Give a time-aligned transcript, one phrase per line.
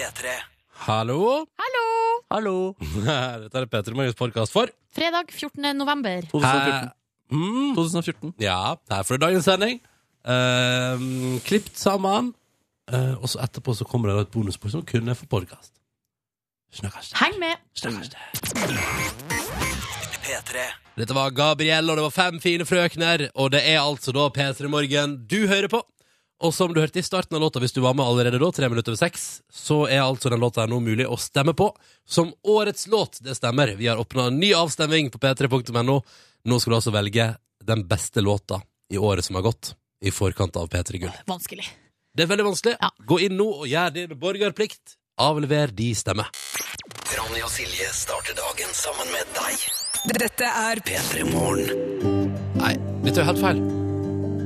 [0.00, 0.32] P3.
[0.86, 1.44] Hallo?
[1.60, 1.88] Hallo!
[2.32, 2.74] Hallo!
[3.42, 5.76] Dette er Peter Morgens podkast for Fredag 14.
[5.76, 6.22] november.
[6.30, 6.88] 2014.
[7.28, 8.32] Mm, 2014.
[8.40, 9.82] Ja, her får du dagens sending.
[10.24, 12.32] Uh, klipt sammen.
[12.88, 15.74] Uh, og så etterpå så kommer det et bonusspor som kun er for podkast.
[16.80, 17.12] Snakkes.
[17.20, 17.60] Heng med!
[17.76, 18.16] Snakkes.
[20.24, 20.64] P3.
[20.96, 23.28] Dette var Gabriel, og det var fem fine frøkner.
[23.34, 25.84] Og det er altså da P3 Morgen du hører på.
[26.40, 28.68] Og som du hørte i starten av låta, hvis du var med allerede da, tre
[28.72, 31.68] minutter over seks, så er altså den låta nå mulig å stemme på
[32.08, 33.18] som årets låt.
[33.20, 33.74] Det stemmer.
[33.76, 35.98] Vi har åpna en ny avstemning på p3.no.
[36.48, 37.26] Nå skal du altså velge
[37.68, 41.12] den beste låta i året som har gått, i forkant av P3 Gull.
[41.28, 41.68] Vanskelig.
[42.16, 42.74] Det er veldig vanskelig.
[42.80, 42.88] Ja.
[43.06, 44.96] Gå inn nå og gjør din borgerplikt.
[45.20, 46.32] Avlever de stemmer.
[47.18, 49.68] Ronny og Silje starter dagen sammen med deg.
[50.16, 52.32] Dette er P3 Morgen.
[52.56, 53.62] Nei, dette er helt feil.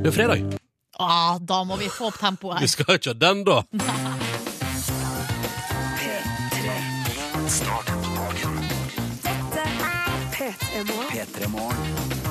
[0.02, 0.63] Det er fredag.
[0.98, 3.62] Ah, da må vi få opp tempoet Vi skal ikke ha den, da.
[5.98, 6.76] P3.
[7.48, 8.60] Start dagen.
[11.10, 12.23] P3 Morgen.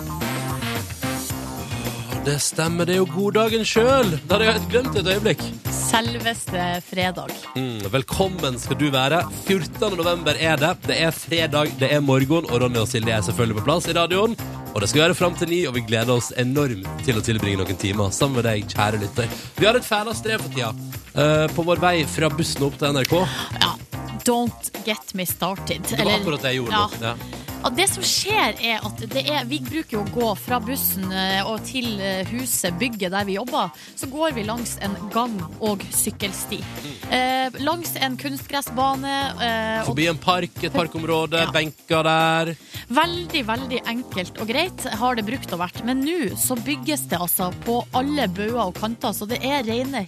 [2.24, 4.14] Det stemmer, det er jo goddagen sjøl.
[4.14, 5.42] Det hadde jeg helt glemt et øyeblikk.
[5.76, 7.34] Selveste fredag.
[7.58, 9.20] Mm, velkommen skal du være.
[9.44, 9.98] 14.
[10.00, 10.70] november er det.
[10.88, 13.98] Det er fredag, det er morgen, og Ronny og Silje er selvfølgelig på plass i
[14.00, 14.38] radioen.
[14.72, 17.60] Og det skal være fram til ni, og vi gleder oss enormt til å tilbringe
[17.60, 19.38] noen timer sammen med deg, kjære lytter.
[19.60, 20.72] Vi har et fæla strev for tida.
[21.12, 23.20] Uh, på vår vei fra bussen opp til NRK.
[23.60, 23.76] Ja,
[24.24, 25.84] don't get me started.
[25.92, 26.88] Det var akkurat det jeg gjorde ja.
[26.88, 27.12] nå.
[27.12, 27.53] Ja.
[27.64, 31.40] Ja, det som skjer er at det er, Vi bruker å gå fra bussen eh,
[31.48, 33.72] og til eh, huset, bygget der vi jobber.
[33.96, 36.60] Så går vi langs en gang- og sykkelsti.
[37.08, 39.14] Eh, langs en kunstgressbane.
[39.48, 41.52] Eh, Forbi en park, et parkområde, Ja.
[41.56, 42.54] benker der.
[42.92, 45.86] Veldig, veldig enkelt og greit har det brukt å vært.
[45.88, 50.04] Men nå så bygges det altså på alle bauger og kanter, så det er rene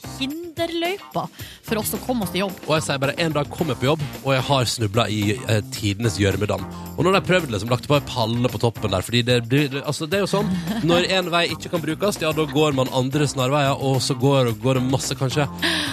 [0.55, 1.27] hinderløyper
[1.65, 2.57] for oss å komme oss til jobb.
[2.67, 5.21] Og jeg sier bare en dag kom jeg på jobb, og jeg har snubla i
[5.35, 6.63] eh, tidenes gjørmedam.
[6.95, 9.39] Og nå har de prøvd liksom, lagt på ei palle på toppen der, fordi det,
[9.51, 10.51] blir- det, altså, det er jo sånn
[10.87, 14.53] Når en vei ikke kan brukes, ja, da går man andre snarveier, og så går,
[14.63, 15.47] går det masse, kanskje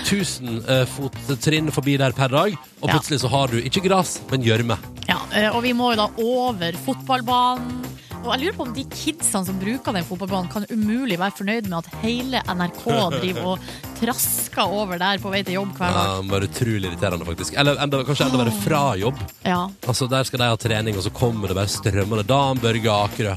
[0.06, 4.44] 1000 eh, fottrinn forbi der per dag, og plutselig så har du ikke gress, men
[4.46, 4.78] gjørme.
[5.08, 7.82] Ja, eh, og vi må jo da over fotballbanen.
[8.22, 11.66] Og jeg lurer på om de kidsene som bruker den fotballbanen, kan umulig være fornøyd
[11.70, 12.84] med at hele NRK
[13.16, 13.64] driver og
[13.98, 16.06] trasker over der på vei til jobb hver dag.
[16.06, 17.56] Ja, det bare utrolig irriterende, faktisk.
[17.58, 19.18] Eller enda, kanskje enda bare fra jobb.
[19.42, 19.64] Ja.
[19.88, 22.26] Altså, Der skal de ha trening, og så kommer det bare strømmende.
[22.30, 23.34] Dan Børge Akerø.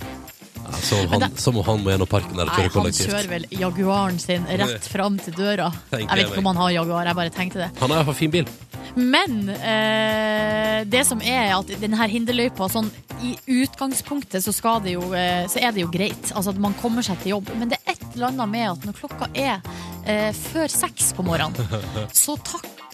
[0.65, 3.29] Ja, som, han, det- som om han må gjennom parken der og kjøre han kjører
[3.29, 5.69] vel Jaguaren sin rett fram til døra.
[5.91, 7.69] Tenker Jeg vet ikke om han har Jaguar, jeg bare tenkte det.
[7.79, 8.49] Han har iallfall fin bil.
[8.95, 12.89] Men eh, det som er at denne hinderløypa sånn,
[13.25, 13.33] I
[13.63, 14.53] utgangspunktet så,
[14.91, 16.31] jo, eh, så er det jo greit.
[16.35, 17.51] Altså at man kommer seg til jobb.
[17.59, 19.59] Men det er et eller annet med at når klokka er
[20.05, 21.55] eh, før seks på morgenen,
[22.25, 22.37] så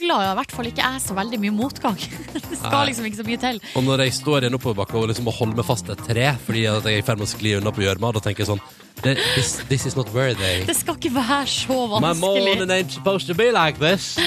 [0.01, 1.97] takler i hvert fall ikke jeg så veldig mye motgang.
[2.33, 3.61] det skal liksom ikke så mye til.
[3.77, 6.31] Og når jeg står i en oppoverbakke og liksom må holde meg fast et tre
[6.45, 8.61] fordi jeg er i ferd med å skli unna på gjørma, da tenker jeg sånn
[8.61, 10.63] "Det- this, this is not worthy.
[10.67, 12.71] Det skal ikke være så My morning vanskelig.
[12.77, 14.17] ain't supposed to be like this.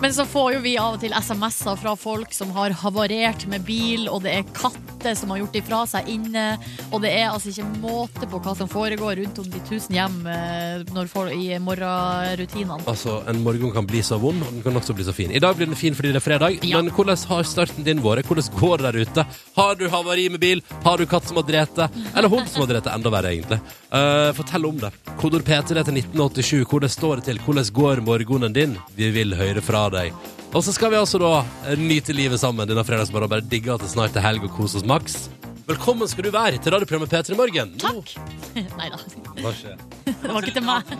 [0.00, 3.64] Men så får jo vi av og til SMS-er fra folk som har havarert med
[3.66, 6.44] bil, og det er katter som har gjort ifra seg inne,
[6.92, 10.20] og det er altså ikke måte på hva som foregår rundt om de tusen hjem
[10.30, 12.78] eh, når folk, i morgenrutinene.
[12.88, 15.32] Altså, En morgen kan bli så vond, og den kan også bli så fin.
[15.34, 16.80] I dag blir den fin fordi det er fredag, Ja.
[16.82, 18.26] men hvordan har starten din vært?
[18.28, 19.26] Hvordan går det der ute?
[19.56, 20.62] Har du havari med bil?
[20.84, 21.88] Har du katt som har drete?
[22.14, 22.92] Eller hund som har drete?
[22.94, 23.60] Enda verre, egentlig.
[23.92, 24.90] Eh, fortell om det.
[25.20, 26.64] Kodord P3 til 1987.
[26.70, 27.40] Hvordan står det til?
[27.44, 28.76] Hvordan går morgenen din?
[28.98, 30.12] Vi vil høre fra deg.
[30.54, 31.32] Og så skal vi altså da
[31.68, 34.80] eh, nyte livet sammen denne fredagsmorgenen bare digge at det snart er helg og kose
[34.80, 35.26] oss maks.
[35.68, 37.74] Velkommen skal du være til radioprogrammet P3 Morgen.
[37.76, 38.14] Nå- Takk!
[38.78, 39.00] Nei da,
[39.42, 40.94] det var ikke til meg.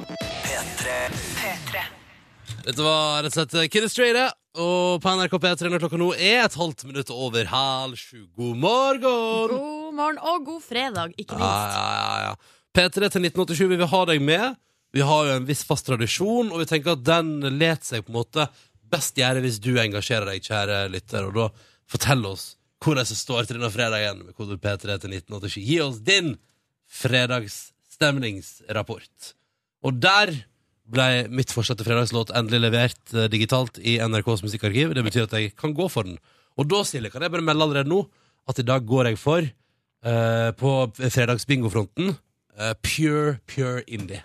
[0.44, 0.98] P3.
[1.38, 1.86] P3.
[2.68, 4.26] Dette var rett og slett Kid Estrada,
[4.60, 8.26] og på NRK P3 når klokka nå er et halvt minutt over halv sju.
[8.36, 9.00] God morgen!
[9.54, 11.48] God morgen og god fredag, ikke minst.
[11.48, 12.36] Ja, ja, ja, ja.
[12.78, 14.54] P3 til 1987, vil vi ha deg med.
[14.94, 18.12] Vi har jo en viss fast tradisjon, og vi tenker at den let seg på
[18.12, 18.44] en måte
[18.86, 21.46] best gjøre hvis du engasjerer deg, kjære lytter, og da
[21.90, 22.44] fortell oss
[22.78, 25.66] hvordan det står til denne fredagen med kode P3 til 1987.
[25.66, 26.38] Gi oss din
[27.00, 29.34] fredagsstemningsrapport.
[29.82, 30.46] Og der
[30.86, 34.94] ble mitt forslag til fredagslåt endelig levert eh, digitalt i NRKs musikkarkiv.
[34.94, 36.22] Det betyr at jeg kan gå for den.
[36.54, 38.06] Og da, Silje, kan jeg bare melde allerede nå
[38.48, 40.70] at i dag går jeg for, eh, på
[41.02, 42.14] fredagsbingofronten,
[42.58, 44.22] eh, pure, pure indie.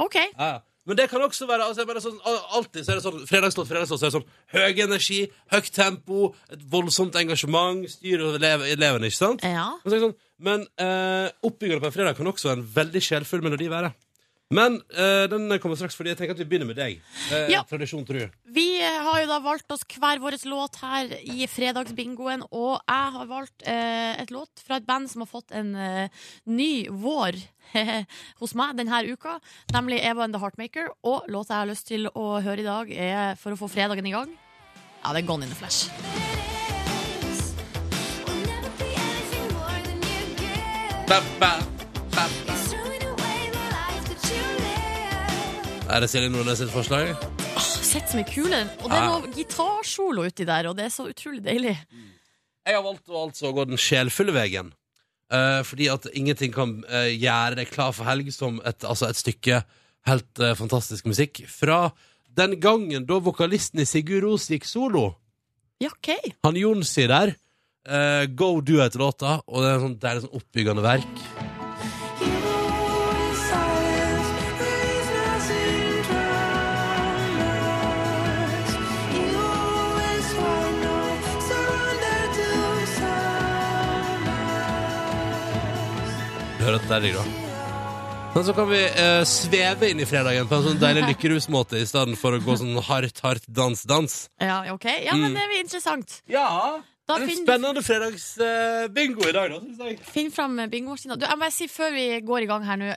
[0.00, 0.16] OK.
[0.16, 0.58] Ja, ja.
[0.88, 4.08] Men det kan også være altså, sånn, Alltid så er det sånn fredagslåt, fredagslåt, så
[4.08, 5.18] er det sånn høy energi,
[5.52, 9.44] høyt tempo, et voldsomt engasjement, styr over elevene, ikke sant?
[9.44, 9.68] Ja.
[9.84, 13.68] Men, så sånn, men uh, oppbyggerne på en fredag kan også en veldig sjelfull melodi
[13.70, 13.92] være.
[14.50, 16.96] Men eh, den kommer straks, fordi jeg tenker at vi begynner med deg.
[17.30, 17.60] Eh, Ja.
[17.70, 18.30] Tradisjon, tror jeg.
[18.50, 23.28] Vi har jo da valgt oss hver vår låt her i fredagsbingoen, og jeg har
[23.30, 27.38] valgt eh, et låt fra et band som har fått en eh, ny vår
[28.42, 29.38] hos meg denne uka,
[29.70, 30.90] nemlig Eva and the Heartmaker.
[31.06, 34.06] Og låta jeg har lyst til å høre i dag, er for å få fredagen
[34.10, 34.34] i gang.
[35.04, 35.86] Ja, det er Gone in the Flash.
[41.06, 41.52] Ba, ba,
[42.10, 42.59] ba, ba.
[45.90, 47.14] Er det Silje Nordnes sitt forslag?
[47.18, 48.60] Åh, Sett som ei kule.
[48.82, 49.08] Og det er Ja.
[49.18, 51.76] noe gitarsolo uti der, og det er så utrolig deilig.
[52.66, 54.72] Jeg har valgt å altså gå den sjelfulle veien.
[55.32, 59.16] Eh, fordi at ingenting kan eh, gjøre deg klar for helg som et, altså et
[59.16, 59.64] stykke
[60.06, 61.44] helt eh, fantastisk musikk.
[61.48, 61.92] Fra
[62.36, 65.16] den gangen da vokalisten i Sigurd Ros gikk solo.
[65.80, 66.14] Ja, OK.
[66.44, 67.34] Han Jonsi der.
[67.86, 71.49] eh, Go Do heter låta, og det er, sånn, det er et sånn oppbyggende verk.
[86.70, 87.46] Hører at det er digg, da.
[88.30, 91.86] Men så kan vi eh, sveve inn i fredagen på en sånn deilig lykkerusmåte i
[91.88, 94.14] stedet for å gå sånn hardt, hardt dans-dans.
[94.38, 94.86] Ja, ok.
[95.02, 96.20] Ja, men det er interessant.
[96.30, 96.46] Ja!
[97.10, 99.98] Da det er en finner- spennende fredagsbingo i dag, da, syns jeg.
[100.14, 101.16] Finn fram bingomaskina.
[101.18, 102.92] Du, Jeg må si før vi går i gang her nå,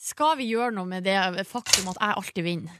[0.00, 2.78] skal vi gjøre noe med det faktum at jeg alltid vinner?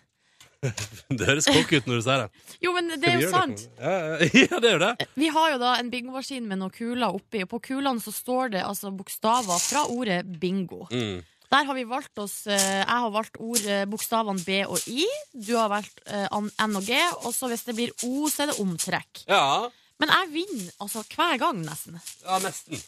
[1.19, 2.43] Det høres cocky ut når du sier det.
[2.61, 3.63] Jo, men det er jo sant.
[3.81, 5.09] Ja, det er jo det.
[5.17, 8.53] Vi har jo da en bingomaskin med noen kuler oppi, og på kulene så står
[8.57, 10.85] det altså bokstaver fra ordet bingo.
[10.93, 11.23] Mm.
[11.51, 12.55] Der har vi valgt oss eh,
[12.85, 15.07] Jeg har valgt ord, bokstavene B og I.
[15.35, 16.95] Du har valgt eh, N og G.
[17.25, 19.25] Og så hvis det blir O, så er det omtrekk.
[19.27, 19.67] Ja,
[19.99, 21.99] Men jeg vinner altså hver gang, nesten.
[22.23, 22.79] ja, nesten.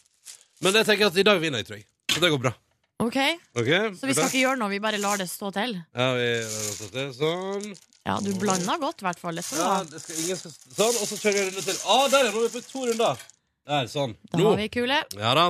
[0.63, 1.89] Men jeg tenker at i dag vinner jeg, tror jeg.
[2.13, 2.53] Så det går bra.
[3.03, 3.19] OK?
[3.59, 3.71] Ok?
[3.99, 5.75] Så vi skal ikke gjøre noe, vi bare lar det stå til.
[5.97, 7.69] Ja, vi lar det sånn.
[8.07, 9.37] Ja, du blanda godt, i hvert fall.
[9.39, 9.85] Det skal du Ja, ha.
[9.91, 11.79] det skal, ingen skal Sånn, og så kjører jeg en runde til.
[11.87, 13.23] Ah, der, er vi på to runder.
[13.71, 14.17] Der, sånn.
[14.33, 14.49] Da Nå.
[14.51, 14.99] har vi kule.
[15.21, 15.49] Ja da.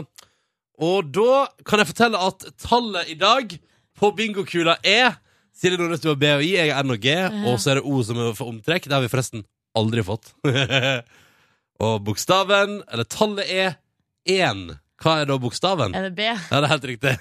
[0.83, 3.55] Og da kan jeg fortelle at tallet i dag
[4.01, 5.15] på bingokula er
[5.57, 7.13] Silje Nordnes, du har B og I, jeg er N og G,
[7.47, 8.89] og så er det O som er for omtrekk.
[8.89, 9.45] Det har vi forresten
[9.79, 10.33] aldri fått.
[11.85, 13.77] og bokstaven, eller tallet, er
[14.29, 14.65] én.
[15.03, 15.95] Hva er da bokstaven?
[15.99, 16.25] Er det B?
[16.25, 17.15] Ja, det er helt riktig.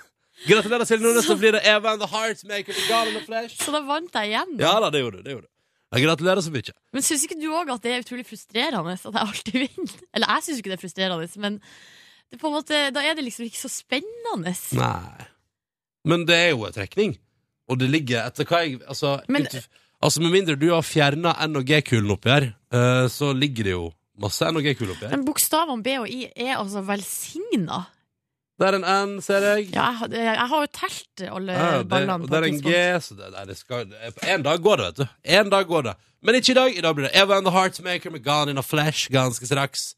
[0.47, 1.27] Gratulerer, Silje Nordnes.
[1.27, 3.57] Så blir det Eva and the Heartmaker med Garden of Flesh.
[3.61, 4.55] Så da vant jeg igjen.
[4.61, 5.23] Ja da, det gjorde du.
[5.27, 5.51] det gjorde du.
[5.91, 6.73] Jeg gratulerer så mye.
[6.95, 9.97] Men syns ikke du òg at det er utrolig frustrerende at jeg alltid vinner?
[10.15, 11.57] Eller jeg syns ikke det er frustrerende, men
[12.31, 14.53] det er måte, da er det liksom ikke så spennende.
[14.79, 15.25] Nei.
[16.07, 17.17] Men det er jo en trekning.
[17.67, 19.67] Og det ligger etter hva jeg Altså, Men- ut,
[20.01, 23.75] altså med mindre du har fjerna N og G-kulen oppi her, eh, så ligger det
[23.75, 25.17] jo masse N og G-kuler oppi her.
[25.17, 27.83] Men bokstavene B og I er altså velsigna.
[28.61, 29.63] Det er en N, ser jeg.
[29.73, 32.59] Ja, jeg, har- jeg har jo telt alle Ja, det, ballene og det er en
[32.61, 33.87] G, så det, nei, det skal
[34.35, 35.05] En dag går det, vet du.
[35.39, 35.95] En dag går det.
[36.21, 36.77] Men ikke i dag.
[36.77, 39.95] I dag blir det Eva and the Heartmaker med Gone in a Flash ganske straks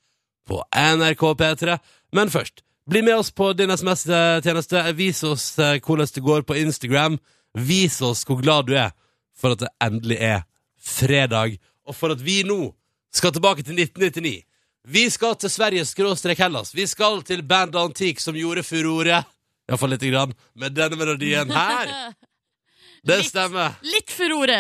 [0.48, 1.76] på NRK P3.
[2.16, 4.86] Men først, bli med oss på din SMS-tjeneste.
[4.96, 7.20] Vis oss eh, hvordan det går på Instagram.
[7.60, 8.92] Vis oss hvor glad du er
[9.36, 10.46] for at det endelig er
[10.84, 11.58] fredag,
[11.88, 12.72] og for at vi nå
[13.14, 14.44] skal tilbake til 1999.
[14.88, 16.74] Vi skal til Sverige skråstrek Hellas.
[16.76, 19.22] Vi skal til bandet Antik, som gjorde furore.
[19.70, 20.34] Iallfall lite grann.
[20.60, 21.94] Med denne melodien her.
[23.08, 23.28] Det Litt.
[23.34, 23.74] stemmer.
[23.84, 24.58] Litt furore!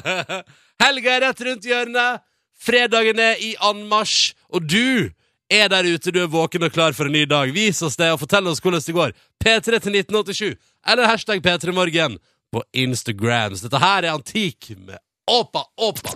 [0.84, 2.20] Helga er rett rundt hjørnet.
[2.60, 4.34] Fredagen er i anmarsj.
[4.52, 5.08] Og du
[5.48, 7.52] er der ute, du er våken og klar for en ny dag.
[7.56, 9.16] Vis oss det og fortell oss hvordan det går.
[9.40, 10.60] P3 til 1987.
[10.92, 12.18] Eller hashtag P3morgen
[12.52, 13.56] på Instagram.
[13.56, 16.12] Dette her er Antik med Åpa Åpa.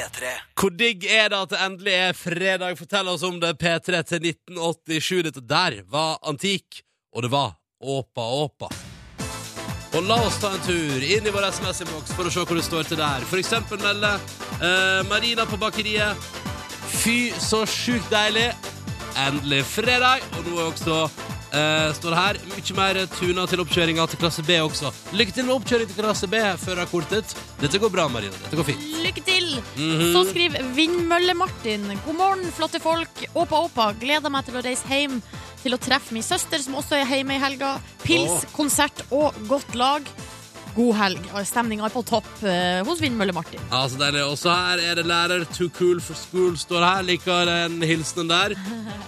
[0.00, 0.28] P3.
[0.56, 2.76] Hvor digg er det at det endelig er fredag?
[2.78, 3.52] Fortell oss om det.
[3.60, 5.24] P3 til 1987.
[5.26, 6.80] Dette der var antikk,
[7.12, 8.70] og det var Åpa Åpa.
[9.90, 12.64] Og la oss ta en tur inn i vår SMS-innboks for å se hvor det
[12.64, 13.24] står til der.
[13.26, 14.12] For eksempel melde
[14.62, 16.28] eh, Marina på bakeriet.
[17.00, 18.48] Fy, så sjukt deilig.
[19.18, 20.22] Endelig fredag.
[20.38, 21.00] Og nå er også
[21.52, 24.92] eh, står det her mye mer tuna til oppkjøringa til klasse B også.
[25.16, 27.36] Lykke til med oppkjøring til klasse B, førerkortet.
[27.60, 28.36] Dette går bra, Marina.
[28.44, 28.88] Dette går fint.
[29.04, 29.52] Lykke til!
[29.76, 30.06] Mhm.
[30.14, 31.86] Så skriver Vindmølle-Martin.
[32.06, 33.24] God morgen, flotte folk.
[33.34, 33.92] Åpa, åpa.
[34.00, 35.20] Gleder meg til å reise hjem
[35.60, 37.76] til å treffe min søster, som også er hjemme i helga.
[38.04, 38.50] Pils, oh.
[38.56, 40.06] konsert og godt lag.
[40.76, 41.30] God helg.
[41.48, 43.62] Stemninga er på topp eh, hos Vindmølle-Martin.
[43.72, 44.22] Ja, så deilig.
[44.30, 47.02] Også her er det lærer Too cool for school står her.
[47.08, 48.54] Liker den hilsenen der.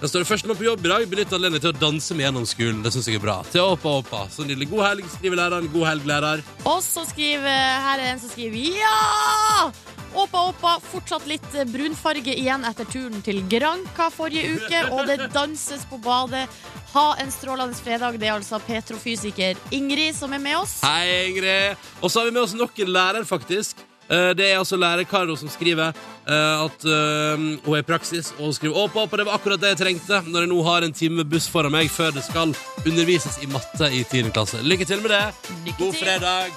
[0.03, 1.07] Da står det først nå på jobb i dag.
[1.13, 2.83] Benytt anledningen til å danse med gjennom skolen.
[2.85, 3.39] Det syns jeg er bra.
[3.53, 4.25] Til Åpa Åpa.
[4.35, 4.71] Så nydelig.
[4.73, 5.71] God helg, skriver læreren.
[5.73, 6.45] God helg, lærer.
[6.67, 7.49] Og så skriver
[7.87, 9.73] her er det en som skriver Ja!
[10.13, 10.75] Åpa, åpa.
[10.93, 15.97] Fortsatt litt eh, brunfarge igjen etter turen til Granca forrige uke, og det danses på
[16.05, 16.45] badet.
[16.93, 18.19] Ha en strålende fredag.
[18.21, 20.75] Det er altså petrofysiker Ingrid som er med oss.
[20.85, 21.62] Hei, Ingrid.
[22.01, 23.81] Og så har vi med oss nok en lærer, faktisk.
[24.13, 28.33] Eh, det er altså lærer Karo som skriver eh, at eh, hun er i praksis,
[28.39, 30.59] og hun skriver opp, opp, og det var akkurat det jeg trengte når jeg nå
[30.67, 32.53] har en time med buss foran meg før det skal
[32.85, 34.29] undervises i matte i 10.
[34.37, 34.61] klasse.
[34.67, 35.23] Lykke til med det.
[35.65, 36.05] Lykke God til.
[36.05, 36.53] fredag.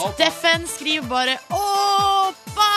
[0.00, 0.16] Opp.
[0.16, 2.70] Steffen skriver bare Åpa!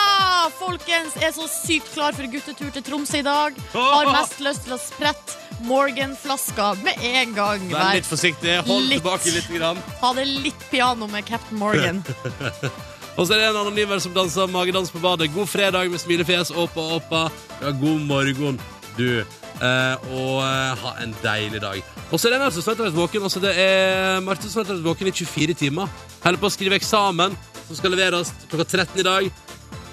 [0.58, 3.56] Folkens, er så sykt klar for guttetur til Tromsø i dag.
[3.72, 5.36] Har mest lyst til å sprette
[5.68, 7.64] Morgan-flaska med en gang.
[7.72, 8.58] Vær litt forsiktig.
[8.68, 9.00] Hold Litt.
[9.00, 9.48] tilbake litt.
[9.54, 9.80] Grann.
[10.02, 12.04] Ha det litt piano med Captain Morgan.
[13.18, 15.26] Og så er det en anonym her som danser magedans på badet.
[15.34, 16.52] God fredag med smilefjes.
[16.54, 17.24] Åpa, åpa.
[17.58, 18.60] Ja, god morgen,
[18.94, 19.24] du.
[19.58, 21.82] Eh, og eh, ha en deilig dag.
[22.12, 23.26] Og så er det en som snart har vært våken.
[23.26, 25.90] Altså, det er Marte som har vært våken i 24 timer.
[26.22, 27.34] Holder på å skrive eksamen
[27.64, 29.30] som skal leveres klokka 13 i dag.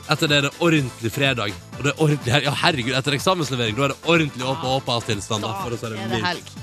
[0.05, 1.57] Etter det er det ordentlig fredag.
[1.79, 5.49] Og det er ordentlig, ja, herregud, etter eksamenslevering da er det ordentlig åpa, åpa tilstander.
[5.49, 6.53] Da For å si det det mildt.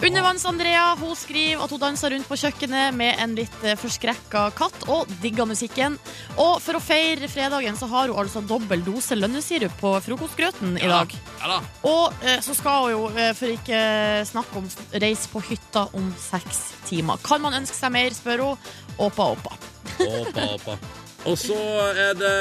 [0.00, 4.86] Undervanns-Andrea hun skriver at hun danser rundt på kjøkkenet med en litt eh, forskrekka katt
[4.88, 5.98] og digger musikken.
[6.40, 10.88] Og for å feire fredagen så har hun altså dobbel dose lønnesirup på frokostgrøten i
[10.88, 11.12] dag.
[11.42, 11.58] Ja da.
[11.90, 13.82] Og eh, så skal hun jo, eh, for ikke
[14.30, 14.72] snakke om
[15.04, 17.20] reise på hytta om seks timer.
[17.26, 18.72] Kan man ønske seg mer, spør hun.
[18.96, 19.60] Åpa, åpa.
[20.00, 20.80] Åpa, åpa.
[21.28, 21.60] Og så
[21.92, 22.36] er det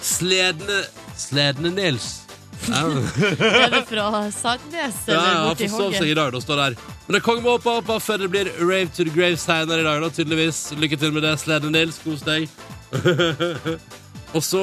[0.00, 0.84] Sledene
[1.18, 2.20] Sledne Nils.
[2.29, 2.29] Ja,
[2.68, 4.98] Er det fra Sagnes?
[5.06, 6.32] ja, eller han borti forsov seg i dag.
[6.34, 6.76] Da står der.
[7.06, 9.86] Men det kommer med åpa, opp før det blir rave to the grave senere i
[9.86, 10.60] dag, da, tydeligvis.
[10.78, 11.98] Lykke til med det, Sledne Nils.
[12.04, 12.48] Kos deg.
[14.36, 14.62] Og så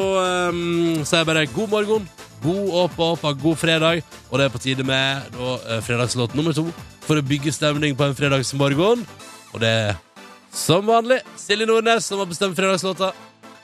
[0.54, 2.06] um, sier jeg bare god morgen,
[2.44, 4.04] god åpa, opp god fredag.
[4.30, 6.70] Og det er på tide med da, eh, fredagslåt nummer to
[7.08, 9.04] for å bygge stemning på en fredagsmorgen.
[9.54, 9.96] Og det er
[10.54, 13.12] som vanlig Silje Nordnes som har bestemt fredagslåta.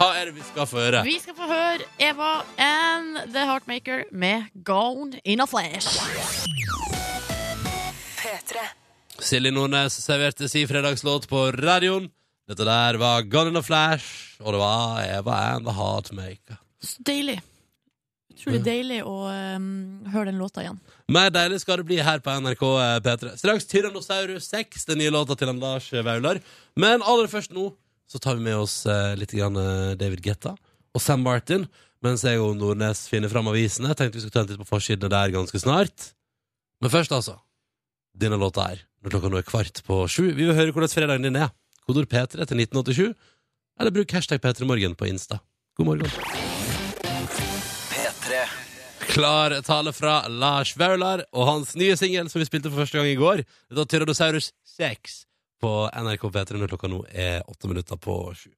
[0.03, 1.01] Hva er det vi skal få høre?
[1.07, 6.01] Vi skal få høre Eva and The Heartmaker med Gone in a Flash.
[9.23, 12.09] Silje Nordnes serverte si fredagslåt på radioen.
[12.51, 16.59] Dette der var Gone in a Flash, og det var Eva and The Heartmaker.
[16.83, 17.37] Så deilig.
[18.33, 19.69] Utrolig deilig å um,
[20.11, 20.81] høre den låta igjen.
[21.15, 23.31] Mer deilig skal det bli her på NRK eh, P3.
[23.39, 26.43] Straks Tyrannosaurus 6, den nye låta til Lars Vaular.
[26.75, 27.69] Men aller først nå
[28.09, 30.53] så tar vi med oss eh, litt grann eh, David Getta
[30.93, 31.65] og Sam Martin.
[32.03, 33.93] Mens jeg og Nordnes finner fram avisene.
[33.95, 36.09] Tenkte vi skulle ta en titt på forsidene der ganske snart.
[36.83, 37.37] Men først, altså.
[38.13, 40.25] Denne låta her, når klokka nå er kvart på sju.
[40.35, 41.53] Vi vil høre hvordan fredagen din er.
[41.87, 43.15] Kodord P3 til 1987.
[43.79, 45.39] Eller bruk hashtag P3morgen på Insta.
[45.79, 46.11] God morgen.
[47.89, 48.43] P3.
[49.13, 53.09] Klar tale fra Lars Vaular og hans nye singel som vi spilte for første gang
[53.09, 53.47] i går.
[53.47, 55.23] Det var Tyrannosaurus 6
[55.63, 58.51] på NRK P3 når klokka nå er åtte minutter på sju.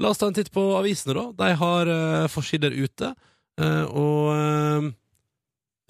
[0.00, 1.26] La oss ta en titt på avisene, da.
[1.36, 3.12] De har uh, forsider ute.
[3.60, 4.90] uh, og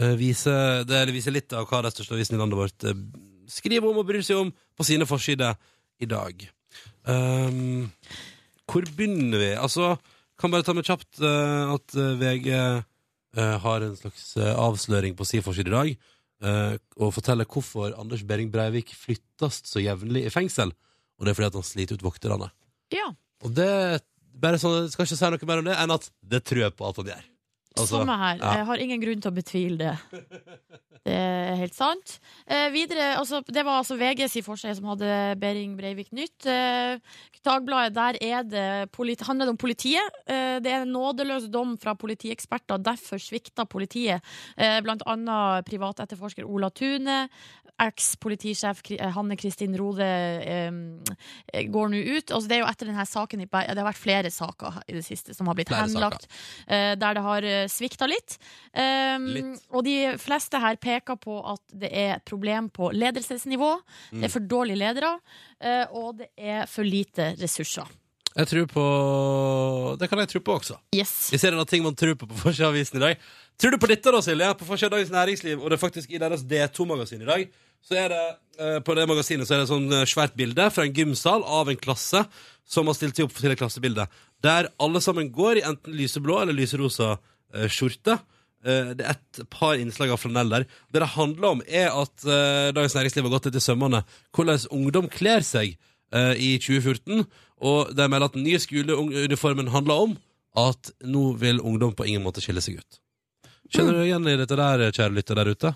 [0.03, 2.97] uh, viser, det, viser litt av hva de største avisene i landet vårt uh,
[3.51, 5.59] skriver om og bryr seg om på sine forsider
[6.01, 6.47] i dag.
[7.09, 7.91] Um,
[8.71, 9.51] hvor begynner vi?
[9.59, 9.97] Altså,
[10.41, 15.17] kan bare ta med kjapt eh, at eh, VG eh, har en slags eh, avsløring
[15.19, 20.25] på sin forside i dag, eh, og forteller hvorfor Anders Behring Breivik flyttes så jevnlig
[20.27, 20.73] i fengsel.
[21.21, 22.49] Og det er fordi at han sliter ut vokterne.
[22.95, 23.11] Ja,
[23.45, 23.69] Og det
[24.41, 26.77] bare sånn, jeg skal ikke si noe mer om det enn at det tror jeg
[26.77, 27.27] på at han gjør.
[27.77, 28.39] Altså, samme her.
[28.41, 28.55] ja.
[28.59, 29.97] Jeg har ingen grunn til å betvile det.
[31.01, 32.19] Det er helt sant.
[32.45, 36.45] Eh, videre, altså, det var altså VGs i forside som hadde Behring Breivik Nytt.
[36.45, 36.99] Eh,
[37.41, 40.19] Dagbladet, der er det handler det om politiet.
[40.29, 44.21] Eh, det er en nådeløs dom fra politieksperter, derfor svikta politiet.
[44.59, 47.29] Eh, blant annet privatetterforsker Ola Tune.
[47.81, 52.31] Eks-politisjef eh, Hanne Kristin Rode eh, går nå ut.
[52.31, 55.05] Altså, det er jo etter denne saken i Det har vært flere saker i det
[55.07, 56.29] siste som har blitt Flere henlagt,
[56.67, 58.39] eh, der det har svikta litt.
[58.73, 59.61] Um, Litt.
[59.75, 63.73] Og de fleste her peker på at det er et problem på ledelsesnivå.
[64.11, 64.25] Det Mm.
[64.25, 65.13] er for dårlige ledere,
[65.65, 67.87] uh, og det er for lite ressurser.
[68.37, 68.85] Jeg tror på
[69.99, 70.77] Det kan jeg tro på også.
[70.95, 71.31] Yes.
[71.33, 73.17] Vi ser en av ting man tror på på forsida av avisen i dag.
[73.59, 74.55] Tror du på dette, da, Silje?
[74.57, 77.49] På forsida av Dagens Næringsliv, og det er faktisk i deres D2-magasin i dag,
[77.83, 78.23] så er det
[78.61, 81.43] eh, på det magasinet så er det et sånn eh, svært bilde fra en gymsal
[81.45, 82.23] av en klasse
[82.71, 84.07] som har stilt seg opp til et klassebilde,
[84.45, 87.19] der alle sammen går i enten lyseblå eller lyserosa
[87.73, 88.19] skjorte.
[88.65, 90.67] Eh, det er et par innslag av flanell der.
[90.93, 94.03] Det det handler om, er at eh, Dagens Næringsliv har gått litt i sømmene
[94.37, 95.77] hvordan ungdom kler seg
[96.13, 97.25] eh, i 2014,
[97.61, 100.19] og de melder at den nye skoleuniformen handler om
[100.61, 103.01] at nå vil ungdom på ingen måte skille seg ut.
[103.71, 105.75] Kjenner du igjen i dette der, kjære lytter der ute?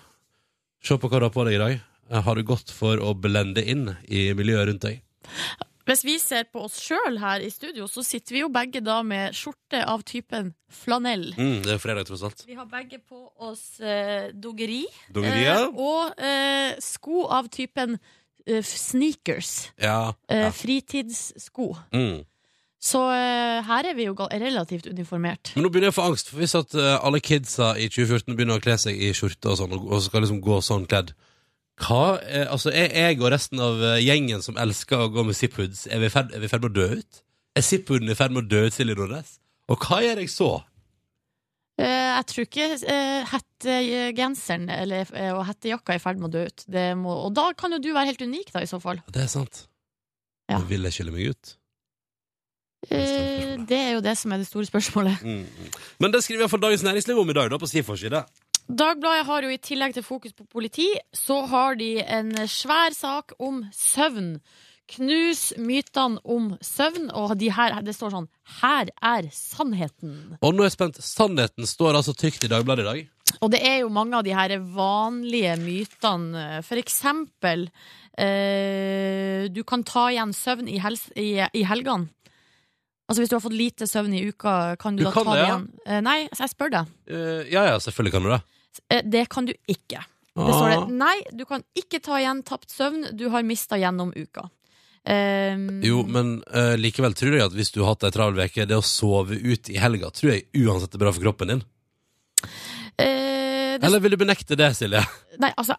[0.84, 1.76] Se på hva du har på deg i dag.
[2.10, 5.00] Eh, Har du gått for å blende inn i miljøet rundt deg?
[5.84, 9.02] Hvis vi ser på oss sjøl her i studio, så sitter vi jo begge da
[9.04, 11.26] med skjorte av typen flanell.
[11.36, 12.44] Mm, det er fredag, tross alt.
[12.48, 14.84] Vi har begge på oss eh, dogeri.
[15.12, 15.66] Dogerier?
[15.66, 17.98] Eh, og eh, sko av typen
[18.46, 19.52] eh, sneakers.
[19.76, 20.14] Ja.
[20.28, 20.54] Eh, ja.
[20.56, 21.74] Fritidssko.
[21.92, 22.24] Mm.
[22.84, 25.52] Så eh, her er vi jo relativt uniformert.
[25.54, 28.32] Men nå begynner jeg å få angst, for hvis at eh, alle kidsa i 2014
[28.36, 31.12] begynner å kle seg i skjorte og sånn, og, og skal liksom gå sånn kledd
[31.82, 35.34] hva, er, altså Er jeg og resten av eh, gjengen som elsker å gå med
[35.34, 37.24] zip-hoods, er vi i ferd er med å dø ut?
[37.54, 39.36] Er ziphooden i ferd med å dø ut, Silje Nordnes?
[39.70, 40.52] Og hva gjør jeg så?
[41.74, 46.34] Uh, jeg tror ikke uh, hettegenseren eller, eh, og hettejakka er i ferd med å
[46.36, 46.64] dø ut.
[46.70, 49.02] Det må, og da kan jo du være helt unik, da, i så fall.
[49.10, 49.64] Det er sant.
[50.46, 50.60] Ja.
[50.60, 51.54] Men Vil jeg skille meg ut?
[52.92, 55.22] Eh, det er jo det som er det store spørsmålet.
[55.24, 55.70] Mm.
[56.02, 58.22] Men det skriver iallfall Dagens Næringsliv om i dag, da, på sin forside.
[58.64, 63.34] Dagbladet har jo i tillegg til fokus på politi, så har de en svær sak
[63.38, 64.38] om søvn.
[64.94, 68.28] Knus mytene om søvn, og de her, det står sånn
[68.60, 70.36] Her er sannheten.
[70.44, 71.00] Og nå er jeg spent.
[71.00, 73.04] Sannheten står altså trygt i Dagbladet i dag.
[73.40, 76.44] Og det er jo mange av de her vanlige mytene.
[76.64, 77.66] For eksempel
[78.20, 82.12] eh, Du kan ta igjen søvn i, hel i, i helgene.
[83.08, 85.36] Altså Hvis du har fått lite søvn i uka, kan du, Du da kan ta
[85.36, 85.48] det, ja.
[85.48, 85.66] igjen?
[85.84, 86.92] Eh, nei, så jeg spør deg.
[87.08, 88.40] Uh, ja ja, selvfølgelig kan du det.
[88.88, 90.02] Eh, det kan du ikke.
[90.34, 90.78] Det står det.
[90.82, 90.90] Ah.
[90.90, 94.48] Nei, du kan ikke ta igjen tapt søvn du har mista gjennom uka.
[95.04, 98.64] Um, Jo, men uh, likevel tror jeg at hvis du har hatt ei travel uke,
[98.64, 101.64] det å sove ut i helga tror jeg uansett er bra for kroppen din.
[102.96, 105.04] Uh, det, Eller vil du benekte det, Silje?
[105.42, 105.76] Nei, altså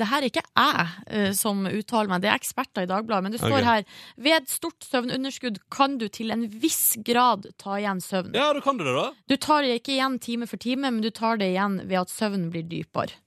[0.00, 3.26] det her er ikke jeg eh, som uttaler meg, det er eksperter i Dagbladet.
[3.26, 3.68] Men det står okay.
[3.68, 8.32] her ved stort søvnunderskudd kan du til en viss grad ta igjen søvn.
[8.36, 9.10] Ja, da kan du det, da.
[9.28, 12.14] Du tar det ikke igjen time for time, men du tar det igjen ved at
[12.14, 13.18] søvnen blir dypere.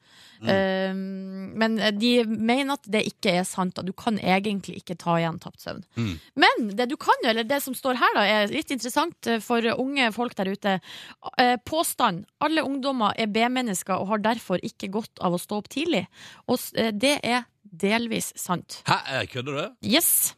[0.42, 0.50] Mm.
[0.52, 3.78] Eh, men de mener at det ikke er sant.
[3.78, 5.84] og Du kan egentlig ikke ta igjen tapt søvn.
[5.96, 6.14] Mm.
[6.44, 9.66] Men det du kan eller det som står her, da, er litt interessant eh, for
[9.76, 10.78] unge folk der ute.
[11.38, 12.26] Eh, Påstand.
[12.42, 16.06] Alle ungdommer er B-mennesker og har derfor ikke godt av å stå opp tidlig.
[16.48, 18.82] Og eh, det er delvis sant.
[18.90, 19.66] Hæ, kødder du?
[19.88, 20.34] Yes.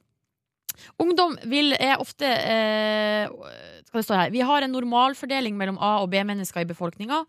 [1.02, 3.28] Ungdom vil er ofte eh,
[3.94, 7.24] skal det stå her, Vi har en normalfordeling mellom A- og B-mennesker i befolkninga.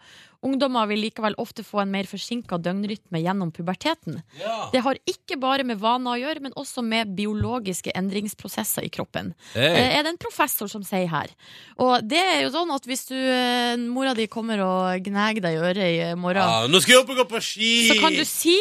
[0.44, 4.18] Ungdommer vil likevel ofte få en mer forsinka døgnrytme gjennom puberteten.
[4.40, 4.68] Ja.
[4.72, 9.32] Det har ikke bare med vaner å gjøre, men også med biologiske endringsprosesser i kroppen.
[9.54, 9.72] Hey.
[9.72, 11.32] Eh, er det en professor som sier her.
[11.80, 15.56] Og det er jo sånn at hvis du, eh, mora di kommer og gnager deg
[15.56, 17.72] i øret i morgen, Ja, nå skal jeg opp og gå på ski!
[17.92, 18.56] så kan du si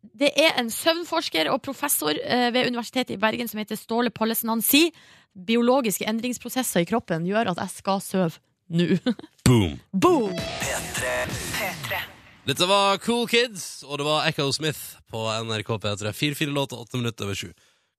[0.00, 4.52] det er en søvnforsker og professor eh, ved Universitetet i Bergen som heter Ståle Pallesen.
[4.52, 4.94] Han sier
[5.34, 8.40] biologiske endringsprosesser i kroppen gjør at jeg skal sove
[8.72, 8.96] nå.
[9.46, 9.76] Boom.
[9.92, 10.36] Boom!
[10.62, 11.12] P3.
[11.58, 12.00] P3.
[12.48, 16.14] Dette var Cool Kids, og det var Echo Smith på NRK P3.
[16.16, 17.50] Fire fine låter, åtte minutter over sju.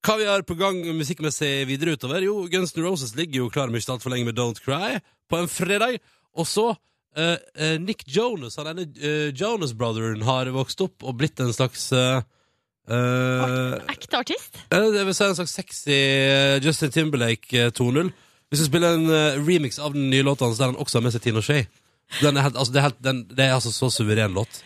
[0.02, 2.24] Hva vi har på gang musikkmessig videre utover?
[2.26, 4.98] Jo, Guns N' Roses ligger jo klar med ikke altfor lenge med Don't Cry
[5.30, 6.00] på en fredag.
[6.34, 6.72] Og så
[7.18, 12.22] eh, Nick Jonas, han denne uh, Jonas-brotheren, har vokst opp og blitt en slags eh,
[12.92, 14.58] Ekte artist?
[14.72, 16.00] Det vil si en slags sexy
[16.64, 18.10] Justin Timberlake eh, 2.0.
[18.52, 21.14] Vi skal spille en remix av den nye låta hans der han også har med
[21.16, 21.70] seg Tina Shay.
[22.20, 24.64] Den er helt, altså, det, er helt, den, det er altså så suveren låt.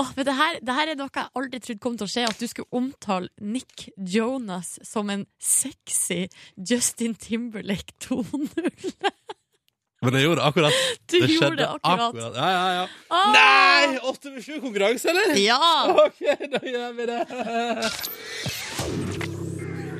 [0.00, 2.26] Åh, men det, her, det her er noe jeg aldri trodde kom til å skje.
[2.30, 6.24] At du skulle omtale Nick Jonas som en sexy
[6.56, 8.50] Justin Timberlake 2.0.
[10.00, 10.76] Men jeg gjorde akkurat.
[11.12, 12.36] Du det gjorde det akkurat.
[12.36, 12.84] Ja, ja, ja.
[13.12, 13.32] Ah!
[13.34, 13.98] Nei!
[14.08, 15.34] Åtte med sju konkurranse, eller?
[15.36, 15.58] Ja!
[16.06, 16.22] Ok,
[16.54, 17.18] da gjør vi det.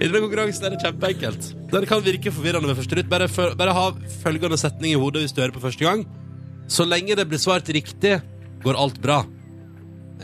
[0.00, 1.50] I denne konkurransen er det kjempeenkelt.
[1.74, 3.10] Den kan virke forvirrende ved første lytt.
[3.12, 3.28] Bare,
[3.60, 3.84] bare ha
[4.22, 6.06] følgende setning i hodet hvis du hører på første gang.
[6.70, 8.16] Så lenge det blir svart riktig,
[8.64, 9.20] går alt bra.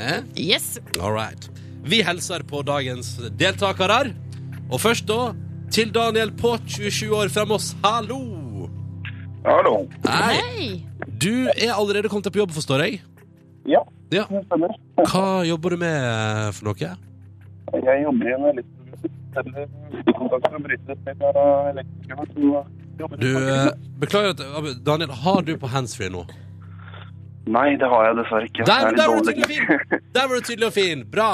[0.01, 0.25] Eh?
[0.41, 0.79] Yes.
[0.97, 1.51] All right.
[1.85, 4.15] Vi hilser på dagens deltakere.
[4.73, 5.35] Og først da
[5.69, 7.75] til Daniel på 27 år fra Moss.
[7.85, 8.46] Hallo!
[9.47, 9.75] Hallo.
[10.07, 10.83] Hei.
[11.23, 13.01] Du er allerede kommet deg på jobb, forstår jeg?
[13.67, 13.83] Ja,
[14.15, 14.25] Ja.
[14.31, 14.75] det stemmer.
[15.11, 16.91] Hva jobber du med for noe?
[17.87, 19.67] Jeg jobber i en elektrikerne.
[22.33, 22.65] Så
[22.99, 26.23] jobber Du, i eh, beklager at Daniel, har du på handsfree nå?
[27.47, 28.65] Nei, det har jeg dessverre ikke.
[28.67, 30.01] Der, er der var du tydelig fin!
[30.17, 31.05] Der var du tydelig og fin.
[31.13, 31.29] Bra!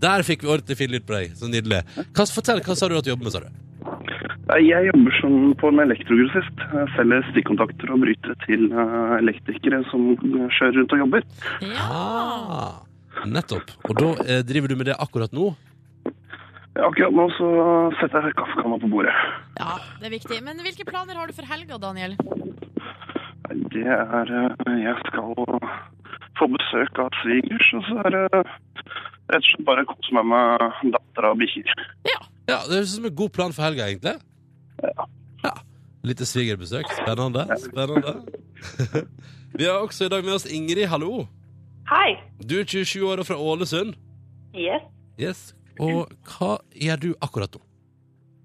[0.00, 1.34] Der fikk vi ordentlig fin lyd på deg.
[1.36, 1.82] Så nydelig.
[2.16, 3.50] Hva, fortell, hva sa du at du jobber med, sa du?
[4.60, 6.62] Jeg jobber som på en elektrogrossist.
[6.96, 10.10] Selger stikkontakter og bryter til uh, elektrikere som
[10.52, 11.26] kjører rundt og jobber.
[11.64, 11.86] Ja.
[11.88, 13.70] Ah, nettopp.
[13.88, 15.52] Og da eh, driver du med det akkurat nå?
[16.76, 17.48] Akkurat nå så
[18.00, 19.14] setter jeg kaffekanna på bordet.
[19.60, 20.40] ja, det er viktig.
[20.44, 22.16] Men hvilke planer har du for helga, Daniel?
[23.72, 25.32] Det er uh, Jeg skal
[26.40, 30.92] få besøk av svigers, og så er det rett og slett bare kose meg med
[30.92, 31.88] dattera og bikkjer.
[32.10, 34.18] Ja, Det høres ut som en god plan for helga, egentlig.
[34.82, 35.06] Ja.
[35.44, 35.52] ja.
[36.02, 36.90] Lite svigerbesøk.
[36.92, 37.46] Spennende.
[37.62, 38.14] Spennende.
[39.58, 40.86] Vi har også i dag med oss Ingrid.
[40.90, 41.26] Hallo.
[41.90, 42.16] Hei.
[42.40, 43.94] Du er 27 år og fra Ålesund.
[44.54, 44.88] Yes.
[45.20, 45.42] Yes.
[45.80, 47.62] Og hva gjør du akkurat nå?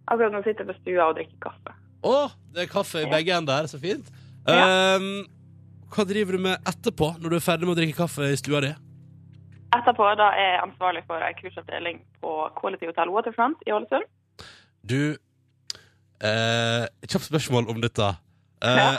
[0.08, 1.76] Akkurat nå sitter jeg på stua og drikker kaffe.
[2.08, 2.18] Å,
[2.56, 3.68] det er kaffe i begge ender.
[3.72, 4.08] Så fint.
[4.48, 4.96] Ja.
[4.96, 5.26] Um,
[5.92, 8.62] hva driver du med etterpå, når du er ferdig med å drikke kaffe i stua
[8.64, 8.74] di?
[9.76, 14.08] Etterpå da er jeg ansvarlig for en kursavdeling på Quality Hotel Waterfront i Ålesund.
[14.88, 15.18] Du
[16.24, 18.08] eh, Kjapt spørsmål om dette.
[18.66, 18.98] Eh,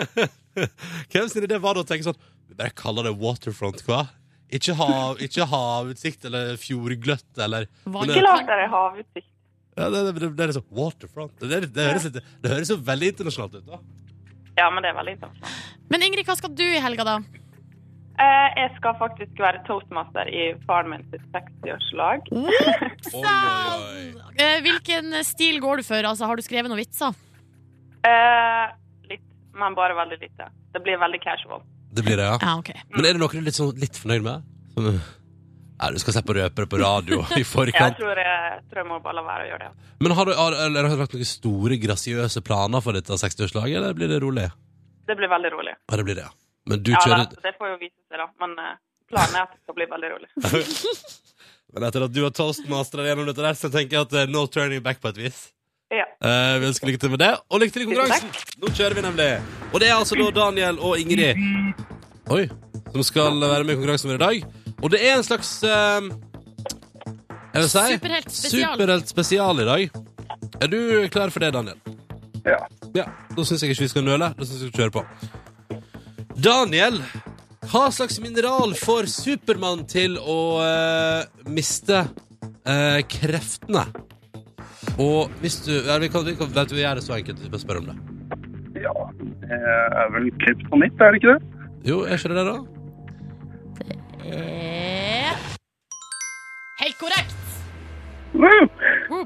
[1.10, 2.18] Hvem sin idé var det å tenke sånn
[2.50, 4.04] Vi bare kaller det waterfront, hva?
[4.50, 9.28] Ikke, hav, ikke havutsikt eller fjordgløtt eller Men Ikke lag det er havutsikt.
[9.78, 11.36] ja, det, det, det er liksom waterfront.
[11.38, 13.78] Det, det, det, høres, litt- det høres jo veldig internasjonalt ut, da.
[14.58, 15.86] Ja, men det er veldig internasjonalt.
[15.94, 17.14] Men Ingrid, hva skal du i helga, da?
[18.20, 22.26] Eh, jeg skal faktisk være toastmaster i faren min sitt 60-årslag.
[22.34, 24.34] Oi, oi, oi.
[24.36, 26.04] Eh, Hvilken stil går du for?
[26.04, 27.16] Altså, har du skrevet noen vitser?
[28.04, 28.66] Eh,
[29.08, 29.24] litt,
[29.56, 30.50] men bare veldig lite.
[30.74, 31.64] Det blir veldig casual.
[31.96, 32.36] Det blir det, ja.
[32.44, 32.76] Ja, okay.
[32.94, 34.44] Men er det noe du er litt, sånn, litt fornøyd med?
[34.76, 34.90] Som,
[35.80, 37.96] ja, du skal slippe å røpe det på radio i Jeg forkant.
[37.98, 39.88] tror jeg, tror jeg må bare la være å gjøre det.
[40.04, 43.80] Men har du, har, eller har du lagt noen store, grasiøse planer for dette 60-årslaget,
[43.80, 44.46] eller blir det rolig?
[45.08, 45.74] Det blir veldig rolig.
[45.88, 46.36] Ja, det blir det, ja.
[46.70, 48.26] Men du Ja, kjører da, det får jo vise seg, da.
[48.42, 48.74] Men eh,
[49.10, 50.28] planen er at det skal bli veldig rolig.
[51.74, 54.30] Men etter at du har toastmastera gjennom dette der, så tenker jeg at det er
[54.34, 55.40] no turning back på et vis.
[55.90, 56.04] Ja.
[56.22, 58.32] Eh, vi ønsker lykke til med det, og lykke til i konkurransen!
[58.62, 59.28] Nå kjører vi nemlig.
[59.72, 61.38] Og det er altså da Daniel og Ingrid
[62.30, 62.44] Oi,
[62.94, 64.44] som skal være med i konkurransen vår i dag.
[64.80, 66.10] Og det er en slags eh,
[67.54, 68.76] Jeg vil si Superhelt spesial.
[68.78, 69.98] Superhelt spesial i dag.
[70.62, 70.78] Er du
[71.10, 71.78] klar for det, Daniel?
[72.46, 72.60] Ja.
[72.96, 73.04] Ja,
[73.36, 74.30] Da syns jeg ikke vi skal nøle.
[74.38, 75.02] Da synes jeg vi skal kjøre på.
[76.44, 77.00] Daniel,
[77.70, 81.98] hva slags mineral får Supermann til å eh, miste
[82.64, 83.84] eh, kreftene?
[85.00, 87.40] Og hvis du ja, vi kan, vi kan, vet du, vi gjør det så enkelt.
[87.42, 87.96] Vi bare spør om det.
[88.84, 88.94] ja,
[89.50, 91.66] det er vel kryptonitt, er det ikke det?
[91.88, 92.58] Jo, er ikke det det, da?
[94.30, 95.32] Eh,
[96.80, 97.36] Helt korrekt!
[98.32, 99.24] Woo!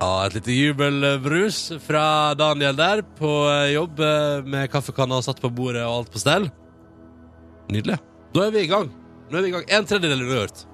[0.00, 5.50] Ja, Et lite jubelbrus fra Daniel der på eh, jobb eh, med kaffekanna satt på
[5.52, 6.48] bordet og alt på stell.
[7.68, 7.98] Nydelig.
[8.32, 8.88] Da er vi i gang.
[9.28, 9.66] Nå er vi i gang.
[9.68, 10.64] En tredjedel unnagjort.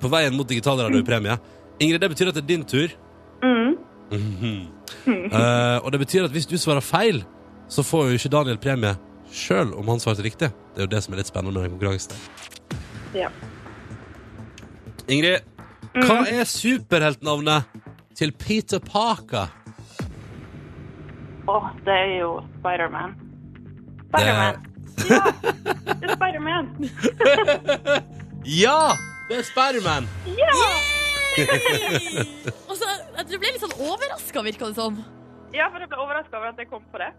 [0.00, 1.36] På veien mot digitalradiopremie.
[1.84, 2.96] Ingrid, det betyr at det er din tur.
[3.44, 3.76] Mm.
[4.12, 7.22] Eh, og det betyr at hvis du svarer feil,
[7.68, 8.96] så får jo ikke Daniel premie
[9.32, 10.48] sjøl om han svarte riktig.
[10.72, 12.16] Det er jo det som er litt spennende med konkurransen.
[13.16, 13.28] Ja.
[15.12, 15.44] Ingrid,
[15.92, 17.68] hva er superheltnavnet
[18.22, 19.50] til Peter Parker?
[21.50, 23.16] Å, det er jo Spiderman.
[24.12, 24.60] Spiderman.
[25.02, 25.18] Ja,
[26.06, 26.68] det er Spiderman.
[28.46, 28.76] Ja!
[29.28, 30.06] Det er Spiderman!
[30.38, 30.54] Ja!
[32.68, 32.86] Og så,
[33.26, 35.00] du ble litt sånn overraska, virka det som.
[35.54, 37.10] ja, for jeg ble overraska over at jeg kom på det.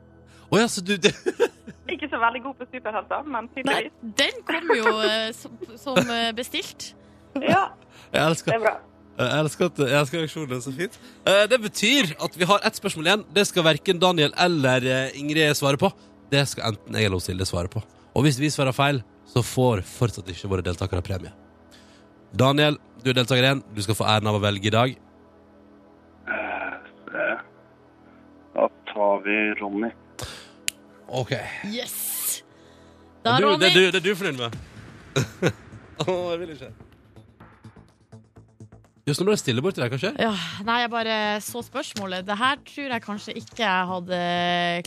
[0.51, 1.11] Oh, ja, så du det,
[1.93, 3.99] Ikke så veldig god på superhelter, men Nei, tydeligvis.
[4.23, 6.93] den kom jo eh, som, som eh, bestilt.
[7.41, 7.67] Ja,
[8.13, 8.75] Jeg det er bra.
[9.17, 10.61] Jeg elsker, at, jeg elsker reaksjonen.
[10.65, 10.95] Så fint.
[11.29, 13.25] Eh, Det betyr at vi har ett spørsmål igjen.
[13.33, 15.91] Det skal verken Daniel eller eh, Ingrid svare på.
[16.33, 17.83] Det skal enten jeg eller Silje svare på.
[18.15, 21.31] Og hvis vi svarer feil, så får fortsatt ikke våre deltakere premie.
[22.33, 23.63] Daniel, du er deltaker igjen.
[23.75, 24.95] Du skal få æren av å velge i dag.
[28.53, 29.89] Da tar vi Ronny.
[31.07, 31.31] OK.
[31.73, 32.43] Yes!
[33.23, 33.59] Det Da, er du, Ronny.
[33.59, 34.57] det er du, det er du fornøyd med?
[36.03, 36.69] Å, jeg vil ikke.
[39.03, 40.13] Just nå ble det stille borti der, kanskje?
[40.15, 40.31] Ja,
[40.63, 42.23] nei, jeg bare så spørsmålet.
[42.23, 44.19] Det her tror jeg kanskje ikke jeg hadde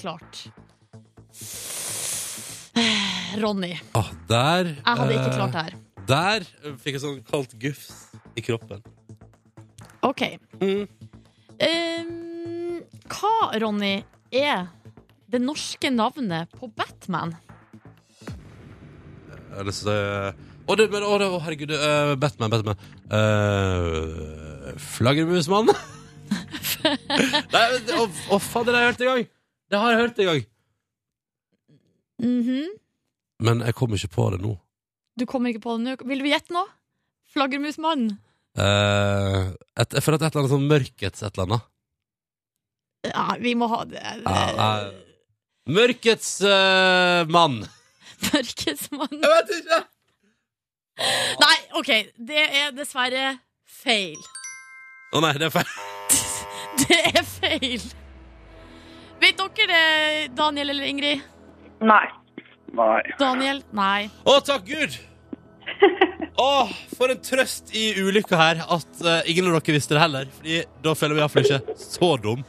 [0.01, 0.39] klart.
[3.43, 3.75] Ronny.
[3.93, 5.77] Ah, der Jeg hadde ikke eh, klart det her.
[6.09, 7.91] Der eh, fikk jeg sånn kaldt gufs
[8.33, 8.81] i kroppen.
[10.07, 10.25] OK.
[10.65, 10.89] Mm.
[11.61, 12.81] Um,
[13.13, 13.99] hva, Ronny,
[14.33, 14.71] er
[15.29, 17.37] det norske navnet på Batman?
[18.25, 21.71] Jeg har lyst til å si Å, det, men, å, det, å herregud.
[21.77, 22.81] eh, Batman, Batman.
[23.07, 25.71] Uh, Flaggermusmann?
[27.55, 29.27] Nei, men- Å, å, faen, det har jeg hørt en gang!
[29.71, 30.43] Det har jeg hørt en gang.
[32.23, 32.67] Mhm.
[33.47, 34.55] Men jeg kommer ikke på det nå.
[35.21, 35.97] Du kommer ikke på det nå.
[36.09, 36.63] Vil du gjette nå?
[37.35, 38.07] Flaggermusmann.
[38.57, 39.41] Eh,
[39.77, 41.67] et, jeg føler at et eller annet sånn mørkets et eller annet.
[43.11, 44.01] Ja, vi må ha det.
[44.03, 44.95] Ja, nei.
[45.77, 47.61] Mørkets eh, mann.
[48.31, 49.19] Mørkesmann.
[49.21, 49.83] Jeg vet ikke!
[50.97, 51.91] Nei, OK.
[52.17, 53.37] Det er dessverre
[53.69, 54.19] feil.
[55.15, 55.75] Å nei, det er feil.
[56.77, 57.85] Det er feil.
[59.17, 61.23] Vet dere det, Daniel eller Ingrid?
[61.81, 62.05] Nei.
[62.77, 62.99] Nei.
[63.17, 63.63] Daniel?
[63.73, 64.11] Nei.
[64.29, 64.99] Å, takk Gud!
[66.37, 70.29] Å, for en trøst i ulykka her at uh, ingen av dere visste det heller.
[70.37, 72.45] Fordi da føler vi iallfall ikke så dum.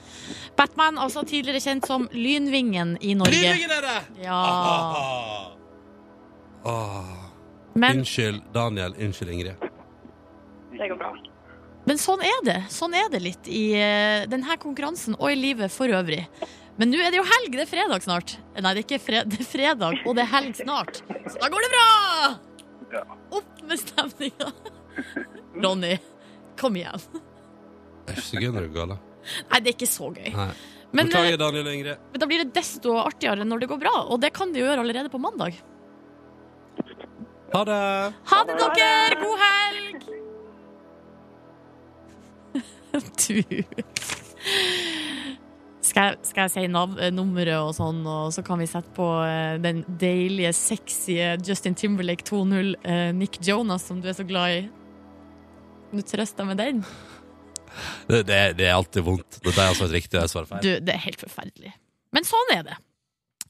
[0.60, 3.32] Batman, altså tidligere kjent som Lynvingen i Norge.
[3.32, 4.02] Lynvingen er det!
[4.26, 4.42] Ja.
[4.44, 5.56] Ah.
[6.68, 7.27] Ah.
[7.78, 8.96] Men Unnskyld, Daniel.
[8.98, 9.66] Unnskyld, Ingrid.
[10.74, 11.12] Det går bra.
[11.88, 12.58] Men sånn er det.
[12.74, 16.24] Sånn er det litt i eh, denne konkurransen og i livet for øvrig.
[16.78, 17.54] Men nå er det jo helg.
[17.54, 18.36] Det er fredag snart.
[18.58, 21.00] Nei, det er ikke fred det er fredag, og det er helg snart.
[21.30, 21.88] Så da går det bra!
[22.98, 23.04] Ja.
[23.40, 24.52] Opp med stemninga.
[25.64, 25.94] Ronny,
[26.60, 27.08] kom igjen.
[27.14, 28.98] Det er ikke så gøy når du går gal.
[29.52, 30.30] Nei, det er ikke så gøy.
[30.34, 30.52] Nei.
[30.96, 32.06] Men, Beklager, eh, Daniel og Ingrid.
[32.14, 34.80] men da blir det desto artigere når det går bra, og det kan det gjøre
[34.84, 35.58] allerede på mandag.
[37.54, 38.14] Ha det!
[38.32, 39.20] Ha det, dere!
[39.24, 40.04] God helg!
[45.78, 48.68] Du skal jeg, skal jeg si nav eh, nummeret og sånn, og så kan vi
[48.70, 54.18] sette på eh, den deilige, sexy Justin Timberlake 2.0 eh, Nick Jonas, som du er
[54.18, 54.60] så glad i?
[55.88, 56.84] Kan du trøste deg med den.
[58.10, 59.40] Det, det, det er alltid vondt.
[59.40, 60.64] Dette er altså et riktig svar feil.
[60.66, 61.74] Du, det er helt forferdelig.
[62.16, 62.78] Men sånn er det.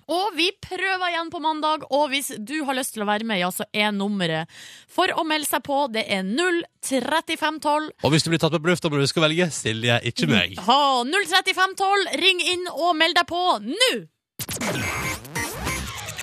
[0.08, 3.42] Og vi prøver igjen på mandag, og hvis du har lyst til å være med,
[3.42, 4.48] ja, så er nummeret
[4.88, 7.90] for å melde seg på, det er 03512.
[8.08, 10.56] Og hvis du blir tatt på lufta, må du huske å velge Silje, ikke meg.
[10.64, 13.92] Ha 03512, ring inn og meld deg på nå!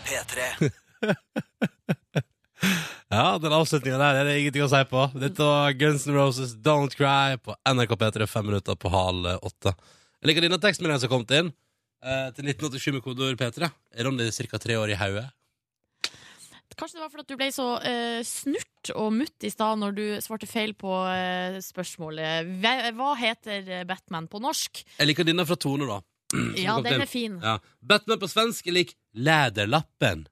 [0.08, 0.48] P3.
[3.14, 5.02] Ja, den avslutninga der er det ingenting å si på.
[5.20, 9.74] Dette var Guns N' Roses Don't Cry på NRK P3 fem minutter på halv åtte.
[10.18, 11.52] Jeg liker denne tekstmeldinga som har kommet inn
[12.04, 13.70] eh, til 1987 med kodeord P3.
[13.96, 14.60] Er Ronny ca.
[14.60, 15.24] tre år i hodet?
[16.74, 20.02] Kanskje det var fordi du ble så eh, snurt og mutt i stad når du
[20.24, 22.48] svarte feil på eh, spørsmålet.
[22.62, 24.82] Hva, hva heter eh, Batman på norsk?
[24.98, 26.00] Jeg liker denne fra Tone, da.
[26.58, 27.04] Ja, kom den til.
[27.04, 27.36] er fin.
[27.38, 27.56] Ja.
[27.78, 30.26] Batman på svensk er lik Læderlappen.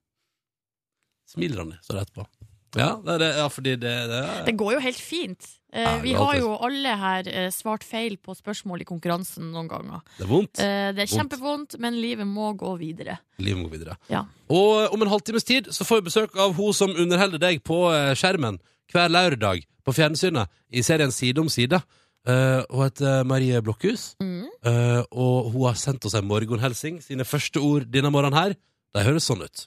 [1.30, 2.26] Smil, Ronny, står det etterpå.
[2.74, 5.48] Ja, det er det, ja fordi det, det er Det går jo helt fint.
[5.72, 9.50] Eh, Ja, vi er har jo alle her eh, svart feil på spørsmål i konkurransen
[9.54, 10.02] noen ganger.
[10.18, 10.58] Det er vondt.
[10.60, 13.18] Eh, det er kjempevondt, men livet må gå videre.
[13.38, 13.96] Livet må gå videre.
[14.12, 14.24] Ja.
[14.52, 17.86] Og om en halvtimes tid så får vi besøk av hun som underholder deg på
[17.94, 18.60] eh, skjermen
[18.92, 21.80] hver lørdag på fjernsynet i serien Side om side.
[22.28, 24.44] Eh, hun heter Marie Blokhus, Mm.
[24.64, 27.00] eh, og hun har sendt oss en morgenhelsing.
[27.02, 28.54] Sine første ord denne morgenen her,
[28.94, 29.66] de høres sånn ut.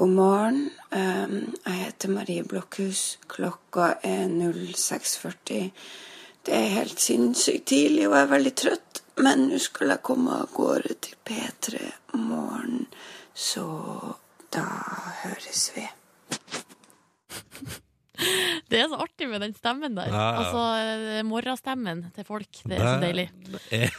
[0.00, 0.60] God morgen.
[0.96, 3.18] Ehm, Jeg heter Marie Blokhus.
[3.28, 5.70] Klokka er 06.40.
[6.46, 9.02] Det er helt sinnssykt tidlig, og jeg er veldig trøtt.
[9.20, 11.82] Men nå skal jeg komme av gårde til P3
[12.16, 12.86] morgen,
[13.36, 13.66] så
[14.54, 14.62] da
[15.24, 15.84] høres vi.
[18.70, 20.08] Det er så artig med den stemmen der.
[20.08, 20.40] Ja, ja.
[20.40, 20.62] Altså
[21.18, 22.48] eh, morgenstemmen til folk.
[22.64, 23.28] Det er så deilig.
[23.70, 23.92] er-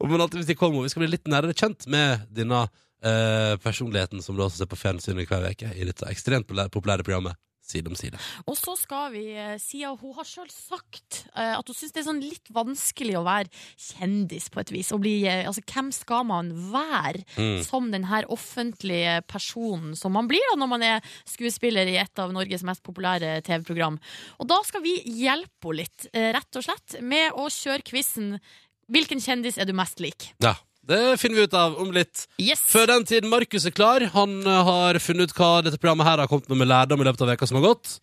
[0.00, 0.82] Om en halvtimes tid kommer.
[0.84, 2.66] Vi skal bli litt nærmere kjent med denne
[3.02, 7.36] eh, personligheten som du også ser på fjernsynet hver uke i dette ekstremt populære- programmet
[7.66, 8.18] Side om side.
[8.46, 9.24] Og så skal vi,
[9.58, 13.16] si siden hun har sjøl sagt eh, at hun syns det er sånn litt vanskelig
[13.18, 13.50] å være
[13.88, 14.92] kjendis på et vis.
[15.02, 17.62] Bli, eh, altså, hvem skal man være Mm.
[17.64, 22.18] som den her offentlige personen som man blir da når man er skuespiller i et
[22.22, 23.98] av Norges mest populære TV-program?
[24.38, 28.38] Og da skal vi hjelpe henne litt, eh, rett og slett, med å kjøre quizen
[28.86, 30.28] Hvilken kjendis er du mest lik?
[30.38, 30.54] Ja,
[30.86, 32.26] det finner vi ut av om litt.
[32.38, 32.62] Yes!
[32.70, 34.04] Før den tid Markus er klar.
[34.14, 37.08] Han eh, har funnet ut hva dette programmet her har kommet med med lærdom i
[37.08, 37.96] løpet av veka som har gått,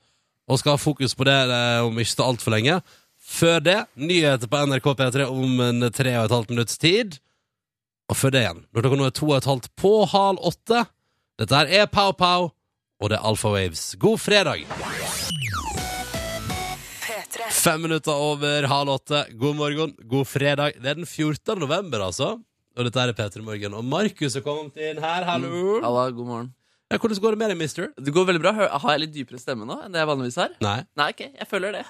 [0.52, 2.82] og skal ha fokus på det eh, om ikke så altfor lenge.
[3.24, 7.18] Før det, nyheter på NRK P3 om en tre og et halvt minutts tid.
[8.12, 10.84] Og før det igjen, når klokka nå er to og et halvt på hal åtte.
[11.40, 12.52] Dette her er Pow Pow,
[13.00, 13.94] og det er Alpha Waves.
[14.02, 14.68] God fredag!
[17.54, 19.24] Fem minutter over halv åtte.
[19.40, 20.76] God morgen, god fredag.
[20.84, 21.56] Det er den 14.
[21.64, 22.36] november, altså.
[22.74, 23.76] Og dette er P3 Morgen.
[23.78, 25.26] Og Markus er kommet inn her.
[25.28, 25.80] Hallo!
[25.84, 26.48] Halla, god morgen.
[26.90, 27.90] Ja, hvordan går det med deg, mister?
[28.02, 28.54] Det går veldig bra.
[28.82, 30.56] Har jeg litt dypere stemme nå enn det jeg vanligvis har?
[30.62, 30.80] Nei.
[30.98, 31.84] Nei, ok, jeg føler det.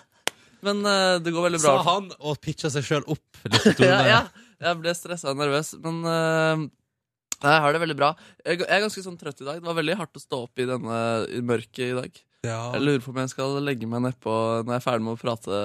[0.64, 1.74] Men uh, det går veldig bra.
[1.80, 4.22] Sa han og pitcha seg sjøl opp litt ja, ja,
[4.64, 6.64] jeg ble stressa og nervøs, men uh,
[7.36, 8.14] jeg har det veldig bra.
[8.44, 9.60] Jeg, jeg er ganske sånn trøtt i dag.
[9.60, 11.00] Det var veldig hardt å stå opp i denne
[11.32, 12.24] i mørket i dag.
[12.44, 12.60] Ja.
[12.76, 15.24] Jeg lurer på om jeg skal legge meg nedpå når jeg er ferdig med å
[15.24, 15.64] prate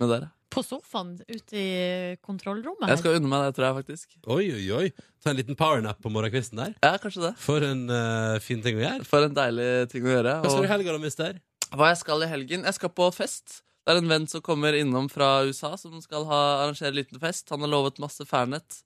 [0.00, 0.32] med dere.
[0.54, 4.14] På sofaen ute i kontrollrommet Jeg skal unne meg det, tror jeg faktisk.
[4.30, 4.86] Oi, oi, oi.
[5.24, 6.76] Ta en liten powernap på morgenkvisten der.
[6.84, 7.32] Ja, kanskje det.
[7.42, 9.04] For en eh, fin ting å gjøre.
[9.08, 10.36] For en deilig ting å gjøre.
[10.44, 11.38] Hva skal du i Og helga, da, mister?
[11.74, 12.62] hva jeg skal i helgen?
[12.68, 13.60] Jeg skal på fest.
[13.84, 17.18] Det er en venn som kommer innom fra USA, som skal ha, arrangere en liten
[17.20, 17.50] fest.
[17.52, 18.78] Han har lovet masse Fernet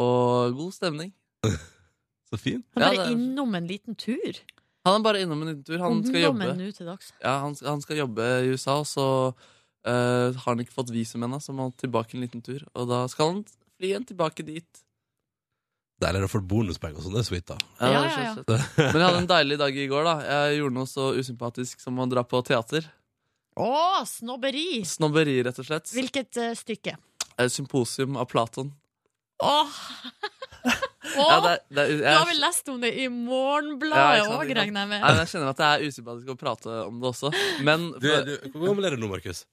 [0.00, 1.10] og god stemning.
[2.30, 2.62] Så fin.
[2.74, 4.38] Han Ja, bare det er- innom en liten tur.
[4.86, 5.78] Han er bare innom en liten tur.
[5.82, 6.38] Han skal jobbe.
[6.46, 7.10] Ungdommen nå til dags.
[7.22, 9.06] Ja, han skal, han skal jobbe i USA, og så
[9.86, 12.64] eh, har han ikke fått visum ennå, så må han tilbake en liten tur.
[12.74, 13.40] Og da skal han
[13.76, 14.82] fly igjen tilbake dit.
[16.02, 17.16] Deilig å få bonuspenger og sånn.
[17.16, 17.56] Det er sweet, da.
[17.80, 18.58] det Ja, ja, ja.
[18.76, 20.04] Men jeg hadde en deilig dag i går.
[20.04, 22.90] da Jeg gjorde noe så usympatisk som å dra på teater.
[23.56, 24.82] Å, snobberi!
[24.84, 25.88] Snobberi, rett og slett.
[25.96, 26.98] Hvilket uh, stykke?
[27.38, 28.74] Eh, Symposium av Platon.
[29.40, 29.80] Åh,
[31.16, 34.90] Ja, det, det, jeg, Du har vel lest om det i Morgenbladet òg, regner jeg
[34.90, 35.04] med?
[35.20, 37.30] jeg kjenner at jeg er usympatisk å prate om det også.
[37.64, 39.44] Men Du, du, hvor gammel er du nå, Markus?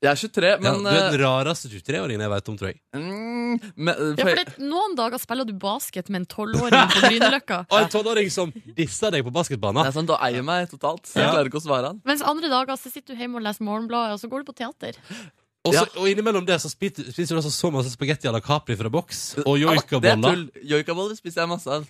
[0.00, 2.68] Jeg er 23, Ja, men du er eh, den rareste 23-åringen jeg vet om, tror
[2.70, 2.78] jeg.
[2.94, 7.00] mm, men, Ja, for- for det, Noen dager spiller du basket med en 12-åring på
[7.04, 7.58] Grünerløkka.
[7.72, 9.82] Og en 12-åring som disser deg på basketbanen.
[9.84, 11.04] det er sånn, Da eier meg totalt.
[11.06, 11.32] Så jeg Ja.
[11.34, 12.00] klarer ikke å svare han.
[12.04, 14.56] Mens andre dager så sitter du hjemme og leser Morgenbladet, og så går du på
[14.56, 14.96] teater.
[15.66, 16.00] Og, så, Ja.
[16.00, 18.88] og innimellom det så spiser, spiser du altså så masse spagetti à la Capri fra
[18.88, 19.36] boks.
[19.44, 20.48] Og Det er joikaboller.
[20.64, 21.84] Joikaboller spiser jeg masse av.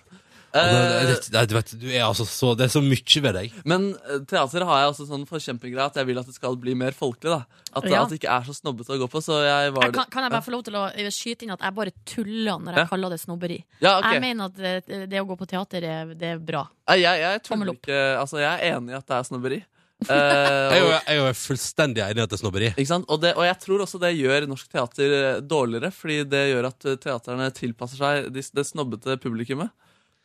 [0.53, 3.21] Og det- Eh, det- det- Du vet, du er altså så, det er så mye
[3.23, 3.51] ved deg.
[3.65, 6.73] Men eh, teater har jeg også sånn forkjempegreie at jeg vil at det skal bli
[6.75, 7.31] mer folkelig.
[7.39, 8.03] da At, Ja.
[8.03, 9.21] at det ikke er så snobbete å gå på.
[9.23, 11.61] Så jeg var Jeg kan, kan jeg bare få lov til å skyte inn at
[11.61, 12.85] jeg bare tuller når jeg Ja.
[12.87, 13.63] kaller det snobberi?
[13.81, 14.11] Ja, okay.
[14.13, 16.67] Jeg mener at det, det å gå på teater er, det er bra.
[16.89, 19.63] Jeg, jeg, tuller ikke Altså, jeg er enig i at det er snobberi.
[20.01, 22.69] Jeg Eh, er jo, og, jeg er fullstendig enig i at det er snobberi.
[22.75, 23.05] ikke sant?
[23.07, 26.79] Og, det, og jeg tror også det gjør norsk teater dårligere, fordi det gjør at
[26.99, 29.69] teaterne tilpasser seg de, det snobbete publikummet.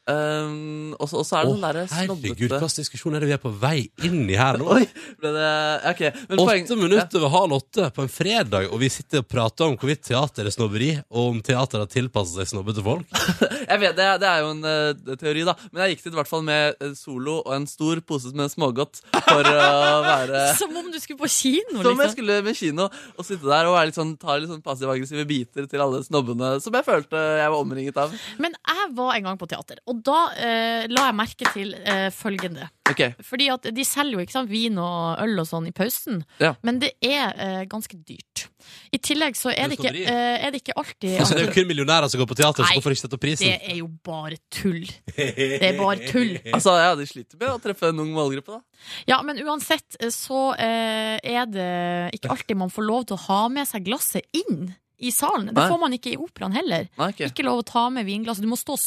[0.07, 3.41] Um, og så er det den derre herregud, hva slags diskusjon er det vi er
[3.43, 4.69] på vei inn i her nå?
[4.77, 4.85] Oi,
[5.19, 5.49] ble det
[5.91, 9.67] Ok, men poeng minutter over halv åtte på en fredag, og vi sitter og prater
[9.67, 13.19] om hvorvidt teater er snobberi, og om teater har tilpasset seg snobbete folk.
[13.67, 15.57] Jeg vet, det, det er jo en uh, teori, da.
[15.73, 19.03] Men jeg gikk dit i hvert fall med solo og en stor pose med smågodt
[19.17, 19.67] for å
[20.11, 22.15] være Som om du skulle på kino, Som jeg liksom.
[22.17, 25.83] skulle med kino og sitte der og litt sånn, ta litt sånn passiv-aggressive biter til
[25.83, 28.15] alle snobbene som jeg følte jeg var omringet av.
[28.43, 32.09] Men jeg var en gang på teater, og da uh, la jeg merke til uh,
[32.15, 32.71] følgende.
[32.91, 36.23] Ok, Fordi at de selger jo ikke sant, vin og øl og sånn i pausen,
[36.43, 36.55] Ja.
[36.67, 38.47] men det er eh, ganske dyrt.
[38.95, 41.55] I tillegg så er det ikke, eh, er det ikke alltid Altså, det er jo
[41.55, 43.89] kun millionærer som går på teater, så Nei, hvorfor ikke sette opp Det er jo
[44.07, 44.87] bare tull.
[45.17, 46.33] Det er bare tull.
[46.57, 48.63] Altså, ja, De sliter med å treffe en ung målgruppe, da.
[49.11, 51.71] Ja, men uansett eh, så eh, er det
[52.19, 55.51] ikke alltid man får lov til å ha med seg glasset inn i salen.
[55.51, 55.69] Det Nei.
[55.69, 56.87] får man ikke i operaen heller.
[56.97, 57.29] Nei, okay.
[57.29, 58.45] Ikke lov å ta med vinglasset.
[58.47, 58.83] Du må stå og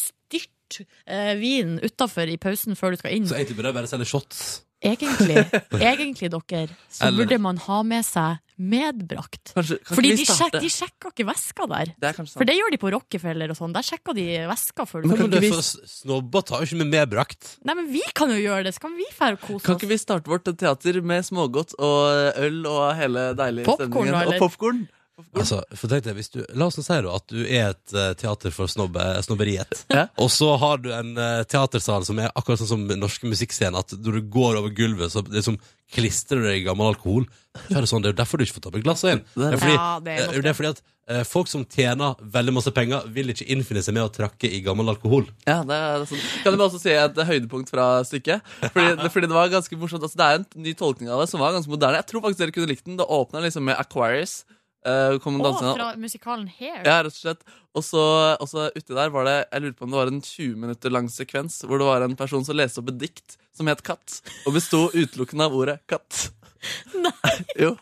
[0.69, 3.27] styrte eh, vin utafor i pausen før du skal inn.
[3.29, 4.61] Så egentlig burde jeg bare selge shots.
[4.79, 5.41] Egentlig,
[5.91, 9.51] egentlig dere, så Eller- burde man ha med seg medbrakt.
[9.55, 11.91] Kanskje, kanskje Fordi de, sjek, de sjekker ikke veska der.
[11.99, 13.73] Det For det gjør de på Rockefeller og sånn.
[13.75, 17.57] Der sjekker de veska før du Men, vi- snobber tar jo ikke med medbrakt.
[17.67, 18.73] Nei, men vi kan jo gjøre det.
[18.75, 19.65] Så kan vi fære og kose oss.
[19.67, 24.33] Kan ikke vi starte vårt teater med smågodt og øl og hele deilige Popcorn, stemningen?
[24.35, 24.81] Og popkorn.
[25.33, 28.11] Altså, for tenk deg, hvis du, La oss si da at du er et eh,
[28.19, 29.85] teater for snobbe, snobberiet.
[29.99, 30.05] Ja.
[30.21, 33.81] Og så har du en eh, teatersal som er akkurat sånn som norske musikkscener.
[33.81, 35.57] At når du går over gulvet, så liksom
[35.93, 37.25] klistrer du deg i gammel alkohol.
[37.57, 39.21] Så er det sånn, det er jo derfor du ikke får ta med glasset inn.
[39.33, 42.19] Det er fordi, Ja, det er eh, det er fordi at eh, folk som tjener
[42.37, 45.25] veldig masse penger, vil ikke innfinne seg med å trakke i gammel alkohol.
[45.49, 46.21] Ja, det er sånn.
[46.43, 48.45] Kan du bare også si et høydepunkt fra stykket?
[48.67, 50.05] Fordi, det, fordi det var ganske morsomt.
[50.05, 52.03] Altså, det er en ny tolkning av det som var ganske moderne.
[52.03, 52.99] Jeg tror faktisk dere kunne likt den.
[53.01, 54.43] Det åpna liksom med Aquarius.
[54.87, 56.83] Uh, kom dansende- fra musikalen Hair.
[56.87, 57.41] Ja, rett og slett.
[57.75, 58.03] Og så,
[58.39, 60.93] og så uti der var det Jeg lurer på om det var en 20 minutter
[60.93, 64.21] lang sekvens hvor det var en person som leste opp et dikt som het Katt,
[64.47, 66.29] og besto utelukkende av ordet katt.
[67.05, 67.35] Nei.
[67.63, 67.73] jo.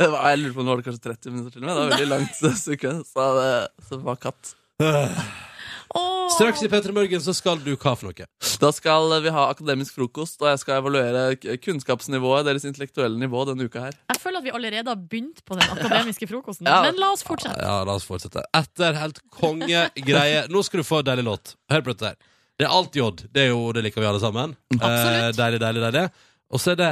[0.00, 1.74] Var, jeg lurer på om det var kanskje 30 minutter til og med.
[1.74, 3.52] Det var veldig lang sekvens av det
[3.90, 4.56] som var katt.
[5.96, 6.28] Åh.
[6.36, 8.26] Straks i P3 Morgen så skal du hva for noe?
[8.60, 13.66] Da skal vi ha akademisk frokost, og jeg skal evaluere kunnskapsnivået, deres intellektuelle nivå, denne
[13.68, 13.96] uka her.
[14.12, 16.66] Jeg føler at vi allerede har begynt på den akademiske frokosten.
[16.72, 16.80] Ja.
[16.82, 17.56] Men la oss fortsette.
[17.62, 18.42] Ja, la oss fortsette.
[18.58, 20.46] Etter helt kongegreie.
[20.52, 21.54] Nå skal du få en deilig låt.
[21.72, 22.16] Hør på dette her.
[22.56, 23.10] Det er alt J.
[23.32, 24.56] Det er jo, det liker vi alle sammen.
[24.74, 26.06] Eh, deilig, deilig, deilig.
[26.50, 26.90] Og så er det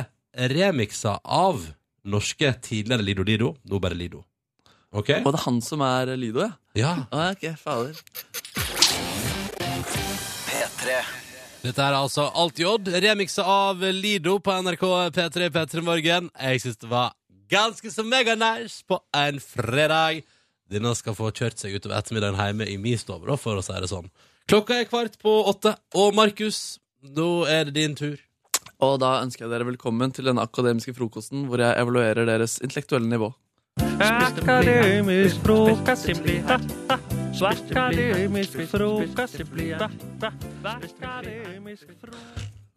[0.55, 1.65] remikser av
[2.05, 3.55] norske tidligere Lido Dido.
[3.69, 4.23] Nå bare Lido.
[4.95, 5.11] OK?
[5.25, 6.53] Og det er han som er Lido, ja?
[6.79, 6.95] Ja.
[7.11, 8.84] Ah, ok, fader.
[10.85, 11.03] P3.
[11.65, 12.77] Dette er altså Alt J.
[13.01, 14.83] remiksa av Lido på NRK
[15.17, 16.29] P3 P3 Morgen.
[16.37, 17.15] Jeg syns det var
[17.49, 20.21] ganske så mega-nice på en fredag.
[20.69, 23.89] Denne skal få kjørt seg utover ettermiddagen hjemme i min stove, for å si det
[23.89, 24.11] sånn.
[24.51, 28.21] Klokka er kvart på åtte, og Markus, nå er det din tur.
[28.85, 33.09] Og da ønsker jeg dere velkommen til denne akademiske frokosten, hvor jeg evaluerer deres intellektuelle
[33.09, 33.33] nivå.
[34.05, 37.04] Akademisk frokost, simpli ha-ha.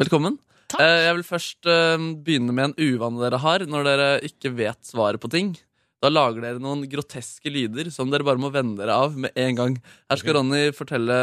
[0.02, 0.38] Velkommen.
[0.68, 0.82] Takk.
[0.82, 4.80] Eh, Jeg vil først eh, begynne med en uvane dere har når dere ikke vet
[4.88, 5.52] svaret på ting.
[6.02, 9.56] Da lager dere noen groteske lyder som dere bare må venne dere av med en
[9.58, 9.78] gang.
[10.10, 11.16] Her skal Ronny fortelle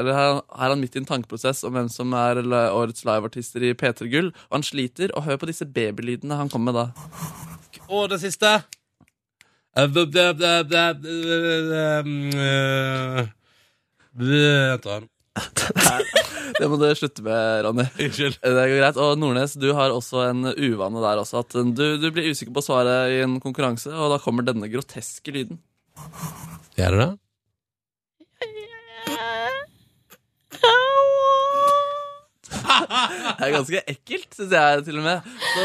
[0.00, 3.70] Eller her, her er han midt i en tankeprosess om hvem som er årets liveartister
[3.70, 5.14] i P3 Gull, og han sliter.
[5.14, 6.86] Og hør på disse babylydene han kommer med da.
[7.90, 8.60] Og det siste.
[14.20, 15.00] Vent da.
[16.60, 17.86] Det må du slutte med, Ronny.
[17.94, 18.36] Unnskyld.
[18.42, 18.98] Det går greit.
[19.00, 21.44] Og Nordnes, du har også en uvane der også.
[21.44, 25.32] At du, du blir usikker på svaret i en konkurranse, og da kommer denne groteske
[25.32, 25.62] lyden.
[26.76, 27.10] Gjør det det?
[32.70, 35.28] Det er ganske ekkelt, syns jeg til og med.
[35.54, 35.64] Så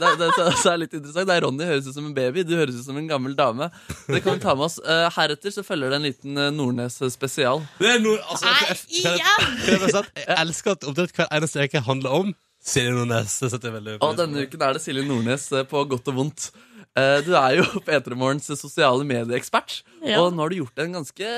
[0.00, 1.28] det, det, det, så er litt interessant.
[1.30, 3.68] Det er Ronny høres ut som en baby, du høres ut som en gammel dame.
[4.08, 4.78] Det kan vi ta med oss.
[4.82, 7.62] Eh, Heretter så følger det en liten eh, Nordnes-spesial.
[7.80, 9.54] Det er nord, altså, Nei, jeg- jeg- igjen!
[9.66, 13.38] jeg, jeg, jeg, jeg elsker at omtrent hver eneste uke handler om Silje Nordnes.
[13.42, 16.18] Det setter jeg veldig Og denne uken er det Silje Nordnes eh, på godt og
[16.20, 16.50] vondt.
[16.92, 20.18] Eh, Du er jo P3 Morgens sosiale medieekspert, Ja.
[20.20, 21.30] og nå har du gjort en ganske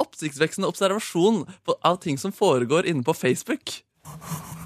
[0.00, 1.42] oppsiktsvekkende observasjon
[1.84, 3.80] av ting som foregår inne på Facebook.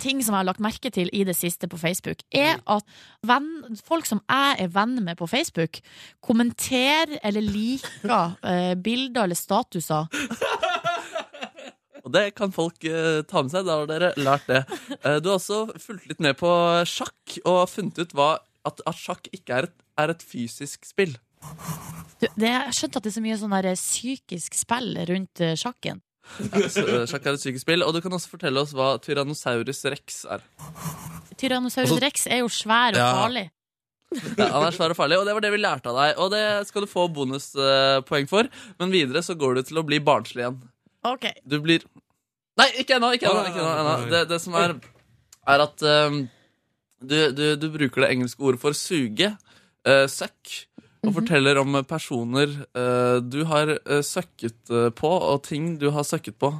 [0.02, 2.86] Ting som jeg har lagt merke til i det siste på Facebook, er at
[3.26, 5.80] venn, folk som jeg er venn med på Facebook,
[6.24, 10.08] kommenterer eller liker eh, bilder eller statuser.
[12.08, 13.66] Og det kan folk eh, ta med seg.
[13.68, 14.62] Da har dere lært det.
[15.02, 16.50] Eh, du har også fulgt litt med på
[16.88, 18.36] sjakk og funnet ut hva,
[18.68, 21.12] at, at sjakk ikke er et, er et fysisk spill.
[22.18, 25.56] Du, det, jeg skjønte at det er så mye sånn der psykisk spill rundt eh,
[25.58, 26.00] sjakken.
[26.38, 27.82] Eh, sjakk er et psykisk spill.
[27.82, 30.42] Og du kan også fortelle oss hva Tyrannosaurus rex er.
[31.38, 33.12] Tyrannosaurus Altså- rex er jo svær og Ja.
[33.14, 33.46] farlig.
[34.38, 36.18] Ja, han er svær og farlig, og det var det vi lærte av deg.
[36.18, 38.48] Og det skal du få bonuspoeng for.
[38.80, 40.60] Men videre så går du til å bli barnslig igjen.
[41.04, 41.26] Ok.
[41.46, 41.84] Du blir
[42.58, 43.12] Nei, ikke ennå!
[43.14, 44.10] Ikke ennå, ikke ennå, ennå.
[44.10, 44.72] Det, det som er,
[45.46, 46.16] er at ehm,
[46.98, 49.28] du, du, du bruker det engelske ordet for suge,
[49.86, 50.64] uh, søkk,
[51.08, 56.06] og forteller om personer uh, du har uh, søkket eh, på, og ting du har
[56.06, 56.52] søkket på.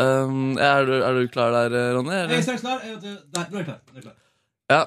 [0.00, 2.14] Um, er, du, er du klar der, Ronny?
[2.24, 2.42] eller?
[2.42, 2.82] straks klar.
[2.82, 3.80] Nei, nå er jeg klar.
[3.86, 4.16] Nå er jeg klar.
[4.72, 4.82] Ja.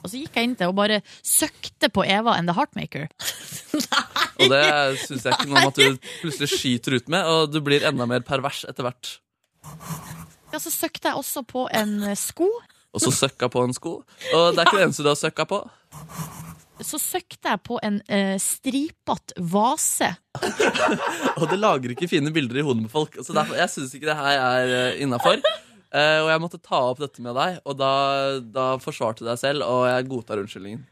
[0.00, 3.06] Og så gikk jeg inn til og bare søkte på Eva and the Heartmaker.
[3.92, 4.26] nei!
[4.40, 4.64] Og det
[5.04, 8.08] syns jeg ikke noe om at du plutselig skyter ut med, og du blir enda
[8.08, 9.18] mer pervers etter hvert.
[10.50, 12.48] Ja, så søkte jeg også på en sko.
[12.90, 14.00] Og så søkka på en sko.
[14.34, 15.60] Og det er ikke det eneste du har søkka på.
[16.86, 20.12] Så søkte jeg på en uh, stripete vase.
[21.40, 23.18] Og det lager ikke fine bilder i hodet med folk.
[23.20, 25.42] Så derfor, jeg syns ikke det her er uh, innafor.
[25.90, 27.92] og jeg måtte ta opp dette med deg, og da,
[28.46, 30.84] da forsvarte du deg selv, og jeg godtar unnskyldningen.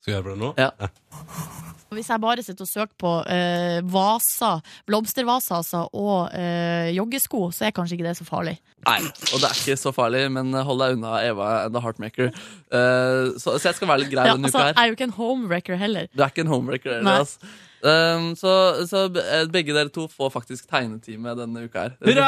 [0.00, 0.54] Skal vi gjøre det nå?
[0.56, 0.70] Ja.
[1.90, 7.66] Hvis jeg bare sitter og søker på eh, vaser, blomstervaser altså, og eh, joggesko, så
[7.66, 8.54] er kanskje ikke det så farlig.
[8.86, 12.30] Nei, og det er ikke så farlig, men hold deg unna Eva and the Heartmaker.
[12.70, 14.96] Uh, så, så jeg skal være litt grei Ja, denne altså, uka jeg er jo
[14.96, 16.06] ikke en homewrecker heller.
[16.14, 17.50] Du er ikke en homewrecker heller, altså.
[17.80, 18.54] Um, så,
[18.88, 21.98] så eh, begge dere to får faktisk tegnetime denne uka her.
[22.04, 22.24] Dere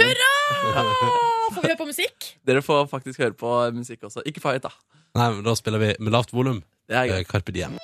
[0.00, 0.32] Hurra!
[0.64, 2.32] Åh, får vi høre på musikk?
[2.46, 4.24] Dere får faktisk høre på musikk også.
[4.26, 4.72] Ikke fight, da.
[5.18, 6.62] Nei, men Da spiller vi med lavt volum.
[6.90, 7.28] Det er Eh, greit.
[7.30, 7.76] Carpe Diem.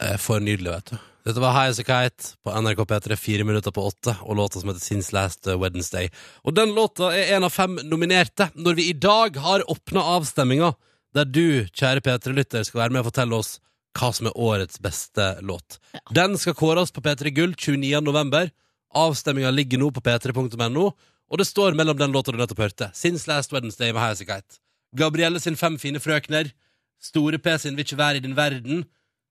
[0.00, 0.98] Eh, For nydelig, vet du.
[1.26, 4.60] Dette var High As A Kite på NRK P3, fire minutter på åtte, og låta
[4.62, 6.08] som heter Since Last Wednesday.
[6.46, 10.70] Og den låta er en av fem nominerte når vi i dag har åpna avstemminga,
[11.14, 13.58] der du, kjære P3-lytter, skal være med og fortelle oss
[13.98, 15.80] hva som er årets beste låt.
[16.14, 18.00] Den skal kåres på P3 Gull 29.
[18.06, 18.50] november.
[18.94, 20.86] Avstemminga ligger nå på p3.no,
[21.28, 24.22] og det står mellom den låta du nettopp hørte, Since Last Wednesday med High As
[24.22, 24.62] A Kite.
[24.96, 26.52] Gabrielle sin Fem fine frøkner,
[27.00, 28.84] Store P sin Vil ikke være i din verden,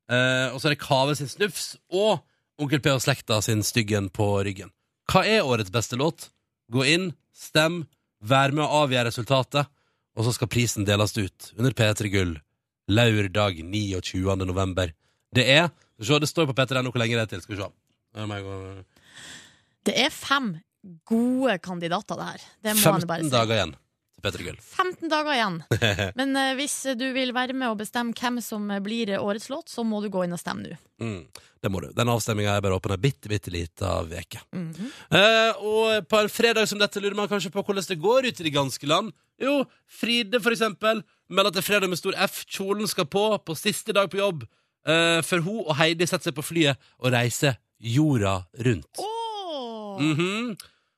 [0.07, 2.21] Eh, og så er det Kave sin Snufs og
[2.57, 4.71] Onkel P og slekta sin Styggen på ryggen.
[5.11, 6.29] Hva er årets beste låt?
[6.71, 7.83] Gå inn, stem,
[8.23, 9.67] vær med å avgjøre resultatet,
[10.17, 12.37] og så skal prisen deles ut under P3 Gull
[12.87, 14.23] lørdag 29.
[14.47, 14.93] november.
[15.35, 17.41] Det er Se, det står på P3 hvor lenge det er til.
[17.41, 17.69] Skal vi se.
[19.87, 20.51] Det er fem
[21.09, 22.43] gode kandidater, det her.
[22.67, 23.33] Det må han bare 15 si.
[23.33, 23.86] dager igjen til P3 Gull.
[24.23, 25.57] 15 dager igjen.
[26.19, 29.85] Men eh, hvis du vil være med og bestemme hvem som blir årets låt, så
[29.85, 30.77] må du gå inn og stemme nå.
[31.01, 31.27] Mm,
[31.61, 31.91] det må du.
[31.95, 34.41] Den avstemminga er bare åpen ei bitte, bitte lita uke.
[34.57, 34.89] Mhm.
[35.13, 38.41] Eh, og på en fredag som dette lurer man kanskje på hvordan det går ute
[38.41, 39.13] i det ganske land.
[39.41, 42.41] Jo, Fride for eksempel melder er fredag med stor F.
[42.49, 44.47] Kjolen skal på på siste dag på jobb.
[44.87, 48.97] Eh, for hun og Heidi setter seg på flyet og reiser jorda rundt.
[48.97, 50.01] Åh!
[50.01, 50.57] Mhm.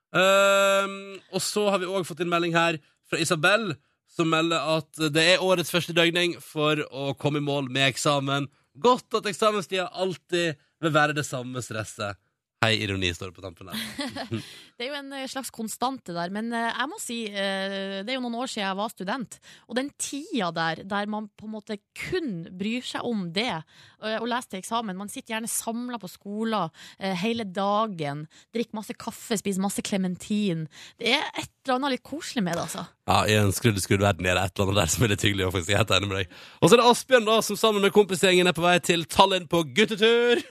[0.09, 2.79] Ehm, og så har vi òg fått en melding her
[3.09, 3.73] fra Isabel,
[4.09, 8.49] som melder at det er årets første døgning for å komme i mål med eksamen.
[8.79, 12.17] Godt at eksamenstida alltid vil være det samme stresset.
[12.63, 14.41] Hei, ironi står det på tampen der.
[14.79, 18.13] Det er jo en eh, slags konstante der, men eh, jeg må si eh, det
[18.13, 19.39] er jo noen år siden jeg var student.
[19.67, 23.51] Og den tida der der man på en måte kun bryr seg om det,
[23.99, 28.21] å lese til eksamen Man sitter gjerne samla på skoler eh, hele dagen,
[28.55, 30.63] drikker masse kaffe, spiser masse klementin.
[30.95, 32.85] Det er et eller annet litt koselig med det, altså.
[33.09, 35.27] Ja, I en skrudd skrudd verden er det et eller annet der som er litt
[35.27, 35.49] hyggelig.
[35.49, 36.39] og faktisk, jeg er helt enig med deg.
[36.61, 39.51] Og så er det Asbjørn, da, som sammen med kompisgjengen er på vei til Tallinn
[39.51, 40.41] på guttetur.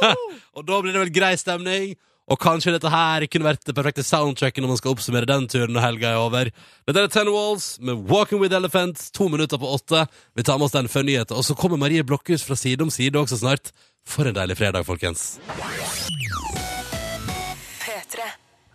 [0.56, 1.94] og da blir det vel grei stemning.
[2.24, 5.74] Og kanskje dette her kunne vært det perfekte soundtracket når man skal oppsummere den turen
[5.76, 6.50] når helga er over.
[6.88, 10.06] Dette er Ten Walls med Walking with Elephants, to minutter på åtte.
[10.32, 11.36] Vi tar med oss den før nyheten.
[11.36, 13.74] Og så kommer Marie Blokhus fra Side om side også snart.
[14.08, 15.36] For en deilig fredag, folkens.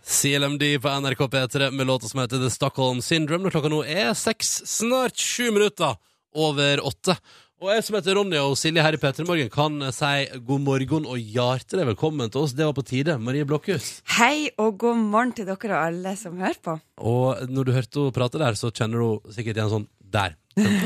[0.10, 3.46] CLMD på NRK P3 med låta som heter The Stockholm Syndrome.
[3.46, 5.98] Når klokka nå er seks, snart sju minutter
[6.38, 7.18] over åtte.
[7.60, 11.08] Og jeg som heter Ronny og Silje her i P3 Morgen kan si god morgen
[11.12, 12.54] og hjertelig velkommen til oss.
[12.56, 13.18] Det var på tide.
[13.20, 13.98] Marie Blokhus.
[14.16, 16.78] Hei og god morgen til dere og alle som hører på.
[17.04, 20.38] Og når du hørte henne prate der, så kjenner du sikkert igjen sånn der.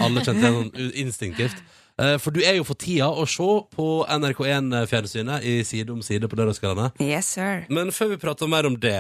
[0.02, 1.62] Alle kjente igjen sånn instinktivt.
[2.02, 6.26] Eh, For du er jo for tida å se på NRK1-fjernsynet i Side om side
[6.26, 6.90] på lørdagskveldene.
[7.06, 7.68] Yes, sir.
[7.70, 8.98] Men før vi prater mer om det,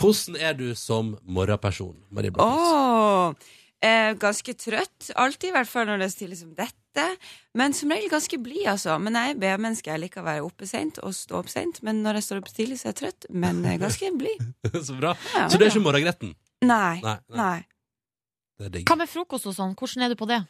[0.00, 1.98] hvordan er du som morgenperson?
[2.08, 2.72] Marie Blokhus?
[2.72, 3.52] Åh,
[3.84, 5.10] eh, ganske trøtt.
[5.20, 7.06] Alltid, i hvert fall når det er stille som dette.
[7.58, 8.96] Men som regel ganske blid, altså.
[9.02, 9.90] Men jeg er B-menneske.
[9.92, 11.80] Jeg liker å være oppe seint og stå opp seint.
[11.86, 13.28] Men når jeg står opp tidlig, så er jeg trøtt.
[13.34, 14.44] Men eh, ganske blid.
[14.88, 15.14] Så bra.
[15.34, 16.34] Ja, Så du er ikke morgengretten?
[16.64, 17.00] Nei.
[17.04, 17.40] Nei, nei.
[17.42, 17.58] Nei.
[18.54, 18.86] Det er digg.
[18.88, 19.74] Hva med frokost og sånn?
[19.78, 20.40] Hvordan er du på det?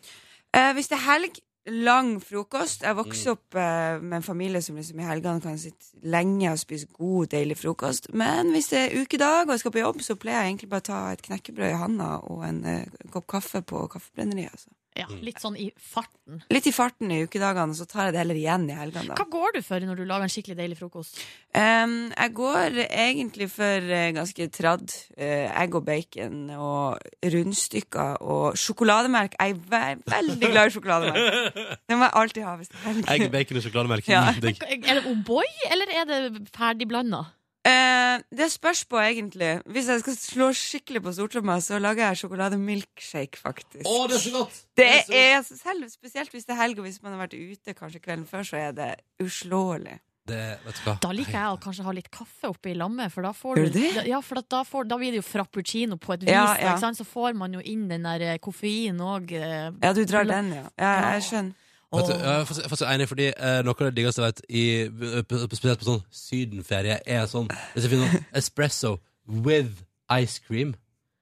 [0.55, 2.83] Eh, hvis det er helg, lang frokost.
[2.83, 2.97] Jeg Mm.
[3.05, 6.87] vokste opp eh, med en familie som liksom i helgene kan sitte lenge og spise
[6.93, 8.13] god, deilig frokost.
[8.15, 10.81] Men hvis det er ukedag og jeg skal på jobb, så pleier jeg egentlig bare
[10.81, 14.51] å ta et knekkebrød i handa og en eh, kopp kaffe på kaffebrenneriet.
[14.53, 14.69] Altså.
[14.95, 16.39] Ja, litt sånn i farten.
[16.55, 19.11] Litt i farten i ukedagene, så tar jeg det heller igjen i helgene.
[19.11, 19.17] da.
[19.19, 21.19] Hva går du for når du lager en skikkelig deilig frokost?
[21.51, 24.95] Um, jeg går egentlig for eh, ganske tradd.
[25.19, 29.35] Uh, egg og bacon og rundstykker og sjokolademelk.
[29.41, 29.85] Jeg er ve
[30.15, 31.59] veldig glad i sjokolademelk.
[31.91, 33.09] Det må jeg alltid ha hvis det er helg.
[33.17, 34.09] Egg, bacon og sjokolademelk.
[34.15, 34.27] Ja.
[34.31, 34.85] Mm.
[34.85, 36.21] Er det O'boy, eller er det
[36.55, 37.27] ferdigblanda?
[37.65, 39.55] Eh, det spørs på, egentlig.
[39.73, 43.87] Hvis jeg skal slå skikkelig på stortromma, så lager jeg sjokolademilkshake, faktisk.
[43.89, 44.59] Å, det er så godt!
[44.77, 45.21] det så godt.
[45.21, 48.27] er selv, Spesielt hvis det er helg, og hvis man har vært ute kanskje kvelden
[48.29, 48.91] før, så er det
[49.25, 49.97] uslåelig.
[50.25, 50.95] Det, vet du hva?
[51.05, 54.07] Da liker jeg å kanskje ha litt kaffe oppi lammet, for da får du det?
[54.09, 56.71] Ja, for da, får, da blir det jo frappuccino på et vis, Ja, ja.
[56.71, 57.01] ikke sant?
[57.01, 59.37] så får man jo inn den der koffeinen koffein òg.
[59.85, 60.69] Ja, du drar den, ja.
[60.81, 61.64] ja jeg skjønner.
[61.97, 64.41] Vet du, jeg er faktisk- faktisk enig, fordi eh, noe av det diggeste jeg vet,
[64.49, 70.39] i, på- spesielt på sånn sydenferie, er sånn Hvis jeg finner sånn espresso with ice
[70.47, 70.75] cream.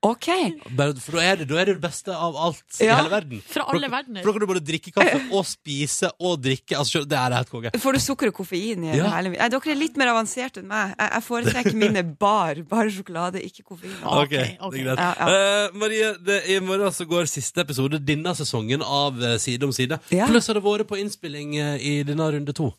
[0.03, 0.27] OK.
[0.75, 2.97] Bare, for da er, det, da er det det beste av alt i Ja.
[2.99, 3.43] hele verden.
[3.47, 4.23] Fra alle For- verdener.
[4.25, 6.75] For da kan du både drikke kaffe og spise og drikke.
[6.77, 7.71] Altså, det er helt konge.
[7.79, 9.11] Får du sukker og koffein i Ja.
[9.15, 10.95] hele Nei, Dere er litt mer avanserte enn meg.
[10.99, 12.55] Jeg, jeg foretrekker mine bar.
[12.67, 13.95] Bare sjokolade, ikke koffein.
[14.03, 14.73] Ok, Ok, ok.
[14.75, 14.99] det er greit.
[14.99, 15.67] Ja, ja.
[15.67, 19.73] Eh, Marie, det, i morgen så går siste episode denne sesongen av eh, Side om
[19.73, 20.01] side.
[20.11, 20.27] Ja.
[20.27, 22.73] Hvordan har det vært på innspilling eh, i denne runde to?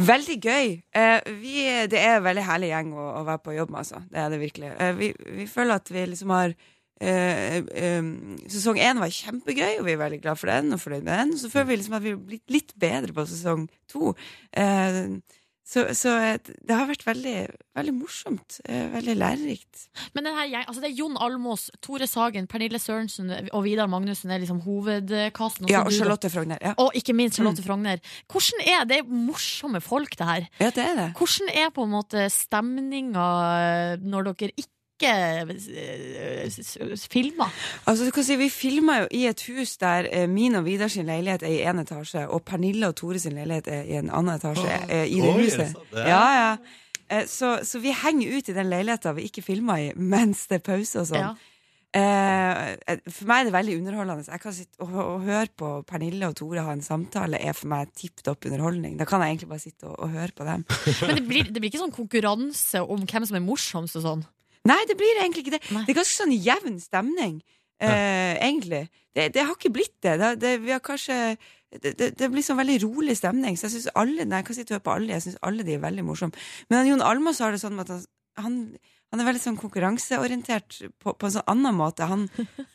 [0.00, 0.76] Veldig gøy.
[0.96, 1.56] Eh, vi,
[1.90, 4.02] det er en veldig herlig gjeng å, å være på jobb med, altså.
[4.10, 4.70] Det er det virkelig.
[4.78, 6.56] Eh, vi, vi føler at vi liksom har
[7.02, 7.64] Uh,
[7.98, 10.70] um, Sesong én var kjempegøy, og vi er veldig glad for den.
[10.70, 11.32] Og fornøyd med den.
[11.40, 14.12] Så føler vi liksom at vi har blitt litt bedre på sesong to.
[14.54, 15.00] Eh,
[15.64, 17.36] så så eh, det har vært veldig,
[17.78, 18.58] veldig morsomt.
[18.66, 19.86] Eh, veldig lærerikt.
[20.16, 24.42] Men her altså det er Jon Almås, Tore Sagen, Pernille Sørensen og Vidar Magnussen er
[24.42, 25.70] liksom hovedkasten.
[25.70, 26.58] Ja, og Charlotte Frogner.
[26.60, 26.74] Ja.
[26.82, 28.02] Og ikke minst Charlotte Frogner.
[28.30, 29.00] Hvordan er det?
[29.02, 30.50] er morsomme folk, det her.
[30.60, 31.08] ja, det er det.
[31.18, 33.26] Hvordan er på en måte stemninga
[34.02, 34.70] når dere ikke
[35.10, 37.50] eh, s- s- filmer?
[37.86, 40.88] Altså, du kan si, Vi filma jo i et hus der eh, min og Vidar
[40.92, 44.10] sin leilighet er i én etasje, og Pernille og Tore sin leilighet er i en
[44.10, 45.72] annen etasje oh, i det Oi, er det huset.
[45.76, 45.96] sant?
[46.06, 46.24] Ja.
[46.38, 46.56] Ja.
[47.12, 50.60] Eh, så, så vi henger ut i den leiligheta vi ikke filma i, mens det
[50.62, 51.24] er pause og sånn.
[51.32, 51.32] Ja.
[51.92, 54.24] Eh, eh, for meg er det veldig underholdende.
[54.32, 57.68] Jeg kan sitte og, og høre på Pernille og Tore ha en samtale, er for
[57.68, 58.94] meg tipp topp underholdning.
[58.96, 60.64] Da kan jeg egentlig bare sitte og, og høre på dem.
[61.04, 64.24] Men det blir, det blir ikke sånn konkurranse om hvem som er morsomst og sånn?
[64.68, 65.64] Nei, det blir egentlig ikke det.
[65.74, 65.82] Nei.
[65.86, 67.40] Det er ganske sånn jevn stemning,
[67.82, 68.84] uh, egentlig.
[69.12, 70.14] Det, det har ikke blitt det.
[70.20, 71.16] det, det vi har kanskje
[71.72, 73.56] det, det, det blir sånn veldig rolig stemning.
[73.56, 75.66] Så jeg synes alle, nei, jeg kan sitte og høre på alle, jeg synes alle
[75.66, 76.48] de er veldig morsomme.
[76.72, 78.02] Men Jon Almaas har det sånn at han,
[78.40, 78.58] han,
[79.12, 82.08] han er veldig sånn konkurranseorientert på, på en sånn annen måte.
[82.10, 82.26] Han,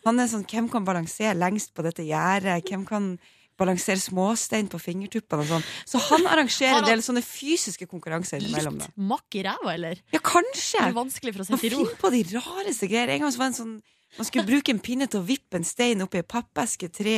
[0.06, 2.66] han er sånn hvem kan balansere lengst på dette gjerdet?
[2.68, 3.14] Hvem kan
[3.60, 5.68] balansere småstein på fingertuppene og sånn.
[5.90, 8.80] Så han arrangerer en del sånne fysiske konkurranser innimellom.
[8.84, 10.02] Litt makk i ræva, eller?
[10.14, 10.80] Ja, kanskje!
[10.80, 11.84] Det er vanskelig for å sette i ro.
[11.86, 13.16] finner på de rareste greier.
[13.16, 13.78] En gang så var det en sånn
[14.18, 17.18] man skulle bruke en pinne til å vippe en stein oppi ei pappeske tre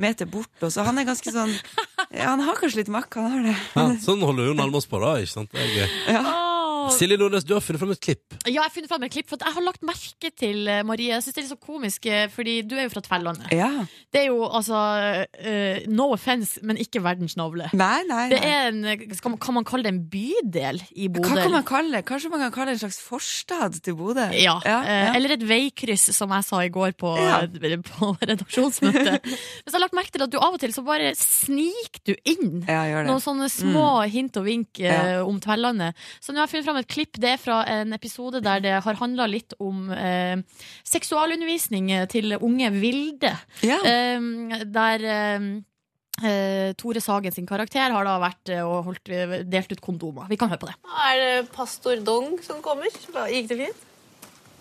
[0.00, 0.52] meter bort.
[0.62, 3.56] Og så han er ganske sånn ja, Han har kanskje litt makk, han har det.
[3.74, 5.16] Ja, sånn holder hun Almaas på, da.
[5.20, 5.52] ikke sant?
[5.52, 6.22] Det er gøy.
[6.22, 6.49] Åh.
[6.96, 8.36] Silje Nordnes, du har funnet fram et klipp.
[8.46, 10.82] Ja, jeg har funnet frem et klipp, for at jeg har lagt merke til eh,
[10.86, 11.10] Marie.
[11.12, 13.50] Jeg synes det er litt så komisk, eh, fordi du er jo fra Tverlandet.
[13.56, 13.68] Ja.
[14.12, 14.80] Det er jo altså
[15.38, 17.68] eh, No offense, men ikke verdens navle.
[17.76, 18.50] Nei, nei, Det nei.
[18.50, 21.42] er en, skal man, kan man kalle det en bydel i Hva Bodø?
[21.44, 22.04] kan man kalle det?
[22.08, 24.28] Kanskje man kan kalle det en slags forstad til Bodø?
[24.36, 25.12] Ja, ja, eh, ja.
[25.18, 27.40] Eller et veikryss, som jeg sa i går på, Ja.
[27.90, 29.24] på redaksjonsmøtet.
[29.62, 32.02] Men så har jeg lagt merke til at du av og til så bare sniker
[32.10, 33.06] du inn Ja, gjør det.
[33.06, 33.10] Mm.
[33.10, 35.98] noen sånne små hint og vink eh, om Tverlandet.
[36.22, 37.18] Så nå har jeg funnet fram et klipp.
[37.20, 40.38] Det er fra en episode der det har handla litt om eh,
[40.86, 43.32] seksualundervisning til unge vilde.
[43.66, 43.80] Ja.
[43.84, 45.48] Eh, der eh,
[46.22, 50.28] eh, Tore Sagen sin karakter har da vært eh, og holdt, eh, delt ut kondomer.
[50.30, 50.76] Vi kan høre på det.
[51.10, 52.90] Er det pastor Dong som kommer?
[53.30, 53.86] Gikk det fint?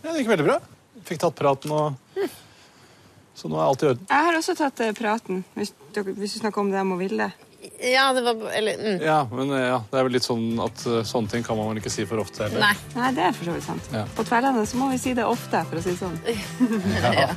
[0.04, 0.60] Ja, det gikk veldig bra.
[1.08, 2.26] Fikk tatt praten og
[3.40, 4.08] Så nå er alt i orden.
[4.10, 7.30] Jeg har også tatt eh, praten, hvis du snakker om det med Vilde.
[7.80, 9.02] Ja, det var Eller mm.
[9.06, 11.68] Ja, men eh, ja, det er vel litt sånn at eh, sånne ting kan man
[11.72, 12.62] vel ikke si for ofte heller.
[12.64, 12.76] Nei.
[12.98, 13.86] Nei, det er for så vidt sant.
[13.96, 14.04] Ja.
[14.18, 16.18] På Tverlandet så må vi si det ofte, for å si det sånn.
[17.20, 17.30] Ja.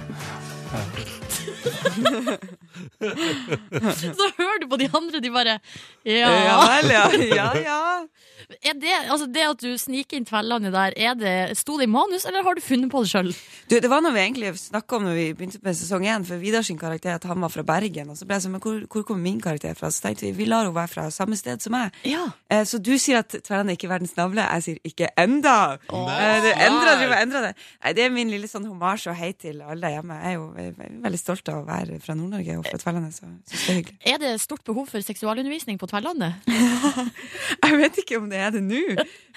[4.13, 5.59] Så hører du på de andre, de bare
[6.09, 7.05] Ja, Ja vel, ja.
[7.37, 7.81] Ja, ja.
[8.63, 11.93] Er det, altså det at du sniker inn tvellene der, er det, sto det i
[11.93, 13.33] manus, eller har du funnet på det sjøl?
[13.73, 16.63] Det var noe vi egentlig snakka om når vi begynte med sesong én, for Vidar
[16.67, 18.11] sin karakter at han var fra Bergen.
[18.13, 19.91] Og så ble jeg sånn, men hvor, hvor kommer min karakter fra?
[19.95, 21.95] Så tenkte vi vi lar henne være fra samme sted som meg.
[22.07, 24.43] Eh, så du sier at ikke er verdens navle.
[24.43, 25.57] Jeg sier ikke enda.
[25.93, 27.53] Eh, det endrer, du og endrer det.
[27.85, 30.19] Nei, det er min lille sånn homasj og hei til alle der hjemme.
[30.23, 33.27] Jeg er jo ve- veldig stolt av å være fra Nord-Norge og fra Tverlandet, så
[33.29, 33.99] syns det er hyggelig.
[34.13, 36.43] Er det stort behov for seksualundervisning på Tverlandet?
[37.63, 38.81] Jeg vet ikke om det er det nå.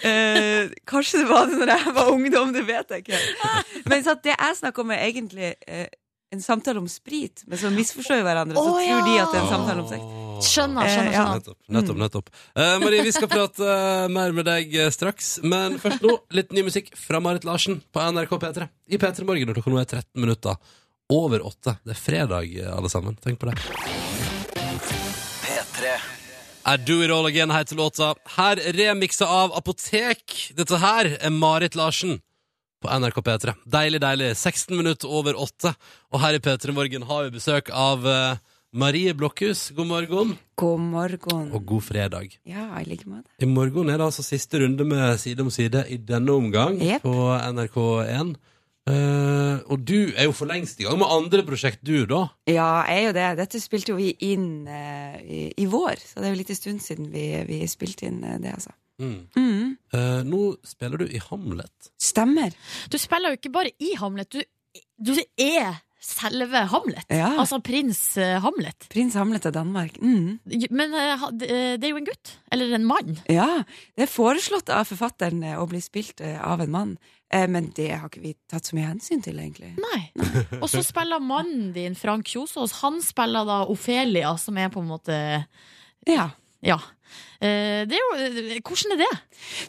[0.05, 3.21] Eh, kanskje det var det når jeg var ungdom, det vet jeg ikke.
[3.91, 5.87] Men så at det jeg snakker om, er egentlig eh,
[6.33, 9.37] en samtale om sprit, men så misforstår vi hverandre, så Å, tror de at det
[9.39, 10.05] er en samtale om sex.
[10.45, 11.21] Skjønner, skjønner, Eh, ja.
[11.21, 11.37] skjønner.
[11.39, 11.99] Nettopp, nettopp.
[12.01, 12.31] nettopp.
[12.59, 15.29] Eh, Marie, vi skal prate eh, mer med deg eh, straks.
[15.47, 18.67] Men først nå, litt ny musikk fra Marit Larsen på NRK P3.
[18.91, 20.59] I P3 Morgen når klokka nå er 13 minutter
[21.15, 21.77] over åtte.
[21.87, 23.15] Det er fredag, eh, alle sammen.
[23.23, 24.34] Tenk på det.
[26.65, 26.73] P3.
[26.73, 28.15] I Do It All Again heter låta.
[28.25, 30.53] Her remiksa av Apotek.
[30.55, 32.19] Dette her er Marit Larsen
[32.81, 33.53] på NRK P3.
[33.65, 34.35] Deilig, deilig.
[34.37, 35.75] 16 minutter over 8.
[36.11, 38.37] Og her i P3 Morgen har vi besøk av uh,
[38.73, 39.71] Marie Blokhus.
[39.75, 40.37] God morgen.
[40.55, 41.51] God morgen.
[41.53, 42.39] Og god fredag.
[42.45, 43.29] Ja, i like måte.
[43.39, 47.01] I morgen er det altså siste runde med Side om side i denne omgang yep.
[47.01, 48.35] på NRK1.
[48.85, 52.27] Eh, og du er jo for lengst i gang med andre prosjekt, du, da.
[52.45, 53.27] Ja, jeg er jo det.
[53.41, 56.59] Dette spilte jo vi inn uh, i, i vår, så det er jo litt en
[56.59, 58.75] stund siden vi, vi spilte inn uh, det, altså.
[59.01, 59.27] Mm.
[59.35, 59.77] Mm.
[59.93, 61.89] Eh, nå spiller du i Hamlet.
[62.01, 62.53] Stemmer.
[62.91, 67.05] Du spiller jo ikke bare i Hamlet, du, du er selve Hamlet.
[67.09, 67.31] Ja.
[67.41, 68.87] Altså prins eh, Hamlet.
[68.93, 69.97] Prins Hamlet av Danmark.
[70.01, 70.37] Mm.
[70.69, 71.49] Men eh, det
[71.81, 72.35] det er jo en gutt.
[72.53, 73.17] Eller en mann.
[73.31, 73.63] Ja,
[73.97, 76.95] det er foreslått av forfatteren eh, å bli spilt eh, av en mann,
[77.33, 79.73] eh, men det har ikke vi tatt så mye hensyn til, egentlig.
[79.81, 80.01] Nei.
[80.61, 84.91] Og så spiller mannen din, Frank Kjosås, han spiller da Ofelia, som er på en
[84.93, 85.19] måte
[86.07, 86.29] Ja.
[86.65, 86.79] Ja.
[87.45, 89.11] Eh, Det er jo eh, Hvordan er det?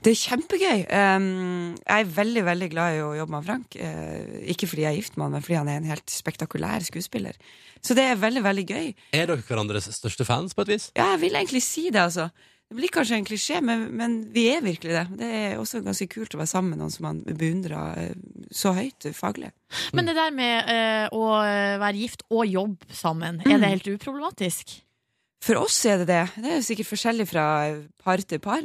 [0.04, 0.80] Det er kjempegøy.
[0.88, 3.76] Jeg er veldig veldig glad i å jobbe med Frank.
[3.76, 6.86] Eh, ikke fordi jeg er gift med han, men fordi han er en helt spektakulær
[6.86, 7.36] skuespiller.
[7.84, 8.92] Så det er veldig, veldig gøy.
[9.14, 10.90] Er dere hverandres største fans, på et vis?
[10.96, 12.30] Ja, jeg vil egentlig si det, altså.
[12.66, 15.04] Det blir kanskje en klisjé, men, men vi er virkelig det.
[15.20, 18.08] Det er også ganske kult å være sammen med noen som man beundrer
[18.50, 19.52] så høyt faglig.
[19.94, 21.28] Men det der med å
[21.78, 24.80] være gift og jobbe sammen, er det helt uproblematisk?
[25.45, 26.24] For oss er det det.
[26.41, 27.47] Det er jo sikkert forskjellig fra
[28.03, 28.64] par til par.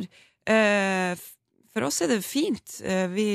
[0.50, 1.16] Eh,
[1.72, 2.74] for oss er det fint.
[2.84, 3.26] Eh, vi,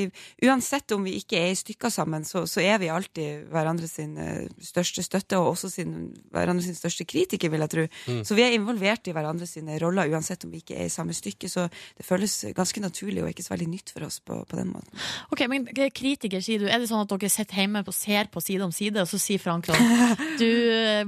[0.45, 4.45] uansett om vi ikke er i stykker sammen, så, så er vi alltid hverandres eh,
[4.61, 5.95] største støtte, og også sin,
[6.33, 7.87] hverandres største kritiker, vil jeg tro.
[8.05, 8.21] Mm.
[8.29, 11.17] Så vi er involvert i hverandres sine roller, uansett om vi ikke er i samme
[11.17, 11.49] stykke.
[11.49, 14.69] Så det føles ganske naturlig og ikke så veldig nytt for oss på, på den
[14.75, 14.93] måten.
[15.33, 16.69] Ok, men kritiker, sier du.
[16.69, 19.21] Er det sånn at dere sitter hjemme og ser på side om side, og så
[19.21, 19.81] sier Frank sånn
[20.41, 20.49] Du,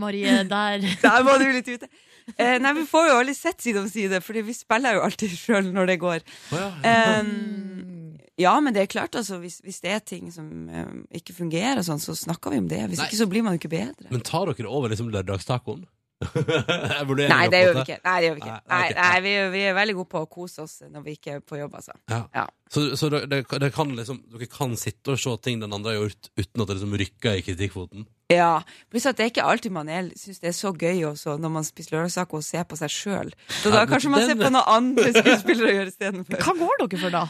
[0.01, 1.93] Marie, der Der var du litt ute.
[2.37, 5.35] Eh, nei, Vi får jo aldri sett side om side, Fordi vi spiller jo alltid
[5.37, 6.25] sjøl når det går.
[6.53, 11.35] Um, ja, men det er klart, altså, hvis, hvis det er ting som eh, ikke
[11.35, 12.85] fungerer, sånn, så snakker vi om det.
[12.91, 13.07] Hvis Nei.
[13.09, 14.11] ikke så blir man jo ikke bedre.
[14.13, 15.87] Men tar dere over liksom lørdagstacoen?
[16.19, 17.97] Nei, det gjør vi ikke.
[18.03, 18.55] Nei, det gjør vi ikke.
[18.67, 21.43] Nei, Nei, vi, vi er veldig gode på å kose oss når vi ikke er
[21.43, 21.95] på jobb, altså.
[22.11, 22.21] Ja.
[22.35, 22.45] Ja.
[22.71, 25.95] Så, så det, det, det kan liksom, dere kan sitte og se ting den andre
[25.95, 28.07] har gjort, uten at det liksom rykker i kritikkfoten?
[28.29, 28.61] Ja,
[28.91, 31.63] pluss at det er ikke alltid man syns det er så gøy også når man
[31.65, 33.31] spiser lørdagstaco og ser på seg sjøl.
[33.63, 36.37] Så da Ja, kanskje man den- ser på noe andre skuespillere gjør istedenfor.
[36.45, 37.23] Hva går dere for, da?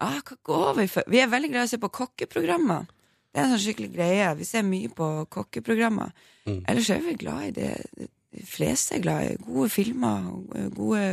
[0.00, 1.04] Ah, hva går vi for?
[1.12, 2.86] Vi er veldig glad i å se på kokkeprogrammer.
[3.34, 4.32] Det er en sånn skikkelig greie.
[4.38, 6.10] Vi ser mye på kokkeprogrammer.
[6.48, 6.60] Mm.
[6.72, 7.70] Ellers er vi glad i det
[8.34, 9.36] de fleste er glad i.
[9.44, 10.24] Gode filmer,
[10.74, 11.04] gode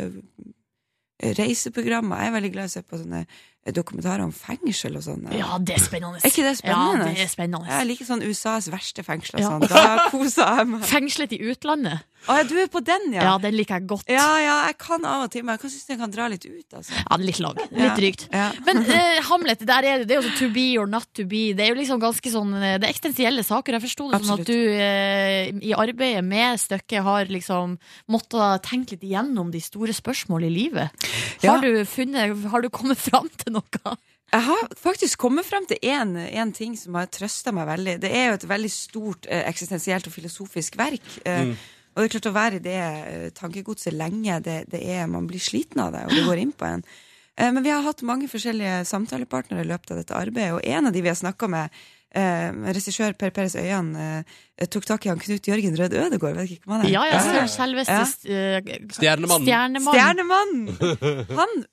[1.22, 2.18] reiseprogrammer.
[2.24, 3.26] Jeg er veldig glad i å se på sånne
[3.70, 5.28] dokumentarer om fengsel og sånn.
[5.38, 6.18] Ja, det er spennende.
[6.18, 7.06] Er ikke det spennende?
[7.06, 7.70] Ja, det er spennende.
[7.70, 9.68] Jeg liker sånn USAs verste fengsel og Sånn.
[9.70, 10.88] Da koser jeg meg.
[10.96, 12.08] Fengslet i utlandet.
[12.30, 13.24] Å ja, du er på den, ja.
[13.26, 14.10] Ja, den liker jeg godt.
[14.10, 16.44] Ja, ja, jeg kan av og til, men jeg kan synes jeg kan dra litt
[16.46, 16.94] ut, altså.
[17.00, 17.58] Ja, litt lang.
[17.74, 18.26] Litt drygt.
[18.30, 18.52] ja.
[18.68, 21.26] Men eh, Hamlet, der er det, det er jo sånn to be or not to
[21.30, 21.48] be.
[21.58, 23.78] Det er jo liksom ganske sånn eh, Det er eksistensielle saker.
[23.78, 27.78] Jeg forsto det sånn at du eh, i arbeidet med stykket har liksom
[28.14, 31.10] måttet tenke litt igjennom de store spørsmål i livet.
[31.42, 31.56] Ja.
[31.56, 33.96] Har, du funnet, har du kommet fram til noe?
[34.32, 37.98] Jeg har faktisk kommet frem til én ting som har trøsta meg veldig.
[38.00, 41.04] Det er jo et veldig stort eh, eksistensielt og filosofisk verk.
[41.26, 41.56] Eh, Mm.
[41.92, 45.26] Og det er klart å være i det eh, tankegodset lenge, det, det er, man
[45.28, 46.84] blir sliten av det, og det går inn på en.
[47.36, 50.88] Eh, Men vi har hatt mange forskjellige samtalepartnere i løpet av dette arbeidet, og en
[50.88, 51.82] av de vi har snakka med,
[52.16, 52.48] eh,
[52.78, 56.64] regissør Per Peres Øyan, eh, tok tak i han Knut Jørgen Rød Ødegård, vet ikke
[56.64, 56.90] hvem han er?
[56.96, 58.62] Ja, ja, selveste Ja.
[58.96, 59.52] Stjernemannen.
[59.52, 59.92] Stjernemann.
[60.00, 61.28] Stjernemannen!
[61.42, 61.66] Han,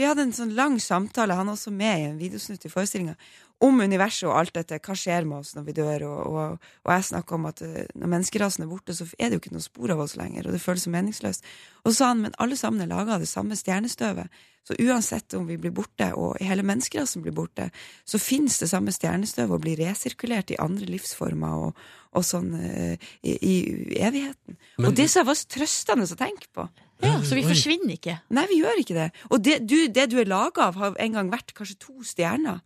[0.00, 3.18] vi hadde en sånn lang samtale, han er også med i en videosnutt i forestillinga,
[3.60, 4.78] om universet og alt dette.
[4.80, 6.04] Hva skjer med oss når vi dør?
[6.08, 9.36] Og, og, og jeg snakka om at eh, når menneskerasen er borte, så er det
[9.38, 11.50] jo ikke noe spor av oss lenger, og det føles så meningsløst.
[11.84, 14.32] Og så sa han men alle sammen er laga av det samme stjernestøvet.
[14.68, 17.70] Så uansett om vi blir borte, og hele menneskerasen blir borte,
[18.04, 21.80] så fins det samme stjernestøvet og blir resirkulert i andre livsformer og,
[22.16, 23.56] og sånn eh, i, i
[24.04, 24.60] evigheten.
[24.78, 26.68] Men- og det som var så trøstende å tenke på.
[27.00, 28.18] Ja, så vi forsvinner ikke.
[28.36, 29.06] Nei, vi gjør ikke det.
[29.32, 32.60] Og det du, det du er laga av, har en gang vært kanskje to stjerner.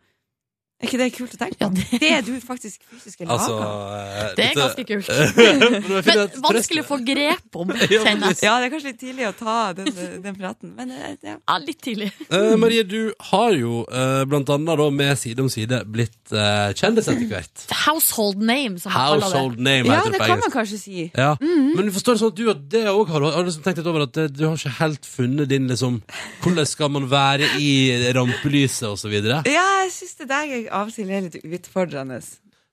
[0.85, 1.68] Er ikke det kult å tenke på?
[2.03, 2.11] det...
[2.11, 3.95] er du faktisk fysisk er laga Altså, av.
[3.97, 5.09] eh, Det er ganske kult.
[5.49, 8.03] Men Men vanskelig å få grep om, Ja.
[8.45, 9.89] Ja, det er kanskje litt tidlig å ta den,
[10.24, 11.37] den praten, men eh, ja.
[11.41, 12.11] Ja, litt tidlig.
[12.28, 16.72] Eh, Marie, du har jo eh, blant annet da med Side om side blitt uh,
[16.76, 17.64] kjendis etter hvert.
[17.85, 19.64] Household name, som man kaller Household det.
[19.68, 21.05] name Ja, det det kan man kanskje si.
[21.14, 21.30] Ja.
[21.41, 21.70] Mhm.
[21.78, 23.91] Men du forstår det sånn at du og det også har, har liksom tenkt litt
[23.93, 26.01] over at det, du har ikke helt funnet din liksom
[26.45, 27.70] Hvordan skal man være i
[28.16, 29.41] rampelyset og så videre?
[29.49, 32.20] Ja, jeg syns det der er av og til er litt utfordrende.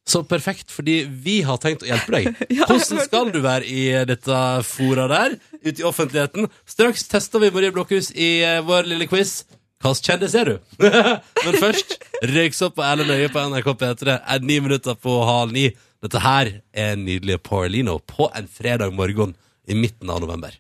[0.08, 2.40] Så perfekt, fordi vi har tenkt å hjelpe deg.
[2.66, 6.50] Hvordan skal du være i dette fora der, ute i offentligheten?
[6.70, 9.44] Straks tester vi Marie Blokhus i eh, vår lille quiz.
[9.82, 10.58] Hvilken kjendis er du?
[11.46, 11.96] Men først,
[12.34, 15.70] røyksopp på Erlend Øye på NRK P3 er ni minutter på halv ni.
[16.02, 19.36] Dette her er nydelige Paralino på en fredag morgen
[19.70, 20.58] i midten av november.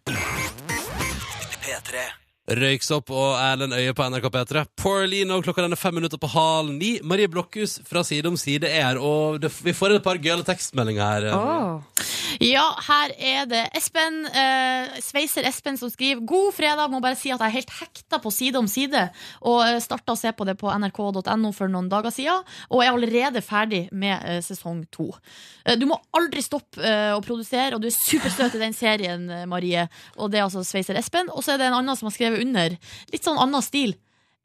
[1.62, 2.21] P3.
[2.50, 4.64] Røyksopp og Erlend Øye på NRK P3.
[4.82, 6.96] Porlino, klokka den er fem minutter på halv ni.
[7.06, 11.30] Marie Blokhus fra Side om side er og det, vi får et par gøyale tekstmeldinger
[11.30, 12.10] her.
[12.42, 17.30] Ja, her er det Espen, eh, Sveiser Espen som skriver God fredag, må bare si
[17.30, 19.04] at jeg er helt hekta på Side om side
[19.42, 22.94] Og eh, startet å se på det på nrk.no for noen dager siden Og er
[22.94, 27.84] allerede ferdig med eh, sesong 2 eh, Du må aldri stoppe eh, å produsere Og
[27.84, 31.44] du er superstøt i den serien, eh, Marie Og det er altså Sveiser Espen Og
[31.44, 32.78] så er det en annen som har skrevet under
[33.12, 33.96] Litt sånn annen stil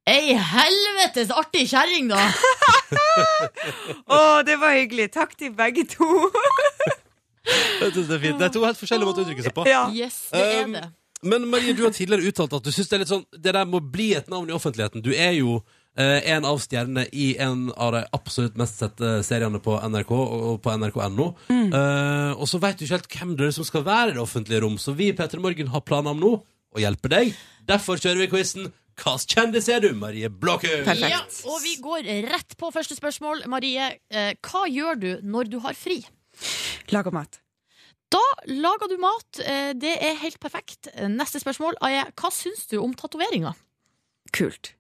[0.07, 2.21] Ei helvetes artig kjerring da
[4.07, 5.09] Å, det var hyggelig.
[5.15, 6.07] Takk til begge to.
[7.81, 8.39] Jeg synes det er fint.
[8.39, 9.65] Det er to helt forskjellige måter å uttrykke seg på.
[9.71, 9.87] Ja.
[9.95, 10.85] Yes, det er Um, det
[11.27, 13.67] Men Marie, du har tidligere uttalt at du synes det er litt sånn Det der
[13.67, 15.03] må bli et navn i offentligheten.
[15.03, 15.61] Du er jo
[15.97, 20.59] eh, en av stjernene i en av de absolutt mest sette seriene på NRK og
[20.63, 21.31] på nrk.no.
[21.49, 21.71] Mm.
[21.71, 24.23] Eh, og så vet du ikke helt hvem det er som skal være i det
[24.23, 26.37] offentlige rom, så vi i P3 Morgen har planer om nå
[26.77, 27.33] å hjelpe deg.
[27.67, 30.87] Derfor kjører vi quizen Hvilken kjendis er du, Marie Blåkhus?
[31.03, 31.19] Ja,
[31.51, 35.77] og vi går rett på første spørsmål Marie, eh, hva gjør du når du har
[35.77, 35.99] fri?
[36.95, 37.37] Lager mat.
[38.09, 39.41] Da lager du mat.
[39.45, 40.89] Eh, Det er helt perfekt.
[41.13, 43.53] Neste spørsmål er hva syns du om tatoveringer?
[44.33, 44.73] Kult.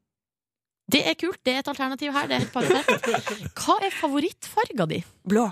[0.89, 1.43] Det er kult.
[1.45, 2.27] Det er et alternativ her.
[2.31, 3.53] Det er helt perfekt.
[3.59, 5.03] Hva er favorittfarga di?
[5.29, 5.51] Blå.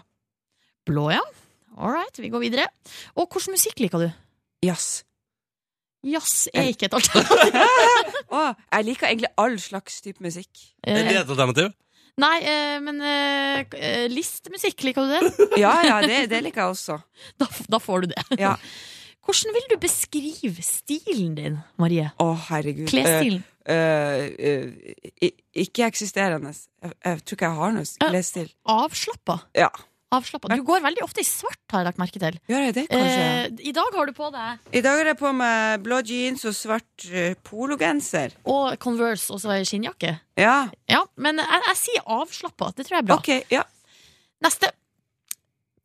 [0.86, 1.20] Blå, ja.
[1.76, 2.68] All right, vi går videre.
[3.18, 4.12] Og hvilken musikk liker du?
[4.64, 5.02] Jazz.
[6.04, 7.56] Jazz er ikke et alternativ.
[8.36, 10.50] oh, jeg liker egentlig all slags type musikk.
[10.84, 11.72] Er det et alternativ?
[12.20, 15.32] Nei, eh, men eh, eh, liker du det?
[15.64, 16.98] Ja, ja, det, det liker jeg også.
[17.40, 18.22] Da, da får du det.
[18.38, 18.54] Ja.
[19.24, 22.10] Hvordan vil du beskrive stilen din, Marie?
[22.20, 22.86] Å, herregud.
[22.92, 23.42] Klesstilen?
[23.64, 25.32] Uh, uh, eh,
[25.64, 26.52] ikke eksisterende.
[26.52, 28.50] Jeg, jeg tror ikke jeg har noe klesstil.
[28.68, 29.38] Avslappa?
[29.56, 29.70] Ja.
[30.14, 30.50] Avslappa.
[30.54, 32.38] Du går veldig ofte i svart, har jeg lagt merke til.
[32.50, 33.24] Gjør jeg det, kanskje?
[33.24, 36.46] Eh, I dag har du på deg I dag har jeg på meg blå jeans
[36.48, 38.38] og svart uh, pologenser.
[38.50, 40.14] Og Converse og så skinnjakke.
[40.40, 40.56] Ja.
[40.90, 42.72] Ja, men jeg, jeg sier avslappa.
[42.76, 43.20] Det tror jeg er bra.
[43.20, 43.66] Ok, ja.
[44.44, 44.70] Neste.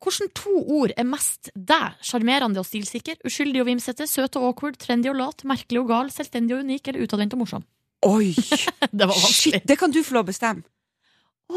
[0.00, 1.98] Hvilke to ord er mest deg?
[2.04, 6.12] Sjarmerende og stilsikker, uskyldig og vimsete, søt og awkward, trendy og lat, merkelig og gal,
[6.14, 7.66] selvstendig og unik eller utadvendt og morsom?
[8.08, 8.32] Oi!
[8.96, 9.60] Det var vanskelig.
[9.60, 10.64] Shit, det kan du få lov å bestemme.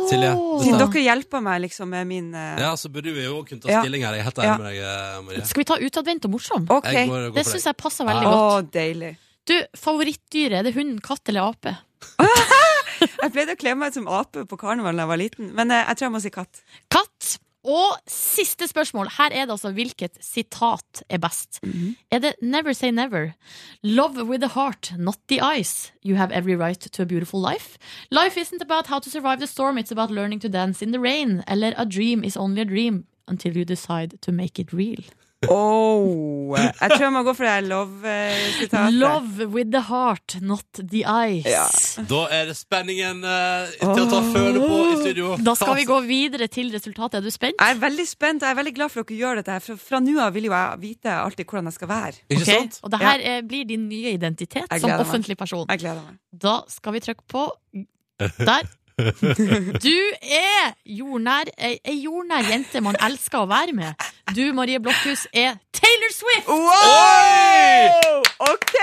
[0.09, 0.31] Silje,
[0.63, 3.69] Siden dere hjelper meg liksom med min eh, Ja, så burde vi jo kunne ta
[3.69, 3.81] Ja.
[3.83, 4.13] stilling her.
[4.17, 4.57] Jeg er helt Ja.
[4.57, 5.45] med deg, eh, Marie.
[5.45, 6.65] Skal vi ta utadvendt og morsom?
[6.69, 6.85] Ok.
[6.91, 7.69] Jeg går- går Det for syns deg.
[7.75, 8.31] jeg passer veldig Ja.
[8.31, 8.65] godt.
[8.65, 9.17] Å, deilig.
[9.45, 11.77] Du, favorittdyr, er det hund, katt eller ape?
[13.23, 15.71] Jeg pleide å kle meg ut som ape på karneval da jeg var liten, men
[15.71, 16.61] eh, jeg tror jeg må si katt.
[16.89, 17.37] Katt.
[17.63, 19.07] Og siste spørsmål.
[19.17, 21.59] Her er det altså hvilket sitat er best.
[22.11, 23.33] Er det 'Never say never'?
[23.83, 25.91] 'Love with the heart, not the eyes'.
[26.03, 27.77] 'You have every right to a beautiful life'.
[28.11, 30.99] 'Life isn't about how to survive the storm, it's about learning to dance in the
[30.99, 31.43] rain'.
[31.47, 35.05] Eller 'A dream is only a dream until you decide to make it real'.
[35.51, 38.93] Oh, jeg tror jeg må gå for det love-sitatet.
[38.99, 41.45] Love with the heart, not the eyes.
[41.49, 41.65] Ja.
[42.09, 45.31] Da er det spenningen eh, til å ta føle på i studio.
[45.43, 47.19] Da skal vi gå videre til resultatet.
[47.21, 47.57] Er du spent?
[47.59, 49.57] Jeg er veldig spent, og jeg er veldig glad for at dere gjør dette.
[49.57, 52.21] her, For fra nå av vil jo jeg vite alltid hvordan jeg skal være.
[52.29, 52.79] Ikke Ok, sant?
[52.83, 55.07] Og det her eh, blir din nye identitet Jeg som gleder meg.
[55.09, 55.65] offentlig person.
[55.69, 56.19] Jeg gleder meg.
[56.31, 57.47] Da skal vi trykke på
[58.43, 58.69] Der.
[59.85, 64.07] Du er jordnær, ei jordnær jente man elsker å være med.
[64.33, 66.47] Du, Marie Blokhus, er Taylor Swift!
[66.47, 68.23] Wow!
[68.53, 68.75] OK,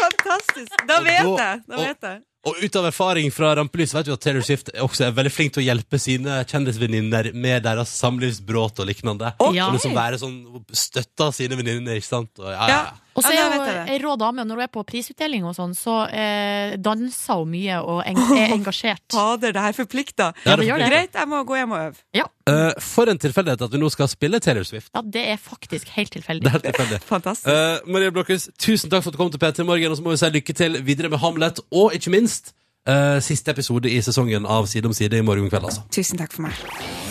[0.00, 0.78] fantastisk!
[0.88, 1.66] Da vet jeg.
[1.68, 2.22] Da vet jeg.
[2.44, 5.54] Og ut av erfaring fra rampelys vet vi at Taylor Swift også er veldig flink
[5.54, 9.32] til å hjelpe sine kjendisvenninner med deres samlivsbråt og lignende.
[9.54, 9.70] Ja.
[9.70, 10.36] Og liksom være sånn
[10.74, 12.34] Støtte sine venninner, ikke sant?
[12.42, 12.82] Og, ja, ja.
[12.90, 13.03] ja.
[13.14, 13.74] Og så er hun det.
[13.94, 17.76] ei rå dame, når hun er på prisutdeling og sånn, så eh, danser hun mye
[17.82, 19.04] og eng er engasjert.
[19.14, 20.32] Fader, det her forplikter.
[20.44, 20.90] Ja, det forplikter.
[20.90, 22.02] Greit, jeg må gå hjem og øve.
[22.16, 24.90] Ja, Uh, for en tilfeldighet at vi nå skal spille Taylor Swift.
[24.92, 26.46] ja det er faktisk helt Det tilfeldig.
[26.50, 26.98] er helt tilfeldig.
[27.14, 27.48] Fantastisk.
[27.48, 30.12] Uh, Marie Blokhus, tusen takk for at du kom til P3 Morgen, og så må
[30.12, 32.52] vi si lykke til videre med Hamlet, og ikke minst
[32.86, 35.86] uh, siste episode i sesongen av Side om side i morgen kveld, altså.
[35.88, 37.03] Tusen takk for meg.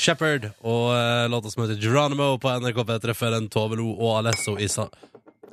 [0.00, 0.04] P3.
[0.04, 4.18] Shepherd og uh, låta som heter Geronimo på NRK P3 før en Tove Lo og
[4.20, 4.88] Alesso Isa.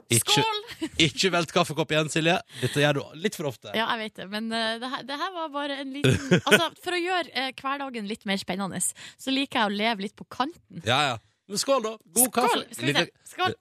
[0.09, 0.59] Ikke, Skål!
[1.07, 2.37] ikke velt kaffekopp igjen, Silje.
[2.61, 3.73] Dette gjør du litt for ofte.
[3.75, 6.69] Ja, jeg vet det, men uh, det, her, det her var bare en liten Altså,
[6.83, 10.27] For å gjøre uh, hverdagen litt mer spennende, så liker jeg å leve litt på
[10.31, 10.83] kanten.
[10.87, 11.17] Ja, ja.
[11.47, 11.95] Men skål, da.
[12.15, 12.53] God kaffe.
[12.53, 12.65] Skål!
[12.75, 13.33] Skal vi se.
[13.33, 13.57] Skål.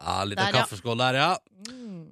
[0.00, 0.52] Ja, litt Der, ja.
[0.62, 1.36] kaffeskål der, ja.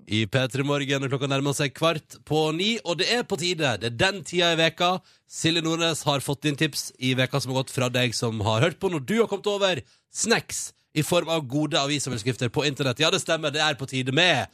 [0.08, 3.74] I P3 Morgen er klokka nærmer seg kvart på ni, og det er på tide.
[3.80, 4.90] Det er den tida i veka.
[5.28, 8.60] Silje Nordnes har fått inn tips i veka som har gått fra deg som har
[8.64, 9.80] hørt på når du har kommet over
[10.12, 13.00] snacks i form av gode avisoverskrifter på internett.
[13.00, 13.50] Ja, det stemmer.
[13.52, 14.46] Det er på tide med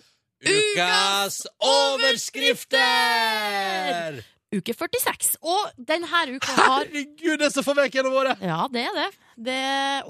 [0.45, 4.19] Ukas overskrifter!
[4.55, 5.37] Uke 46.
[5.43, 8.15] Og denne uka har Herregud, det er så forvekkende våre!
[8.15, 8.43] gjennom året!
[8.43, 9.09] Ja, det er det.
[9.47, 9.61] det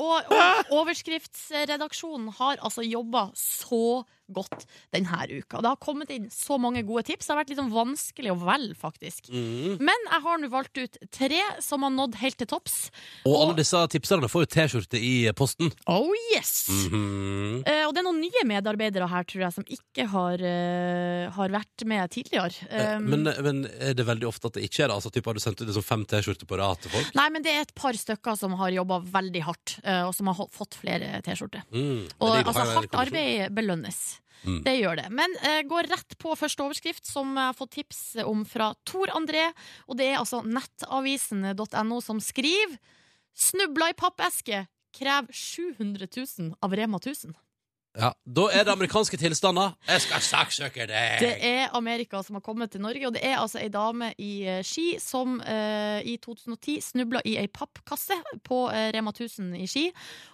[0.01, 5.61] og, og overskriftsredaksjonen har altså jobba så godt denne uka.
[5.61, 7.27] Det har kommet inn så mange gode tips.
[7.27, 9.31] Det har vært litt sånn vanskelig å velge, faktisk.
[9.33, 9.77] Mm.
[9.85, 12.77] Men jeg har nå valgt ut tre som har nådd helt til topps.
[13.29, 15.73] Og alle disse tipserne får jo T-skjorte i posten.
[15.91, 16.69] Oh yes!
[16.69, 17.59] Mm -hmm.
[17.69, 21.49] uh, og det er noen nye medarbeidere her, tror jeg, som ikke har, uh, har
[21.49, 22.55] vært med tidligere.
[22.71, 24.95] Um, Men, men er det veldig ofte at det ikke er det?
[24.95, 27.15] Altså, typ, har du sendt ut liksom fem T-skjorter på rad til folk?
[27.15, 30.27] Nei, men det er et par stykker som har jobba veldig hardt, uh, og som
[30.27, 31.63] har fått flere T-skjorter.
[31.73, 32.09] Mm.
[32.19, 34.14] Og altså, hardt arbeid belønnes.
[34.45, 34.61] Mm.
[34.67, 35.07] Det gjør det.
[35.15, 39.13] Men eh, går rett på første overskrift, som jeg har fått tips om fra Tor
[39.17, 39.47] André.
[39.89, 42.77] Og det er altså nettavisen.no som skriver
[43.35, 47.35] Snubla i pappeske, krev 700 000 av Rema 1000.
[47.95, 49.77] Ja, Da er det amerikanske tilstander.
[49.87, 51.21] Jeg skal saksøke deg!
[51.23, 54.33] Det er Amerika som har kommet til Norge, og det er altså ei dame i
[54.51, 59.69] eh, Ski som eh, i 2010 snubla i ei pappkasse på eh, Rema 1000 i
[59.71, 59.85] Ski.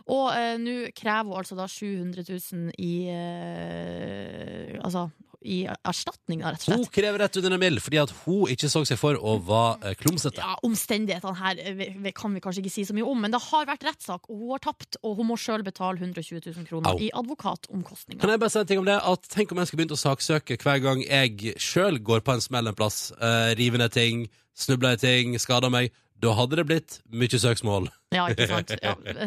[0.09, 5.11] Og eh, nå krever hun altså da 700 000 i eh, Altså
[5.43, 6.81] i erstatning, da, rett og slett.
[6.83, 9.91] Hun krever rett under en mild fordi at hun ikke så seg for å være
[9.91, 10.37] eh, klumsete.
[10.43, 13.31] Ja, Omstendighetene her eh, vi- vi kan vi kanskje ikke si så mye om, men
[13.33, 14.99] det har vært rettssak, og hun har tapt.
[15.03, 16.99] Og hun må sjøl betale 120 000 kroner Au.
[17.01, 18.21] i advokatomkostninger.
[18.21, 18.99] Kan jeg bare si en ting om det?
[19.01, 22.45] At Tenk om jeg skulle begynt å saksøke hver gang jeg sjøl går på en
[22.45, 23.09] smell en plass.
[23.17, 25.89] Uh, river ned ting, snubler i ting, skader meg.
[26.21, 27.89] Da hadde det blitt mye søksmål.
[28.13, 28.77] Ja, ikke sant?
[28.85, 28.93] Ja.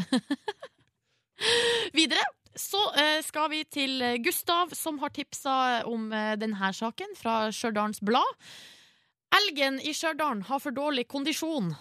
[1.98, 2.22] Videre
[2.56, 5.56] så eh, skal vi til eh, Gustav, som har tipsa
[5.90, 8.48] om eh, denne saken fra Stjørdals Blad.
[9.34, 11.72] Elgen i Stjørdal har for dårlig kondisjon.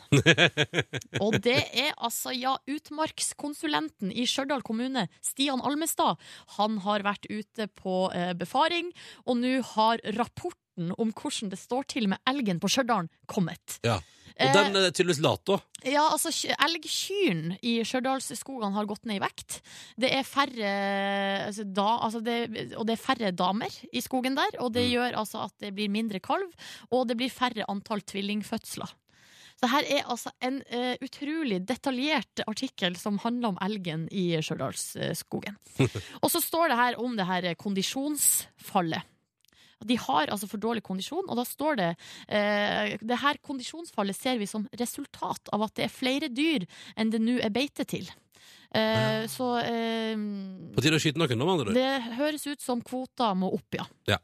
[1.24, 6.16] Og det er altså, ja, utmarkskonsulenten i Stjørdal kommune, Stian Almestad,
[6.56, 8.06] han har vært ute på
[8.40, 8.88] befaring,
[9.26, 13.76] og nå har rapporten om hvordan det står til med elgen på Stjørdal kommet.
[13.84, 14.00] Ja.
[14.38, 15.58] Og Eh, den er tydeligvis lat, da.
[15.84, 19.60] ja, altså Elgkyrne i Stjørdalsskogene har gått ned i vekt.
[20.00, 20.72] Det er færre
[21.48, 22.38] altså, da, altså det,
[22.78, 24.58] Og det er færre damer i skogen der.
[24.62, 26.50] Og det gjør altså at det blir mindre kalv,
[26.90, 28.96] og det blir færre antall tvillingfødsler.
[29.62, 35.54] Så her er altså en uh, utrolig detaljert artikkel som handler om elgen i Stjørdalsskogen.
[36.22, 39.11] og så står det her om det her kondisjonsfallet.
[39.88, 41.90] De har altså for dårlig kondisjon, og da står det
[42.28, 46.66] eh, det her kondisjonsfallet ser vi som resultat av at det er flere dyr
[46.96, 48.08] enn det nå er beite til.
[48.72, 50.14] Eh, så eh,
[50.72, 51.76] På tide å skyte noen, med andre ord.
[51.76, 53.84] det høres ut som kvota må opp, ja.
[54.08, 54.20] Ja.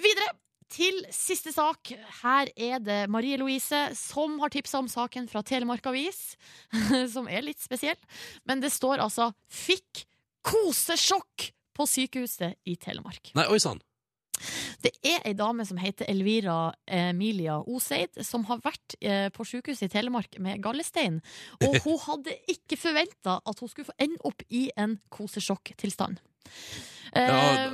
[0.00, 0.30] Videre
[0.70, 1.90] til siste sak.
[2.22, 6.36] Her er det Marie Louise som har tipsa om saken fra Telemark Avis,
[7.14, 7.98] som er litt spesiell.
[8.46, 10.06] Men det står altså 'fikk
[10.46, 13.32] kosesjokk' på sykehuset i Telemark.
[13.34, 13.80] Nei, oi sann.
[14.84, 19.88] Det er ei dame som heter Elvira Emilia Oseid, som har vært eh, på sykehuset
[19.88, 21.20] i Telemark med gallestein.
[21.60, 26.20] Og hun hadde ikke forventa at hun skulle få ende opp i en kosesjokktilstand.
[26.20, 27.72] Ja, Eh,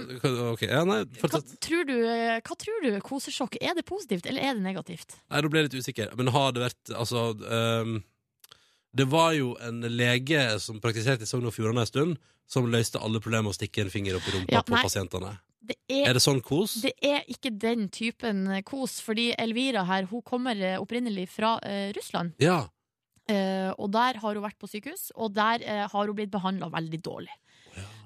[0.52, 1.94] ok, ja, nei, hva, tror du,
[2.40, 3.58] hva tror du kosesjokk?
[3.60, 5.18] Er det positivt, eller er det negativt?
[5.28, 6.14] Nei, nå ble jeg litt usikker.
[6.16, 7.98] Men har det vært Altså um,
[8.96, 12.16] Det var jo en lege som praktiserte i Sogn og Fjordane en stund,
[12.48, 15.34] som løste alle problemer med å stikke en finger opp i rumpa Ja, på pasientene.
[15.66, 16.76] Det er, Er det sånn kos?
[16.84, 21.88] Det er ikke den typen kos, fordi Elvira her, hun kommer eh, opprinnelig fra uh,
[21.96, 22.36] Russland.
[22.42, 22.64] Ja.
[23.26, 26.70] Uh, og der har hun vært på sykehus, og der uh, har hun blitt behandla
[26.70, 27.34] veldig dårlig.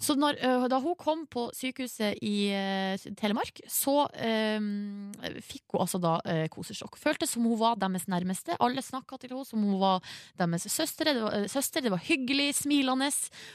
[0.00, 5.10] Så når, eh, da hun kom på sykehuset i eh, Telemark, så um,
[5.44, 6.96] fikk hun altså da uh, kosesjokk.
[7.00, 8.56] Følte som hun var deres nærmeste.
[8.64, 10.00] Alle snakka til henne som hun var
[10.40, 11.12] deres søster.
[11.12, 11.84] Det var, uh, søster.
[11.84, 13.10] Det var hyggelig, smilende.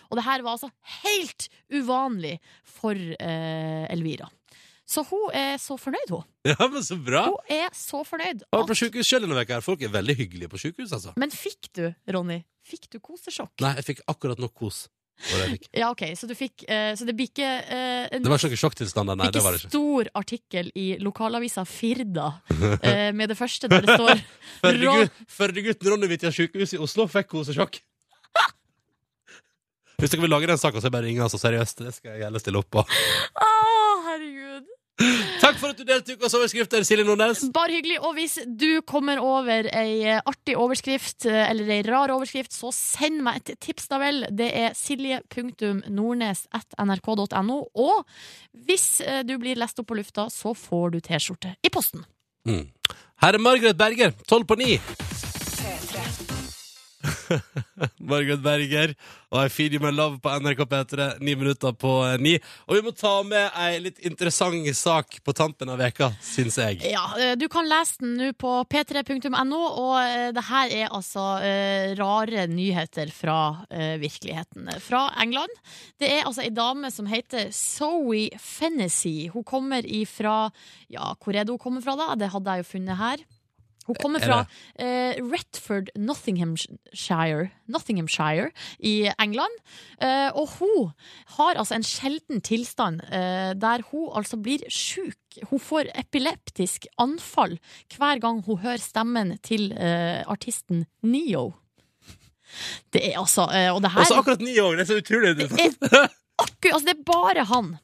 [0.09, 2.37] Og det her var altså helt uvanlig
[2.77, 4.29] for uh, Elvira.
[4.85, 6.25] Så hun er så fornøyd, hun.
[6.51, 7.25] Ja, men så bra!
[7.25, 8.43] Hun er så fornøyd.
[8.45, 9.57] Jeg var på sykehus selv denne uka.
[9.65, 11.15] Folk er veldig hyggelige på sykehus, altså.
[11.17, 13.55] Men fikk du, Ronny, fikk du kosesjokk?
[13.65, 14.85] Nei, jeg fikk akkurat nok kos.
[15.73, 18.49] Ja, ok, så du fikk eh, Så det blir ikke eh, en Det var ikke
[18.51, 19.29] noen sjokktilstander, nei.
[19.31, 19.71] Det var det ikke.
[19.71, 22.27] stor artikkel i lokalavisa Firda
[22.83, 24.21] eh, med det første der det står Ron-
[24.65, 27.79] Førdegut- Førdegutten Ronnevitja sykehus i Oslo fikk kosesjokk.
[30.01, 31.23] Hvis dere vil lage den saka, så er det bare å ringe.
[31.23, 31.79] Altså, seriøst.
[31.87, 32.81] Det skal jeg gjerne stille opp på.
[32.83, 33.49] Å.
[34.95, 37.41] Takk for at du deltok ukas overskrifter, Silje Nordnes.
[37.55, 37.97] Bare hyggelig.
[37.99, 43.21] Og hvis du kommer over ei artig overskrift, eh, eller ei rar overskrift, så send
[43.25, 44.25] meg et tips, da vel.
[44.31, 47.57] Det er silje.nordnes.nrk.no.
[47.75, 48.05] Og
[48.67, 52.01] hvis eh, du blir lest opp på lufta, så får du T-skjorte i posten.
[52.47, 52.71] Mm.
[53.23, 54.79] Her er Margaret Berger, tolv på ni.
[58.11, 58.95] Margaret Berger
[59.35, 62.35] og I Feed You My Love på NRK P3, ni minutter på eh, ni.
[62.69, 66.79] Og vi må ta med ei litt interessant sak på tampen av veka, syns jeg.
[66.91, 71.25] Ja, eh, Du kan lese den nå på p3.no, og eh, det her er altså
[71.41, 74.69] uh, rare nyheter fra uh, virkeligheten.
[74.83, 75.51] Fra England.
[75.99, 79.29] Det er altså ei dame som heter Zoe Fennessy.
[79.33, 80.49] Hun kommer ifra
[80.91, 82.13] Ja, hvor er det hun kommer fra, da?
[82.19, 83.25] Det hadde jeg jo funnet her.
[83.85, 89.53] Hun kommer Er fra det- eh, Retford, Nottinghamshire, Nottinghamshire i England.
[90.01, 90.91] Eh, og hun
[91.37, 95.17] har altså en sjelden tilstand eh, der hun altså blir sjuk.
[95.51, 97.57] Hun får epileptisk anfall
[97.97, 101.53] hver gang hun hører stemmen til eh, artisten Neo.
[102.93, 104.71] Det er altså eh, Og det her Også akkurat Neo!
[104.75, 105.77] det er så utrolig interessant.
[106.37, 107.77] Akkurat, altså det er bare han.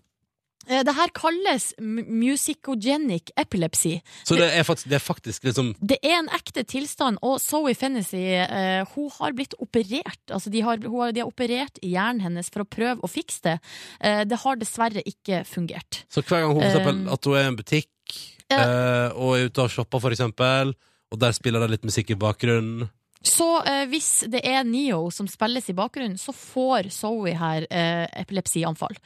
[0.72, 4.00] Eh, Det her kalles musicogenic epilepsy.
[4.24, 7.74] Så det er faktisk, det er faktisk liksom Det er en ekte tilstand, og Zoe
[7.76, 10.22] Fennessy uh, hun har blitt operert.
[10.32, 13.44] Altså de, har, har, de har operert i hjernen hennes for å prøve å fikse
[13.50, 13.58] det.
[14.00, 16.06] Uh, det har dessverre ikke fungert.
[16.12, 18.18] Så hver gang hun for eksempel, at hun er i en butikk
[18.54, 20.74] uh, og er ute og shopper, for eksempel,
[21.12, 22.88] og der spiller det litt musikk i bakgrunnen
[23.22, 28.08] Så eh, hvis det er Neo som spilles i bakgrunnen, så får Zoe her eh,
[28.24, 28.98] epilepsianfall.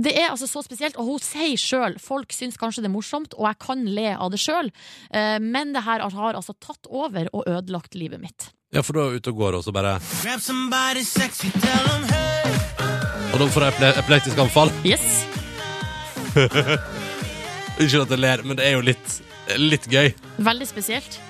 [0.00, 3.34] Det er altså så spesielt, og hun sier sjøl folk syns kanskje det er morsomt,
[3.36, 4.70] og jeg kan le av det sjøl,
[5.12, 8.50] eh, men det her har altså tatt over og ødelagt livet mitt.
[8.72, 12.06] Ja, for da er ute og går, og så bare Grab somebody sexy, tell them
[12.14, 12.30] hey.
[13.30, 14.72] Og da får jeg epileptisk anfall.
[14.86, 15.24] Yes.
[17.80, 19.18] Unnskyld at jeg ler, men det er jo litt,
[19.58, 20.14] litt gøy.
[20.42, 21.20] Veldig spesielt.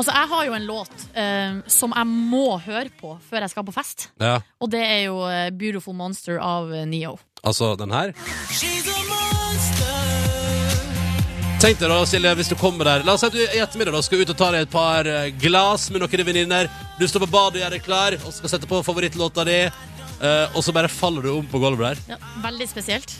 [0.00, 3.66] Altså, jeg har jo en låt eh, som jeg må høre på før jeg skal
[3.68, 4.06] på fest.
[4.22, 7.18] Ja, Og det er jo eh, 'Beautiful Monster' av eh, Neo.
[7.44, 8.14] altså den her.
[11.60, 13.92] Tenk deg da, Silje, hvis du kommer der La oss si at du i ettermiddag
[13.92, 16.70] da skal ut og ta deg et par eh, glass med noen venninner.
[16.96, 20.46] Du står på badet og gjør deg klar og skal sette på favorittlåta di, eh,
[20.56, 22.16] og så bare faller du om på gulvet der.
[22.16, 23.12] Ja, veldig spesielt.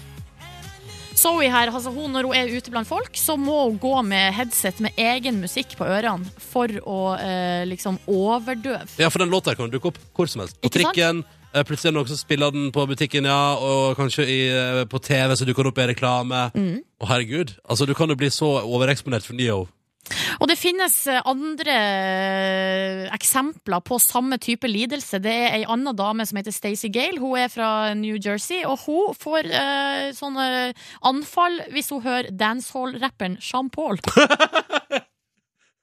[1.20, 4.32] Zoe her, altså hun, når hun er ute blant folk, så må hun gå med
[4.38, 8.86] headset med egen musikk på ørene for å eh, liksom overdøve.
[9.00, 10.56] Ja, for den låta her kan dukke opp hvor som helst.
[10.62, 10.96] På Ikke sant?
[10.96, 11.20] trikken.
[11.52, 14.84] eh, Plutselig er det noen som spiller den på butikken, ja, og kanskje i, eh,
[14.88, 16.40] på TV så dukker den opp i reklame.
[16.56, 16.80] Mm.
[17.02, 17.52] Å, herregud.
[17.68, 19.66] Altså, du kan jo bli så overeksponert for Neo.
[20.40, 25.20] Og det finnes eh, andre eh, eksempler på samme type lidelse.
[25.22, 27.20] Det er ei anna dame som heter Stacey Gale.
[27.20, 30.46] Hun er fra New Jersey, og hun får uh, sånne
[31.06, 34.00] anfall hvis hun hører dancehall-rapperen Jean Paul.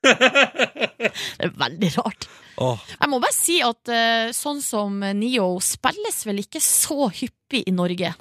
[0.08, 1.12] det
[1.46, 2.30] er veldig rart.
[2.58, 2.80] Oh.
[2.98, 7.76] Jeg må bare si at uh, sånn som Neo spilles vel ikke så hyppig i
[7.76, 8.16] Norge.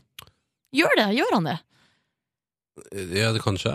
[0.77, 1.09] Gjør det?
[1.17, 1.59] Gjør han det?
[3.17, 3.73] Ja, det kanskje.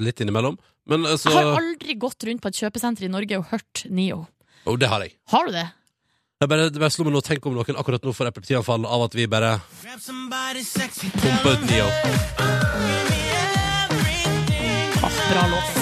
[0.00, 0.56] Litt innimellom.
[0.88, 4.22] Men altså Jeg har aldri gått rundt på et kjøpesenter i Norge og hørt Nio.
[4.64, 5.14] Å, det har jeg.
[5.32, 5.66] Har du det?
[6.38, 9.08] Jeg bare, det bare slo meg nå Tenk om noen akkurat nå får epilepsianfall av
[9.08, 11.88] at vi bare pumper ut Neo.
[15.28, 15.74] bra låt.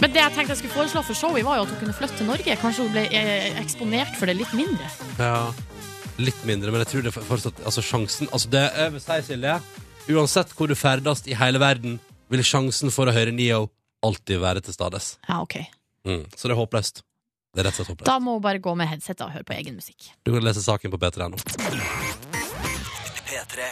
[0.00, 2.20] Men det jeg tenkte jeg skulle foreslå for Showy, var jo at hun kunne flytte
[2.20, 2.56] til Norge.
[2.60, 4.90] Kanskje hun ble eh, eksponert for det litt mindre.
[5.18, 5.48] Ja,
[6.20, 9.24] litt mindre, men jeg tror det er fortsatt Altså, sjansen Altså, det er over seg,
[9.26, 9.56] Silje,
[10.12, 11.98] uansett hvor du ferdes i hele verden,
[12.32, 13.66] vil sjansen for å høre Neo
[14.06, 15.16] alltid være til stades.
[15.28, 15.58] Ja, ok.
[16.06, 16.24] Mm.
[16.36, 17.02] Så det er håpløst.
[17.56, 18.10] Det er rett og slett håpløst.
[18.10, 20.10] Da må hun bare gå med headset og høre på egen musikk.
[20.26, 21.40] Du kan lese saken på p3.no.
[23.26, 23.68] P3.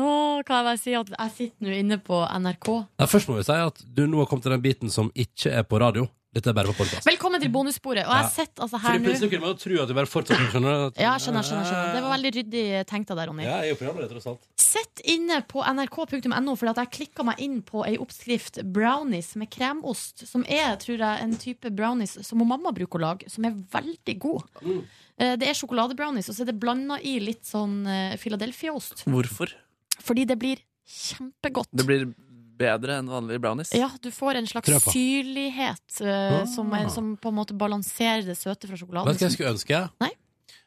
[0.00, 2.68] Åh, kan jeg bare si at jeg sitter nå inne på NRK.
[3.00, 5.52] Nei, først må vi si at du nå har kommet til den biten som ikke
[5.60, 6.06] er på radio.
[6.30, 7.02] Dette er bare på podcast.
[7.08, 8.04] Velkommen til bonussporet.
[8.06, 8.28] Og jeg har Ja.
[8.30, 10.94] sett altså her Fordi nå plutselig kunne man jo tro at du bare fortsatte, skjønner
[10.94, 11.00] du?
[11.02, 11.94] Ja, skjønner, skjønner, skjønner.
[11.96, 13.42] Det var veldig ryddig tenkt av deg, Ronny.
[13.42, 14.46] Ja, jeg er jo programleder, tross alt.
[14.56, 19.50] Sett inne på nrk.no, fordi at jeg klikka meg inn på ei oppskrift brownies med
[19.50, 23.44] kremost, som er tror jeg, en type brownies som hun mamma bruker å lage, som
[23.44, 24.42] er veldig god.
[24.62, 24.84] Mm.
[25.18, 29.02] Eh, Det er sjokoladebrownies, og så er det blanda i litt sånn eh, Philadelphia-ost.
[29.04, 29.50] Hvorfor?
[29.98, 31.66] Fordi det blir kjempegodt.
[31.74, 32.14] Det blir
[32.60, 33.72] bedre enn vanlige brownies.
[33.76, 36.46] Ja, du får en slags syrlighet uh, Ah.
[36.54, 39.08] som, er, som på en måte balanserer det søte fra sjokoladen.
[39.10, 39.82] Vet du hva jeg skulle ønske?
[40.04, 40.12] Nei.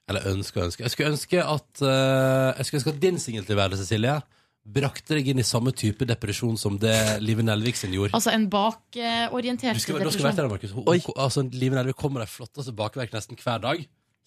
[0.09, 0.83] Eller ønske og ønske.
[0.83, 4.17] Jeg skulle ønske at, uh, jeg skulle ønske at din singeltilværelse, Silje,
[4.63, 8.13] brakte deg inn i samme type depresjon som det Live Nelvik sin gjorde.
[8.15, 9.99] Altså en bakorientert depresjon.
[9.99, 10.71] Du skal, skal være vite det, Markus.
[10.71, 13.83] Hun- Altså, Live Nelvik kommer med de flotteste bakverk nesten hver dag.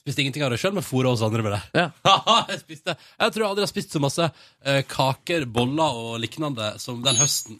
[0.07, 1.61] Spiste ingenting av det sjøl, men fôra oss andre med det.
[1.75, 1.89] Ja.
[2.53, 6.77] jeg, spiste, jeg tror jeg aldri har spist så masse eh, kaker, boller og lignende
[6.79, 7.59] som den høsten.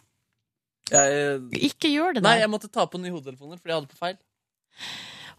[0.87, 2.29] Jeg, Ikke gjør det der.
[2.29, 4.15] nei, jeg måtte ta på nye hodetelefoner fordi jeg hadde på feil.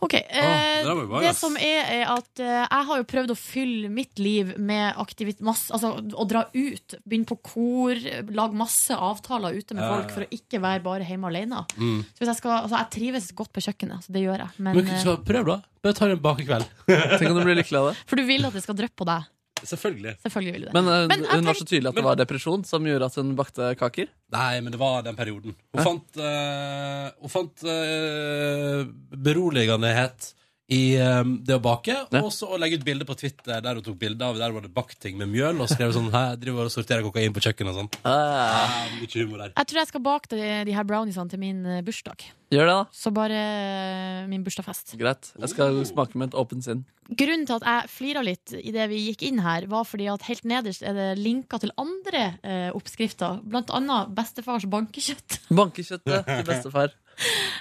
[0.00, 3.88] Ok, eh, det Det som er, er at eh, jeg har jo prøvd å fylle
[3.90, 6.94] mitt liv med aktivitet masse, altså å dra ut.
[7.02, 7.98] Begynne på kor,
[8.30, 10.14] lage masse avtaler ute med Ja, ja, folk ja.
[10.14, 11.64] for å ikke være bare hjemme alene.
[11.74, 12.04] Mm.
[12.12, 14.54] Så hvis jeg, skal, altså jeg trives godt på kjøkkenet, så det gjør jeg.
[14.62, 15.58] Men, Men, så prøv, da.
[15.82, 16.70] Bare ta en bakekveld.
[16.86, 17.96] Tenk om du blir lykkelig av det.
[17.98, 19.26] eh, for du vil at det skal dryppe på deg.
[19.66, 20.14] Selvfølgelig.
[20.22, 20.74] Selvfølgelig ville det.
[20.76, 23.18] Men, eh, Men jeg hun var så tydelig at det var depresjon som gjorde at
[23.20, 24.10] hun bakte kaker.
[24.34, 25.56] Nei, men det var den perioden.
[25.74, 28.84] Hun fant, eh, hun fant uh,
[29.28, 30.32] beroligendehet
[30.68, 33.84] i um, det å bake, og så å legge ut bilder på Twitter der hun
[33.86, 36.68] tok bilde av Der var det bakt ting med mjøl, og skrev sånn Her driver
[36.68, 37.88] og sorterer kokain på kjøkkenet og sånn.
[38.04, 38.68] Ah.
[38.68, 39.54] Ja, mye humor der.
[39.54, 42.26] Jeg tror jeg skal bake de, de her browniesene til min eh, bursdag.
[42.52, 42.84] Gjør det, da.
[43.00, 44.92] Så bare eh, min bursdagsfest.
[45.00, 45.32] Greit.
[45.40, 46.84] Jeg skal smake med et åpent sinn.
[47.08, 50.28] Grunnen til at jeg flira litt i det vi gikk inn her, var fordi at
[50.28, 53.40] helt nederst er det linker til andre eh, oppskrifter.
[53.48, 55.40] Blant annet bestefars bankekjøtt.
[55.48, 56.92] Bankekjøttet til bestefar.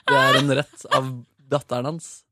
[0.04, 1.14] Det er en rett av
[1.48, 2.27] datteren hans.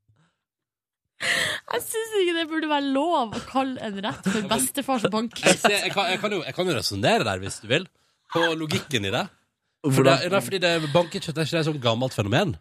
[1.24, 5.78] Jeg syns ikke det burde være lov å kalle en rett for bestefars Jeg, ser,
[5.80, 7.88] jeg, kan, jeg kan jo, jeg kan jo resonnere der, hvis du vil,
[8.34, 9.26] på logikken i det.
[9.86, 12.56] For det, nei, fordi det bankekjøtt er ikke et sånt gammelt fenomen.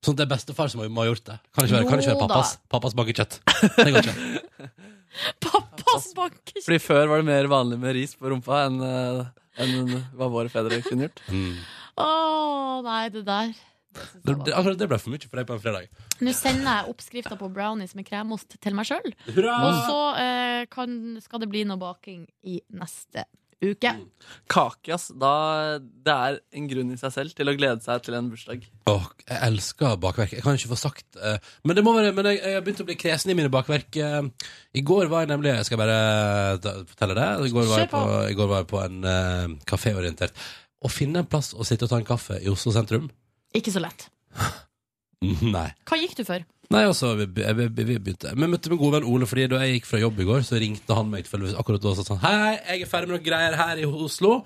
[0.00, 1.36] Sånn at det er bestefar som har, må ha gjort det.
[1.52, 3.40] Kan ikke være, kan ikke være pappas, pappas bankekjøtt.
[3.76, 4.70] Det går ikke.
[5.42, 6.64] Pappas bankekjøtt!
[6.64, 9.24] Fordi før var det mer vanlig med ris på rumpa enn eh,
[9.60, 11.22] enn hva våre fedre kunne gjort.
[11.28, 11.58] Mm.
[12.00, 13.52] oh, nei, det der.
[13.90, 16.06] Det, det, akkurat det ble for mye for deg på en fredag.
[16.22, 19.12] Nå sender jeg oppskrifta på brownies med kremost til meg sjøl.
[19.34, 23.26] Og så eh, kan, skal det bli noe baking i neste
[23.60, 23.92] uke.
[24.50, 25.10] Kake, ass.
[25.20, 25.32] Da,
[25.80, 28.64] det er en grunn i seg selv til å glede seg til en bursdag.
[28.90, 30.34] Åh, jeg elsker bakverk.
[30.38, 31.36] Jeg kan ikke få sagt eh,
[31.66, 34.00] Men det må være Men jeg, jeg har begynt å bli kresen i mine bakverk.
[34.00, 36.00] Eh, I går var jeg nemlig Jeg skal bare
[36.88, 37.28] fortelle det.
[37.50, 40.44] I går var jeg på, i går var jeg på en uh, kaféorientert.
[40.80, 43.10] Å finne en plass å sitte og ta en kaffe i Oslo sentrum
[43.56, 44.08] Ikke så lett.
[45.54, 45.68] Nei.
[45.88, 46.44] Hva gikk du for?
[46.70, 49.58] Nei, altså, vi, vi, vi, vi begynte Vi møtte min gode venn Ole, Fordi da
[49.64, 52.04] jeg gikk fra jobb i går, så ringte han meg tilfeldigvis akkurat da og sa
[52.06, 54.36] sånn Hei, jeg er ferdig med noen greier her i Oslo.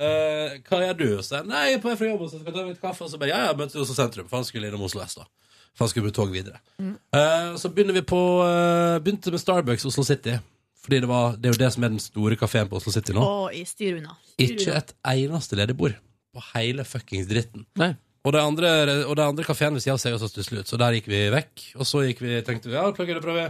[0.00, 1.04] Eh, hva gjør du?
[1.22, 2.72] Så jeg, Nei, jeg er på vei fra jobb, og så skal jeg ta meg
[2.74, 3.04] et kaffe.
[3.04, 4.30] Og så bare, ja, ja, møtes i Oslo sentrum.
[4.30, 5.28] For han skulle innom Oslo S, da.
[5.74, 6.58] For han skulle med tog videre.
[6.80, 10.38] Eh, så begynner vi på eh, Begynte med Starbucks Oslo City.
[10.84, 13.14] Fordi det, var, det er jo det som er den store kafeen på Oslo City
[13.16, 13.22] nå.
[13.24, 14.16] Og i styr unna.
[14.34, 15.94] Styr Ikke et eneste ledig bord
[16.34, 17.64] på hele fuckings dritten.
[17.80, 17.94] Nei.
[18.24, 18.68] Og de andre,
[19.04, 21.24] og de andre kafeene ved siden av seg også stusselig ut, så der gikk vi
[21.34, 21.64] vekk.
[21.76, 23.24] Og så gikk vi, tenkte vi, ja, hva kan prøver.
[23.24, 23.48] prøve?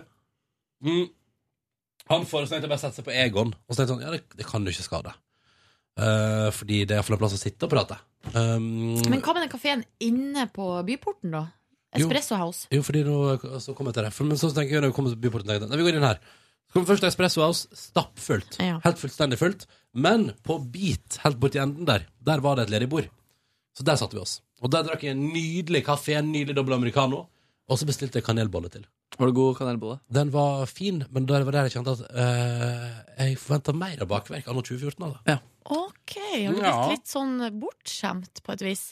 [0.84, 1.04] Mm.
[2.10, 4.12] Han foreslo egentlig bare å sette seg på Egon, og så tenkte jeg sånn, ja,
[4.16, 5.14] det, det kan du ikke skade.
[5.94, 8.00] Uh, fordi det er iallfall en plass å sitte og prate.
[8.34, 11.44] Um, Men hva med den kafeen inne på byporten, da?
[11.94, 12.08] Jo.
[12.08, 12.66] Espresso House.
[12.74, 13.18] Jo, fordi nå
[13.62, 14.14] så kom jeg til det.
[14.16, 15.98] For, men så tenker jeg når vi kommer til byporten, tenker jeg, nei, vi går
[16.00, 16.18] inn her.
[16.66, 18.58] Så kommer først Espresso House, stappfullt.
[18.58, 18.80] Ja.
[18.82, 19.68] Helt fullstendig fullt.
[19.94, 23.06] Men på bit, helt borti enden der, der var det et ledig bord.
[23.78, 24.40] Så der satte vi oss.
[24.64, 27.26] Og der drakk jeg en nydelig kaffe, en nydelig dobbel americano.
[27.68, 28.84] Og så bestilte jeg kanelbolle til.
[29.14, 29.98] Var det god kanelbolle?
[30.12, 34.10] Den var fin, men det var der jeg kjente at eh, jeg forventa mer av
[34.10, 35.04] bakverk anno 2014.
[35.06, 35.20] Altså.
[35.28, 35.36] Ja.
[35.74, 38.82] Ok, har du blitt litt sånn bortskjemt på et vis?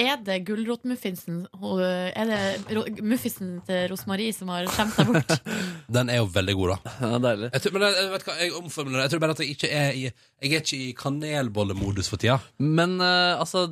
[0.00, 5.34] Er det gulrotmuffinsen ho- Er det muffinsen til Rosmarie som har skjemt deg bort?
[5.98, 6.92] Den er jo veldig god, da.
[7.04, 7.50] Ja, deilig.
[7.52, 9.04] Jeg tror, men jeg, vet hva, jeg omformulerer.
[9.04, 12.38] Jeg tror bare at jeg ikke er i Jeg er ikke i kanelbollemodus for tida.
[12.64, 13.66] Men uh, altså,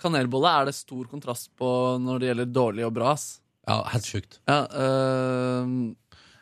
[0.00, 1.68] kanelbolle er det stor kontrast på
[2.00, 3.12] når det gjelder dårlig og bra.
[3.12, 3.28] ass.
[3.68, 4.40] Ja, helt sjukt.
[4.48, 5.92] Ja, uh,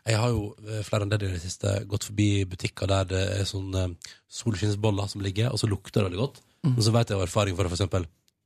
[0.06, 3.22] Jeg har jo eh, flere enn det i det siste gått forbi butikker der det
[3.40, 3.86] er sånn uh,
[4.28, 6.42] solskinnsboller som ligger, og så lukter det veldig godt.
[6.66, 6.74] Mm.
[6.76, 8.04] Men så vet jeg av erfaring det for eksempel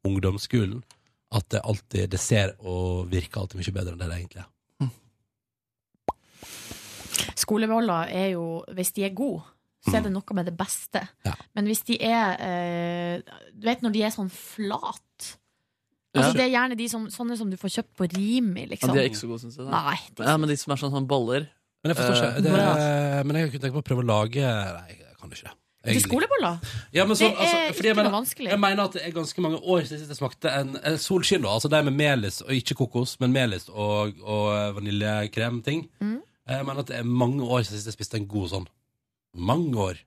[0.08, 0.80] ungdomsskolen
[1.36, 4.48] at det alltid det ser og virker alltid mye bedre enn det det egentlig er.
[7.38, 8.44] Skoleboller er jo,
[8.74, 9.42] hvis de er gode,
[9.84, 9.96] så Mm.
[9.98, 11.00] er det noe med det beste.
[11.54, 13.20] Men hvis de er eh,
[13.54, 15.36] Du vet når de er sånn flat
[16.16, 16.32] Altså Ja.
[16.32, 18.94] Det er gjerne de som, sånne som du får kjøpt på Rimi, ja, liksom.
[18.94, 19.66] de er ikke så gode, syns jeg.
[19.68, 21.46] Nei, Nei, Ja, men de som er sånn, sånn baller.
[21.84, 22.42] Men jeg forstår eh, ikke.
[22.42, 25.54] Det, men jeg kunne tenke meg å prøve å lage Nei, jeg kan ikke det.
[25.86, 26.58] Til skoleboller?
[26.92, 28.50] Ja, men så, det er altså, jeg ikke mener, noe vanskelig.
[28.50, 31.44] Jeg mener at det er ganske mange år siden jeg smakte en, en solskinn.
[31.46, 35.86] da, Altså de med melis, og ikke kokos, men melis og, og vaniljekrem-ting.
[36.02, 36.18] Mm.
[36.48, 38.68] Jeg mener at det er mange år siden jeg spiste en god sånn.
[39.38, 40.00] Mange år.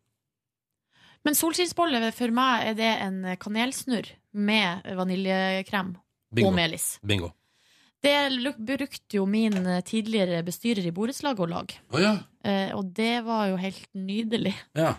[1.23, 5.93] Men solskinnsbolle, for meg er det en kanelsnurr med vaniljekrem
[6.33, 6.49] Bingo.
[6.49, 6.95] og melis.
[7.05, 7.31] Bingo.
[8.01, 8.15] Det
[8.57, 11.77] brukte jo min eh, tidligere bestyrer i borettslaget å lage.
[11.93, 12.15] Oh, ja.
[12.43, 14.55] Eh, og det var jo helt nydelig.
[14.75, 14.95] ja.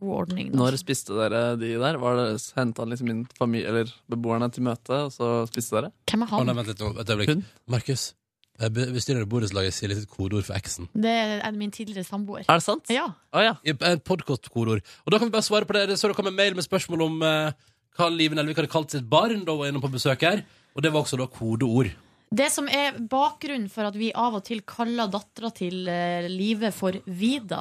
[0.00, 0.50] God ordning.
[0.52, 0.58] da.
[0.58, 1.96] Når spiste dere de der?
[2.02, 2.26] Var det,
[2.56, 5.92] Henta han liksom inn familie, eller beboerne til møte, og så spiste dere?
[6.10, 6.46] Hvem er Å, han?
[6.46, 7.42] nei, vent litt, nå, et øyeblikk.
[7.70, 8.14] Markus,
[8.60, 10.88] eh, be- bestyrer i borettslaget sier litt et kodeord for eksen.
[10.94, 11.14] Det
[11.44, 12.44] er min tidligere samboer.
[12.48, 12.88] Er det sant?
[12.90, 13.06] Ja.
[13.32, 13.54] Å ja.
[13.64, 14.82] I- Et podkast-kodeord.
[15.06, 15.96] Og da kan vi bare svare på det.
[15.98, 17.52] Så det kom en mail med spørsmål om eh,
[17.96, 20.44] hva Live Nelvik hadde kalt sitt barn da hun var inne på besøk her.
[20.74, 21.92] Og det var også da kodeord.
[22.34, 26.72] Det som er bakgrunnen for at vi av og til kaller dattera til eh, Live
[26.74, 27.60] for Vida,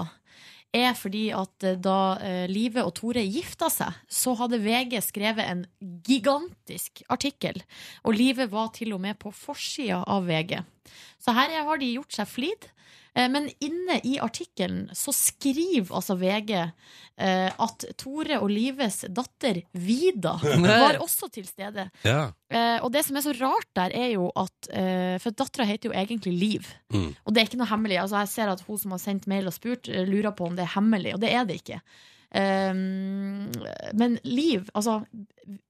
[0.74, 5.46] er fordi at eh, da eh, Live og Tore gifta seg, så hadde VG skrevet
[5.46, 5.66] en
[6.06, 7.62] gigantisk artikkel.
[8.04, 10.60] Og Live var til og med på forsida av VG.
[11.22, 12.70] Så her har de gjort seg flid.
[13.16, 19.62] Eh, Men inne i artikkelen så skriver altså VG eh, at Tore og Lives datter
[19.72, 20.36] Vida
[20.84, 21.90] var også til stede.
[22.06, 22.32] Ja.
[22.50, 24.72] Eh, og det som er så rart der, er jo at
[25.22, 26.72] For dattera heter jo egentlig Liv.
[26.94, 27.12] Mm.
[27.26, 28.00] Og det er ikke noe hemmelig.
[28.02, 30.66] Altså, jeg ser at hun som har sendt mail og spurt, lurer på om det
[30.66, 31.80] er hemmelig, og det er det ikke.
[32.34, 33.52] Um,
[33.94, 35.04] men Liv, altså,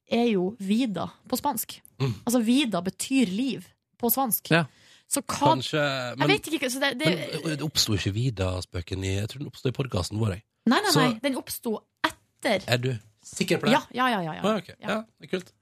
[0.08, 1.82] er jo Vida på spansk.
[2.00, 2.14] Mm.
[2.26, 3.68] Altså Vida betyr liv
[4.00, 4.52] på spansk.
[4.52, 4.66] Ja.
[5.10, 5.82] Så hva Kanskje
[6.18, 6.70] Jeg vet ikke.
[6.74, 7.14] Så det, det,
[7.44, 10.36] Men det oppsto ikke Vida-spøken i Jeg tror den oppsto i podkasten vår.
[10.38, 10.44] Jeg.
[10.72, 11.20] nei, nei, så- nei.
[11.24, 12.64] Den oppsto etter.
[12.68, 12.92] Er du
[13.24, 13.74] sikker på det?
[13.78, 14.22] Ja, ja, ja.
[14.22, 14.42] ja, ja.
[14.44, 14.76] Ah, okay.
[14.82, 15.54] ja, det er kult.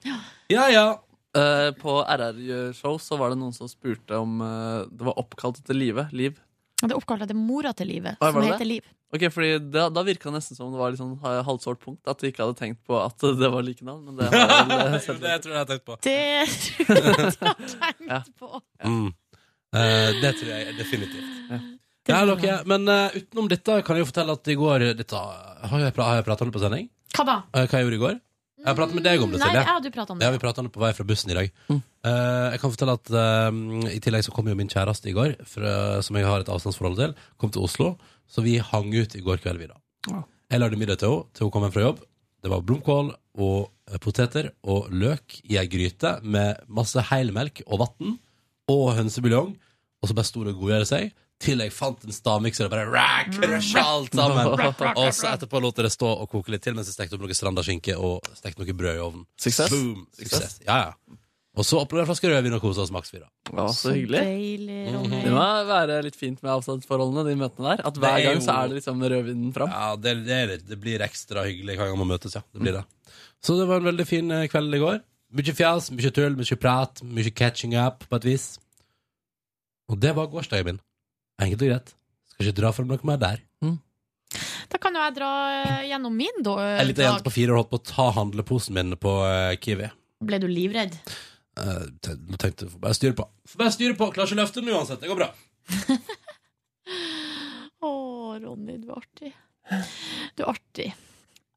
[0.49, 0.85] Ja, ja.
[1.37, 5.77] Eh, på RR-show så var det noen som spurte om uh, det var oppkalt etter
[5.77, 6.07] Live.
[6.11, 6.39] Liv.
[6.81, 8.65] Det er oppkalt etter mora til Livet, Å, som det heter?
[8.67, 8.83] Liv.
[9.13, 12.01] Ok, fordi Da, da virka det nesten som det var litt sånn halvsårt punkt.
[12.09, 14.05] At de ikke hadde tenkt på at det var like navn.
[14.09, 15.97] Men det har vel eh, selv- det tror jeg jeg har tenkt på.
[16.01, 16.19] Det
[16.49, 18.21] tror jeg jeg har tenkt Ja.
[18.39, 18.61] på.
[18.83, 19.09] Mm.
[19.71, 21.27] Eh, det tror jeg definitivt.
[22.09, 25.15] Ja, dere, men eh, utenom dette kan jeg jo fortelle at i går dette,
[25.71, 26.89] Har jeg, pra- har jeg pratet om det på sending?
[27.15, 27.35] Hva da?
[27.53, 28.15] Eh, hva jeg gjorde i går?
[28.61, 29.61] Jeg har pratet med deg om det, Nei, Silje.
[29.65, 30.25] ja, du pratet om det.
[30.25, 30.37] Ja, vi
[30.67, 31.51] det på vei fra bussen i dag.
[31.71, 33.61] Eh, jeg kan fortelle at eh,
[33.95, 36.97] I tillegg så kom jo min kjæreste i går, fra, som jeg har et avstandsforhold
[36.99, 37.95] til, kom til Oslo.
[38.29, 39.77] Så vi hang ut i går kveld, vi da.
[40.11, 40.21] Ja.
[40.51, 42.03] Jeg lagde middag til henne til hun kom hjem fra jobb.
[42.41, 47.81] Det var blomkål og eh, poteter og løk i ei gryte med masse heilmelk og
[47.85, 48.17] vann
[48.69, 49.51] og hønsebuljong.
[50.01, 51.11] Og så bare sto det og godgjorde seg.
[51.41, 54.51] Til jeg fant en stavmikser og bare rack, crusha alt sammen.
[55.01, 57.23] Og så etterpå lot jeg det stå og koke litt til mens jeg stekte opp
[57.25, 59.25] noe strandaskinke og stekte noe brød i ovnen.
[59.41, 59.73] Suksess.
[59.73, 60.03] Boom.
[60.19, 60.59] Suksess.
[60.67, 61.17] Ja, ja.
[61.57, 63.25] Og så åpner jeg en flaske rødvin og koser oss maks, fire.
[63.49, 64.21] Ja, så hyggelig.
[64.93, 65.17] Ronny.
[65.25, 67.83] Det må være litt fint med avstandsforholdene, de møtene der.
[67.89, 69.73] At hver er gang så er det liksom rødvinen fram.
[69.73, 72.45] Ja, det, det, det blir ekstra hyggelig hver gang man møtes, ja.
[72.53, 72.85] Det blir det.
[73.43, 75.01] Så det var en veldig fin eh, kveld i går.
[75.31, 78.47] Mye fjas, mye tull, mye prat, mye catching up, på et vis.
[79.91, 80.81] Og det var gårsdagen min.
[81.41, 81.95] Enkelt og greit.
[82.31, 83.41] Skal ikke dra fram noe mer der.
[84.71, 87.61] Da kan jo jeg dra eh, gjennom min da, Ei lita jente på fire år
[87.61, 89.89] holdt på å ta handleposen min på eh, Kiwi.
[90.23, 90.95] Ble du livredd?
[91.59, 91.89] Uh,
[92.39, 93.25] tenkte får bare styre på.
[93.51, 94.07] Får bare styre på.
[94.15, 95.01] Klarer ikke å løfte den uansett.
[95.03, 95.29] Det går bra.
[97.81, 97.91] Å,
[98.39, 99.33] Ronny, du er artig.
[100.37, 100.87] Du er artig.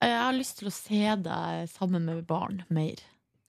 [0.03, 2.99] Jeg har lyst til å se deg sammen med barn mer.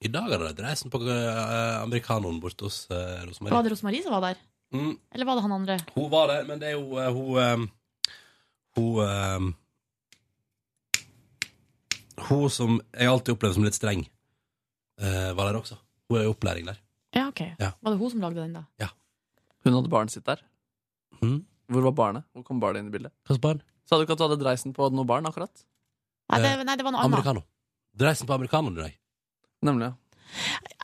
[0.06, 3.56] I dag hadde de dreisen på uh, amerikanoen borte hos Rosemarie Rosmarie.
[3.56, 4.44] Var det Rosemarie som var der?
[4.76, 4.98] Mm.
[5.14, 5.78] Eller var det han andre?
[5.96, 7.58] Hun var der, men det er jo eh, hun eh,
[8.76, 9.54] Hun eh,
[12.30, 14.06] Hun som jeg alltid opplever som litt streng,
[15.02, 15.78] eh, var der også.
[16.10, 16.78] Hun er i opplæring der.
[17.16, 17.42] Ja, ok.
[17.60, 17.72] Ja.
[17.82, 18.90] Var det hun som lagde den, da?
[19.66, 20.42] Hun hadde barnet sitt der.
[21.22, 21.40] Mm.
[21.72, 22.24] Hvor var barnet?
[22.34, 23.12] Hvor kom barnet inn i bildet?
[23.28, 23.62] Hvilket barn?
[23.86, 25.66] Sa du ikke at du hadde dreisen på noe barn, akkurat?
[26.32, 27.14] Nei, det, Eh, nei, det var noe annet.
[27.14, 27.42] Americano.
[27.96, 28.94] Dreisen på americanoen i dag.
[29.66, 29.94] Nemlig.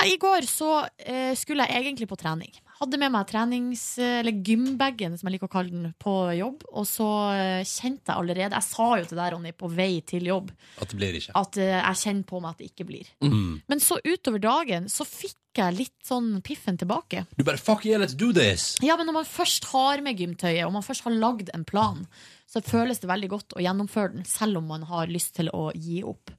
[0.05, 2.53] I går så eh, skulle jeg egentlig på trening.
[2.81, 3.83] Hadde med meg trenings...
[4.01, 6.63] Eller gymbagen, som jeg liker å kalle den, på jobb.
[6.71, 10.31] Og så eh, kjente jeg allerede Jeg sa jo til deg, Ronny, på vei til
[10.31, 10.49] jobb
[10.81, 11.35] At det blir ikke.
[11.37, 13.13] at eh, jeg kjenner på meg at det ikke blir.
[13.21, 13.61] Mm.
[13.69, 17.25] Men så utover dagen så fikk jeg litt sånn piffen tilbake.
[17.35, 18.77] Du bare fuck yeah, let's do this!
[18.81, 22.05] Ja, men når man først har med gymtøyet, og man først har lagd en plan,
[22.51, 25.69] så føles det veldig godt å gjennomføre den, selv om man har lyst til å
[25.71, 26.33] gi opp.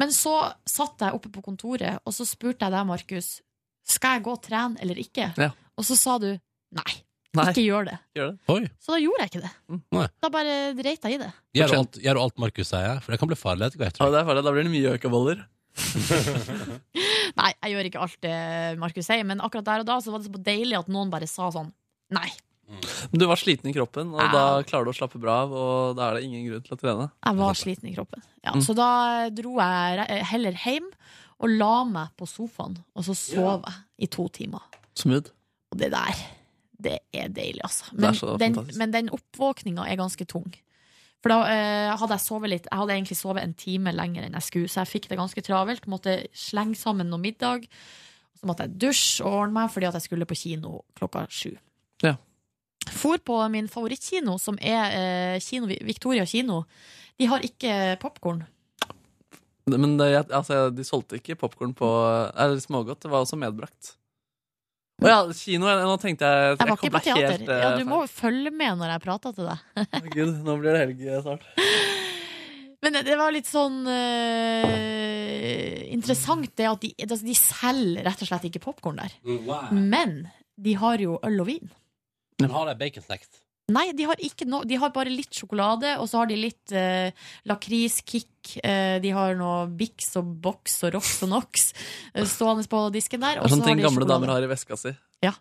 [0.00, 0.34] Men så
[0.66, 3.28] satt jeg oppe på kontoret, og så spurte jeg deg, Markus,
[3.86, 5.28] skal jeg gå og trene eller ikke?
[5.38, 5.52] Ja.
[5.78, 6.94] Og så sa du nei,
[7.36, 7.46] Nei.
[7.52, 7.96] ikke gjør det.
[8.18, 8.38] Gjør det.
[8.54, 8.60] Oi.
[8.82, 9.52] Så da gjorde jeg ikke det.
[9.98, 10.06] Nei.
[10.24, 11.30] Da bare dreit jeg i det.
[11.58, 13.02] Gjør du alt, gjør alt Markus sier?
[13.04, 14.00] For det kan bli farlig etter hvert.
[14.00, 14.44] Ja, det er farlig.
[14.46, 15.44] Da blir det mye økaboller.
[17.40, 18.34] Nei, jeg gjør ikke alt det
[18.82, 21.28] Markus sier, men akkurat der og da så var det så deilig at noen bare
[21.30, 21.72] sa sånn
[22.14, 22.28] nei.
[22.68, 25.96] Men du var sliten i kroppen, og da klarer du å slappe bra av, og
[25.98, 27.10] da er det ingen grunn til å trene.
[27.26, 28.24] Jeg var sliten i kroppen.
[28.44, 28.62] Ja, Mm.
[28.64, 28.88] Så da
[29.32, 30.88] dro jeg heller hjem
[31.40, 34.62] og la meg på sofaen, og så sov jeg i to timer.
[34.96, 35.30] Smooth.
[35.72, 36.20] Og det der,
[36.80, 37.84] det er deilig, altså.
[37.92, 40.52] Men, den, men den oppvåkninga er ganske tung.
[41.24, 44.34] For da eh, hadde jeg sovet litt Jeg hadde egentlig sovet en time lenger enn
[44.36, 45.86] jeg skulle, så jeg fikk det ganske travelt.
[45.88, 47.64] Måtte slenge sammen noe middag.
[48.36, 51.54] Så måtte jeg dusje og ordne meg fordi at jeg skulle på kino klokka sju.
[52.04, 52.18] Ja.
[52.90, 56.64] For på min favorittkino, som er eh, kino, Victoria kino.
[57.18, 58.42] De har ikke popkorn.
[59.70, 61.88] Men det, altså, de solgte ikke popkorn på
[62.36, 63.00] Eller smågodt.
[63.00, 63.94] Det var også medbrakt.
[65.02, 65.64] Å ja, kino.
[65.66, 67.30] Nå tenkte jeg Jeg var ikke på teater.
[67.32, 69.58] helt, eh, Ja, du må jo følge med når jeg prater til deg.
[69.86, 71.48] oh, Gud, nå blir det helg eh, snart.
[72.84, 78.20] Men det- det var litt sånn uh, interessant det at de, altså, de selger rett
[78.22, 79.14] og slett ikke popkorn der.
[79.72, 80.26] Men
[80.60, 81.70] de har jo øl og vin.
[82.42, 83.40] Men har de baconsnacks?
[83.72, 87.14] Nei, de har, no, de har bare litt sjokolade, og så har de litt eh,
[87.48, 88.58] lakriskick.
[88.60, 91.70] Eh, de har noe Bix og Box og Rox og Nox
[92.12, 93.40] eh, stående på disken der.
[93.40, 94.12] Det er sånne ting gamle sjokolade.
[94.12, 94.92] damer har i veska si.
[95.24, 95.32] Ja.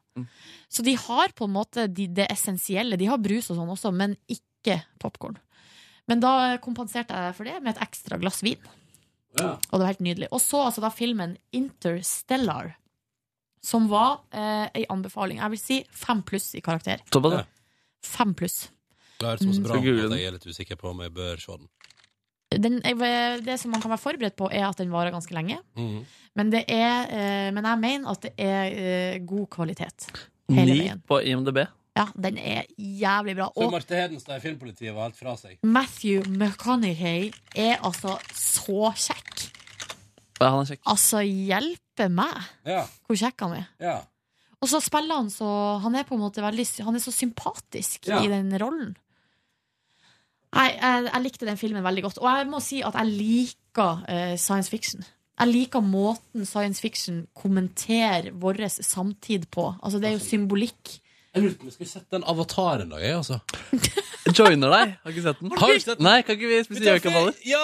[0.72, 2.96] Så de har på en måte de, det essensielle.
[3.02, 5.36] De har brus og sånn også, men ikke popkorn.
[6.08, 8.72] Men da kompenserte jeg for det med et ekstra glass vin.
[9.42, 10.32] Og det var helt nydelig.
[10.32, 12.76] Og så altså da filmen Interstellar,
[13.64, 15.40] som var eh, ei anbefaling.
[15.40, 17.00] Jeg vil si fem pluss i karakter.
[17.14, 17.44] Ja.
[18.04, 18.70] Fem pluss.
[19.20, 19.64] Det er så Mm.
[19.64, 21.70] bra Skal at jeg er litt usikker på om jeg bør se den.
[22.62, 25.58] Den, jeg- det som man kan være forberedt på, er at den varer ganske lenge.
[25.78, 26.06] Mm.
[26.36, 28.66] Men, det er, eh, men jeg mener at det er
[29.16, 30.08] eh, god kvalitet
[30.50, 31.02] hele Ni veien.
[31.08, 31.68] på IMDb.
[31.96, 33.48] Ja, den er jævlig bra.
[33.54, 35.58] Så Og Marte Hedenstad i Filmpolitiet var helt fra seg.
[35.64, 39.53] Matthew McConaughey er altså så kjekk.
[40.44, 40.82] Ja, han er kjekk.
[40.94, 42.84] Altså, hjelpe meg Ja.
[43.08, 43.70] hvor kjekk han er.
[43.80, 44.02] ja.
[44.64, 48.08] Og så spiller han så Han er på en måte veldig Han er så sympatisk
[48.08, 48.22] Ja.
[48.24, 48.94] i den rollen.
[50.54, 52.20] Nei, jeg, jeg likte den filmen veldig godt.
[52.22, 55.04] Og jeg må si at jeg liker eh, science fiction.
[55.42, 59.66] Jeg liker måten science fiction kommenterer vår samtid på.
[59.82, 61.00] Altså, det er jo symbolikk.
[61.34, 63.40] Jeg lurte på om vi skulle sett den avataren da, jeg, altså.
[64.38, 64.92] Joiner deg.
[65.02, 65.50] Har ikke sett den?
[65.58, 66.06] Har du ikke sett den?
[66.06, 67.40] Nei, kan ikke vi spise gjøkaballer?
[67.50, 67.62] Ja,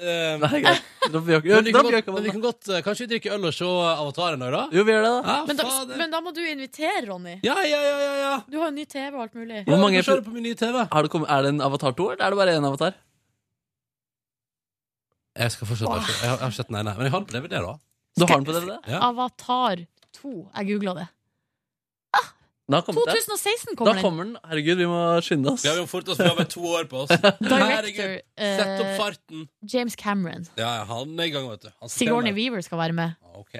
[0.00, 0.86] uh, Nei, greit.
[1.12, 3.44] Dropp gjøk- men vi kan godt, men vi kan godt eh, Kanskje vi drikker øl
[3.50, 4.62] og se avataren òg, da?
[4.72, 5.20] Jo, vi gjør det, da.
[5.34, 5.68] Ja, Men da,
[6.00, 7.36] men da må du invitere, Ronny.
[7.44, 8.32] ja, ja, ja, ja, ja.
[8.48, 9.62] Du har jo ny TV og alt mulig.
[9.68, 10.80] Hvor mange Ja, på min nye TV.
[10.96, 12.96] Har det kommet, er det en Avatar 2, eller er det bare én Avatar?
[15.44, 15.92] Jeg skal fortsette.
[15.92, 17.76] Jeg har, jeg har ikke sett den ene, men jeg har den på DVD, da.
[18.16, 18.76] Du har den på DVD?
[18.96, 19.04] Ja.
[19.12, 19.84] Avatar
[20.24, 20.32] 2.
[20.56, 21.08] Jeg googla det.
[22.70, 23.18] Den har kommet, den.
[23.18, 24.02] 2016 Da kommer den.
[24.04, 24.36] kommer den.
[24.46, 25.64] Herregud, vi må skynde oss.
[25.64, 27.10] Vi har jo oss, vi har to år på oss.
[27.42, 28.96] Director Sett opp farten.
[29.00, 29.46] farten.
[29.74, 30.46] James Cameron.
[30.54, 31.72] Ja, ja, han er i gang, vet du.
[31.82, 32.32] Han Sigourney.
[32.36, 33.18] Weaver skal være med.
[33.34, 33.58] Ok.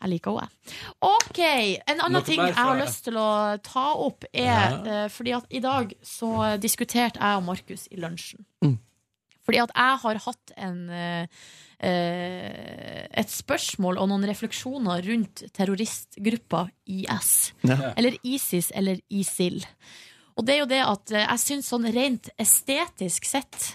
[0.00, 0.76] Jeg liker henne.
[1.04, 1.40] OK.
[1.42, 3.30] En annen Noe ting jeg har lyst til å
[3.64, 8.46] ta opp, er eh, fordi at i dag så diskuterte jeg og Markus i lunsjen.
[8.64, 8.78] Mm.
[9.50, 11.42] Fordi at jeg har hatt en eh,
[11.80, 17.32] et spørsmål og noen refleksjoner rundt terroristgruppa IS.
[17.64, 17.94] Ja.
[17.96, 19.64] Eller ISIS eller ISIL.
[20.36, 23.74] Og det er jo det at eh, jeg syns sånn rent estetisk sett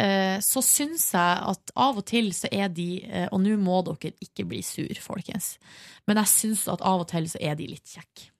[0.00, 3.80] eh, så syns jeg at av og til så er de eh, Og nå må
[3.88, 5.54] dere ikke bli sur, folkens.
[6.08, 8.30] Men jeg syns at av og til så er de litt kjekke.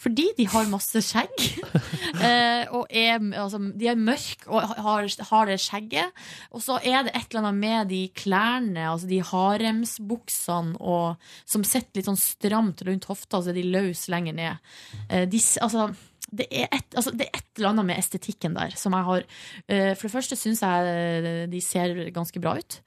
[0.00, 1.46] Fordi de har masse skjegg.
[2.26, 6.20] eh, og er, altså, de er mørke og har, har det skjegget.
[6.54, 11.66] Og så er det et eller annet med de klærne, altså de haremsbuksene, og, som
[11.66, 14.70] sitter litt sånn stramt rundt hofta, så er de løse lenger ned.
[15.08, 15.90] Eh, de, altså,
[16.30, 19.24] det er, et, altså, det er et eller annet med estetikken der som jeg har
[19.24, 22.78] eh, For det første syns jeg de ser ganske bra ut.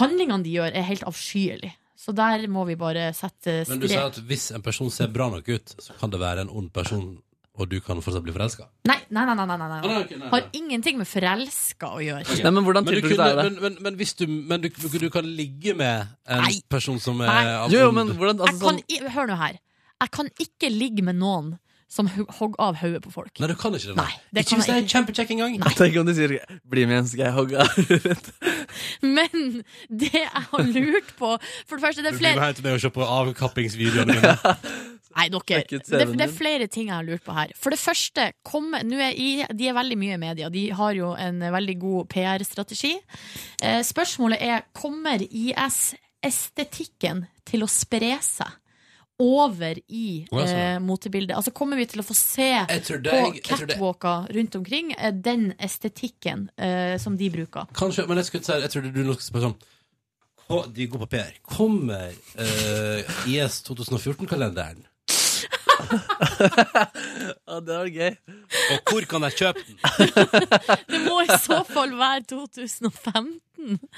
[0.00, 1.70] Handlingene de gjør, er helt avskyelig.
[2.04, 5.30] Så der må vi bare sette Men du sier at hvis en person ser bra
[5.32, 7.14] nok ut, så kan det være en ond person
[7.54, 8.64] og du kan fortsatt bli forelska.
[8.90, 9.34] Nei, nei, nei.
[9.38, 9.76] nei, nei, nei.
[9.78, 10.28] Ah, nei.
[10.32, 12.26] Har ingenting med forelska å gjøre.
[12.42, 13.44] Nei, men hvordan Men, du kunne, det?
[13.46, 16.56] men, men, men hvis du Men du, du kan ligge med en Nei.
[16.68, 17.44] person som er Nei.
[17.62, 19.60] av Jo, jo, ond- men hvordan Jeg altså, kan, sånn, hør nå her.
[20.02, 21.52] Jeg kan ikke ligge med noen
[21.94, 23.30] som hogg av hodet på folk.
[23.38, 23.96] Nei, du kan ikke det.
[24.00, 25.52] Nei, det ikke hvis det er kjempekjekk engang.
[25.78, 26.30] Tenk om de sier
[26.66, 27.72] 'bli med igjen, skal jeg hogge av'.
[29.16, 29.34] Men
[29.88, 31.28] det jeg har lurt på
[31.68, 33.04] For det første, det Du er blir med flere hjem til meg og ser på
[33.20, 34.34] avkappingsvideoene mine.
[35.14, 35.78] Nei, dere, det,
[36.18, 37.52] det er flere ting jeg har lurt på her.
[37.54, 40.48] For det første, kom, er i, de er veldig mye i media.
[40.50, 42.98] De har jo en veldig god PR-strategi.
[43.62, 48.58] Eh, spørsmålet er kommer IS-estetikken til å spre seg
[49.22, 50.48] over i sånn.
[50.48, 51.36] eh, motebildet?
[51.36, 56.48] Altså Kommer vi til å få se på jeg- catwalker rundt omkring eh, den estetikken
[56.58, 57.66] eh, som de bruker?
[57.74, 61.10] Kanskje, men jeg skulle si Jeg trodde du nå skulle spørre sånn De går på
[61.14, 61.30] PR.
[61.42, 63.00] Kommer eh,
[63.30, 64.82] IS 2014-kalenderen?
[67.44, 68.12] Ja, det var gøy.
[68.74, 69.78] Og hvor kan jeg kjøpe den?
[70.90, 73.40] Det må i så fall være 2015.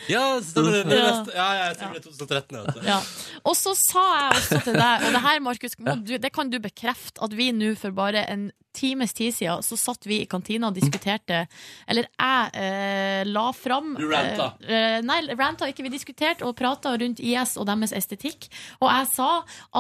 [0.09, 0.83] Ja, stemmer det.
[0.91, 1.11] det er Ja.
[1.13, 2.59] neste, ja, ja, tror det er 2013.
[2.67, 2.87] Vet du.
[2.89, 2.99] Ja.
[3.45, 6.51] Og så sa jeg også til deg, og det her, Markus, må du, det kan
[6.53, 10.29] du bekrefte, at vi nå for bare en times tid siden, så satt vi i
[10.31, 11.45] kantina og diskuterte
[11.89, 14.53] Eller jeg eh, la fram Du ranta.
[14.61, 15.87] Eh, nei, ranta ikke.
[15.87, 18.49] Vi diskuterte og prata rundt IS og deres estetikk.
[18.83, 19.31] Og jeg sa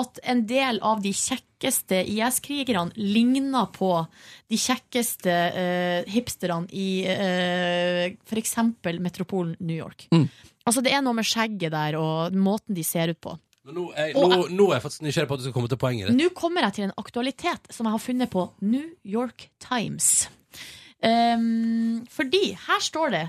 [0.00, 3.92] at en del av de kjekkeste IS-krigerne ligna på
[4.50, 8.56] de kjekkeste eh, hipsterne i eh, f.eks.
[9.00, 10.08] metropolen New York.
[10.14, 10.28] Mm.
[10.66, 13.36] Altså Det er noe med skjegget der og måten de ser ut på.
[13.66, 15.78] Men nå er, nå, nå er jeg faktisk nysgjerrig på at du skal komme til
[15.82, 16.18] poenget ditt.
[16.20, 20.28] Nå kommer jeg til en aktualitet som jeg har funnet på New York Times.
[21.04, 23.24] Ehm, fordi her står det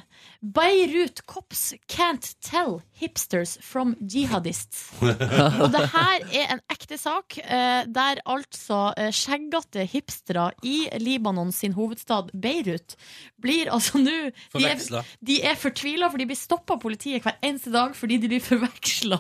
[0.56, 4.94] Beirut cops can't tell hipsters from jihadists.
[5.02, 11.52] Og det her er en ekte sak, uh, der altså uh, skjeggete hipstere i Libanon
[11.52, 12.96] sin hovedstad Beirut
[13.42, 14.16] blir altså nå
[14.56, 18.18] de, er- de er fortvila, for de blir stoppa av politiet hver eneste dag fordi
[18.24, 19.20] de blir forveksla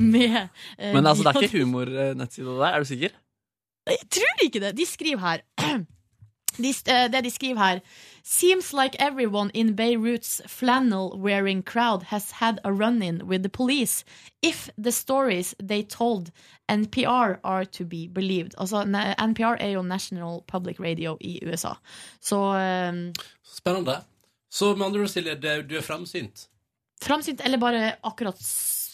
[0.00, 3.20] med uh, Men altså, det er ikke humornettside der, er du sikker?
[3.84, 4.74] Jeg tror ikke det.
[4.80, 5.44] De skriver her
[6.56, 7.80] de, eh, Det de skriver her
[8.22, 14.04] Seems like everyone in Beirut's flannel-wearing crowd has had a run-in with the police
[14.42, 16.30] if the stories they told
[16.68, 18.54] NPR are to be believed.
[18.56, 18.84] Altså,
[19.18, 21.74] NPR er jo National Public Radio i USA.
[22.20, 23.12] Så um,
[23.44, 24.00] Spennende.
[24.50, 26.48] Så med andre ord, Silje, det, du er fremsynt.
[27.02, 28.40] framsynt, eller bare akkurat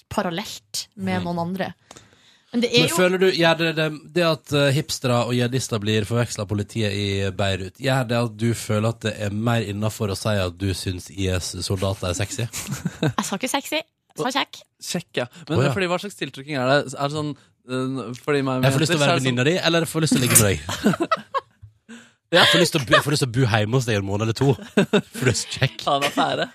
[0.09, 1.73] parallelt med noen andre.
[2.51, 3.87] Men det er Men jo føler du, gjør det, det,
[4.17, 7.07] det at eh, hipstere og jihadister blir forveksla av politiet i
[7.37, 10.73] Beirut, gjør det at du føler at det er mer innafor å si at du
[10.75, 12.49] syns IS-soldater er sexy?
[13.07, 14.59] Jeg sa ikke sexy, jeg sa kjekk.
[14.83, 15.29] Kjekk, ja.
[15.47, 15.71] Men oh, ja.
[15.77, 16.79] fordi hva slags tiltrykking er det?
[16.97, 19.23] Er det sånn øh, fordi meg Jeg får lyst til å være venninna sånn...
[19.23, 21.39] venninna di, eller jeg får lyst til å ligge med deg.
[22.31, 23.97] Jeg får lyst til å bo, jeg får lyst til å bo hjemme hos deg
[23.99, 24.53] en måned eller to.
[24.55, 25.81] For du er så kjekk.
[25.97, 26.47] Affære.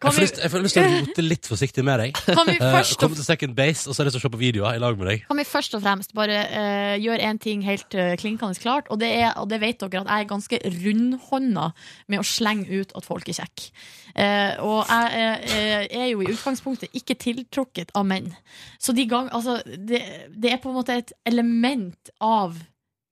[0.00, 2.14] Jeg får, lyst, jeg får lyst til å rote litt forsiktig med deg.
[2.24, 4.30] Kan vi Eh, først- Komme til second base, og så har jeg lyst til å
[4.30, 5.24] se på videoer i lag med deg.
[5.28, 8.98] Kan vi først og fremst bare uh, gjøre en ting helt uh, klinkende klart, og
[9.02, 11.66] det, er, og det vet dere at jeg er ganske rundhånda
[12.08, 13.68] med å slenge ut at folk er kjekke.
[14.16, 18.32] Uh, og jeg er jo i utgangspunktet ikke tiltrukket av menn.
[18.80, 20.00] Så de gang, altså, det,
[20.32, 22.56] det er på en måte et element av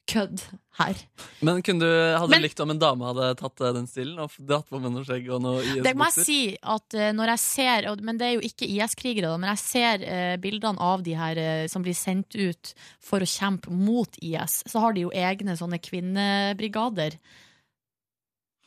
[0.08, 0.42] kødd
[0.78, 1.00] her.
[1.44, 4.34] Men du, hadde Men- du likt om en dame hadde tatt eh, den stilen og
[4.38, 7.42] dratt på med noe skjegg og noe Det må jeg si at eh, når jeg
[7.44, 11.42] ser Men det er jo ikke IS-krigere, men jeg ser eh, bildene av de her
[11.68, 12.72] som blir sendt ut
[13.02, 14.62] for å kjempe mot IS.
[14.66, 17.18] Så har de jo egne sånne kvinnebrigader.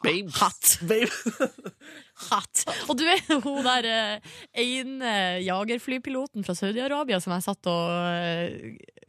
[0.02, 0.32] Babe.
[0.38, 0.80] Hatt.
[2.32, 2.64] Hatt.
[2.90, 4.34] Og du er jo hun der eh,
[4.64, 5.14] ene
[5.46, 7.86] jagerflypiloten fra Saudi-Arabia som jeg satt og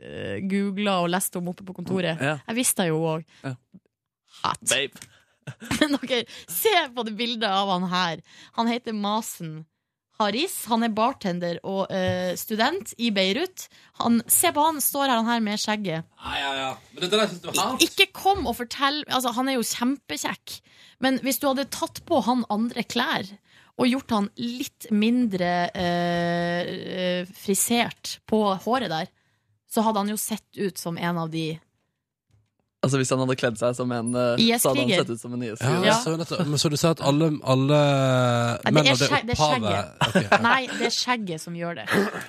[0.03, 2.21] uh, googla og leste om oppe på kontoret.
[2.21, 2.37] Ja.
[2.49, 3.27] Jeg visste jo òg.
[3.45, 3.57] Ja.
[4.43, 4.65] Hatt.
[4.69, 5.11] Babe.
[5.81, 8.23] Men dere, se på det bildet av han her.
[8.59, 9.63] Han heter Masen
[10.27, 10.55] Haris.
[10.71, 13.67] Han er bartender og eh, student i Beirut.
[14.03, 16.09] Han, se på han, står her, han her med skjegget.
[16.23, 16.73] Ja, ja, ja.
[16.93, 17.87] Men det der synes du var hardt.
[17.87, 20.59] Ikke kom og fortell altså, Han er jo kjempekjekk,
[21.03, 23.27] men hvis du hadde tatt på han andre klær
[23.81, 26.73] og gjort han litt mindre eh,
[27.03, 29.09] eh, frisert på håret der,
[29.73, 31.55] så hadde han jo sett ut som en av de
[32.83, 35.05] Altså Hvis han hadde kledd seg som en eh, Så hadde han IS-kriger.
[35.05, 35.99] sett ut som en IS-kriger.
[36.03, 36.41] Så, nettopp.
[36.51, 37.79] men så du sa at alle, alle
[38.65, 40.33] Nei, menn det av det er opphavet skjegget.
[40.49, 41.85] Nei, det er skjegget som gjør det.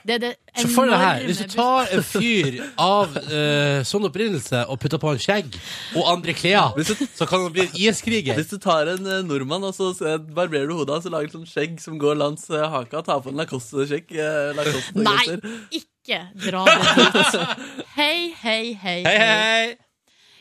[0.05, 0.31] Det er det
[0.61, 5.01] så for deg her, hvis du tar en fyr av uh, sånn opprinnelse og putter
[5.01, 5.57] på en skjegg
[5.97, 6.77] og andre klær,
[7.17, 8.37] så kan han bli en IS-kriger.
[8.37, 9.89] Hvis du tar en uh, nordmann og så
[10.21, 13.23] barberer du hodet hans og lager et sånt skjegg som går langs uh, haka, tar
[13.25, 15.39] på en Lacoste-skjegg eh, Lacoste Nei,
[15.81, 17.41] ikke dra det dit.
[17.97, 18.99] Hei, hei, hei.
[19.07, 19.82] Hei, hei!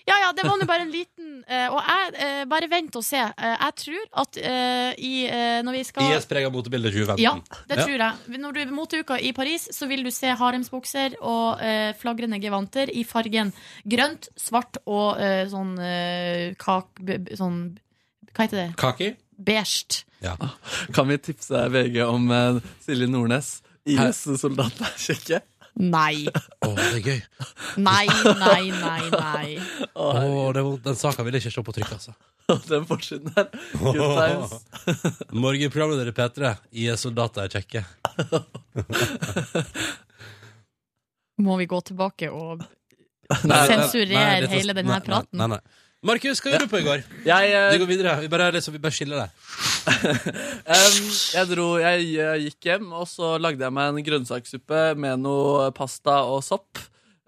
[0.08, 3.04] Ja, ja, det var nå bare en liten eh, Og jeg, eh, bare vent og
[3.06, 3.20] se.
[3.22, 7.22] Eh, jeg tror at eh, i, eh, når vi skal IS-prega motebilde 2015.
[7.22, 7.34] Ja,
[7.70, 8.38] det tror jeg.
[8.42, 12.90] Når du er moteuka i Paris, så vil du se haremsbukser og eh, flagrende gevanter
[12.90, 13.52] i fargen
[13.86, 16.98] grønt, svart og eh, sånn eh, kak...
[17.00, 17.60] b- b- Sånn
[18.34, 18.68] Hva heter det?
[18.80, 19.12] Kaki?
[19.42, 20.02] Beige.
[20.22, 20.34] Ja.
[20.94, 23.60] Kan vi tipse VG om eh, Silje Nordnes?
[23.86, 25.40] IS-soldat er kjekke.
[25.80, 26.28] Nei.
[26.28, 27.20] Å, det er gøy.
[27.80, 28.04] Nei,
[28.38, 29.54] nei, nei, nei.
[29.96, 32.12] Å, det den saka vil jeg ikke se på trykk, altså.
[32.68, 33.46] Den forsiden der.
[33.80, 34.52] Good times.
[35.44, 36.38] Morgenprogramleder i P3.
[36.84, 37.80] IS-soldater er kjekke.
[41.42, 42.62] Må vi gå tilbake og
[43.32, 45.38] sensurere hele denne nei, praten?
[45.40, 45.62] Nei, nei.
[46.02, 46.98] Markus, hva gjorde du på i går?
[47.24, 48.20] Jeg, uh, Vi går videre.
[48.24, 49.28] Vi bare, liksom, vi bare skiller deg.
[49.82, 50.96] Em,
[51.36, 55.70] jeg dro, jeg, jeg gikk hjem, og så lagde jeg meg en grønnsakssuppe med noe
[55.76, 56.80] pasta og sopp.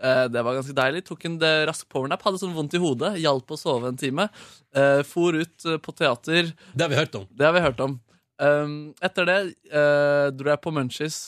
[0.04, 1.04] Uh, det var ganske deilig.
[1.08, 2.22] Tok en rask powernap.
[2.26, 3.14] Hadde sånn vondt i hodet.
[3.22, 4.28] Hjalp å sove en time.
[4.74, 6.50] Uh, for ut eh, på teater.
[6.74, 7.28] Det har vi hørt om.
[7.30, 7.98] Det har vi hørt om.
[8.42, 9.38] Um, etter det
[9.70, 11.20] uh, dro jeg på Munchies.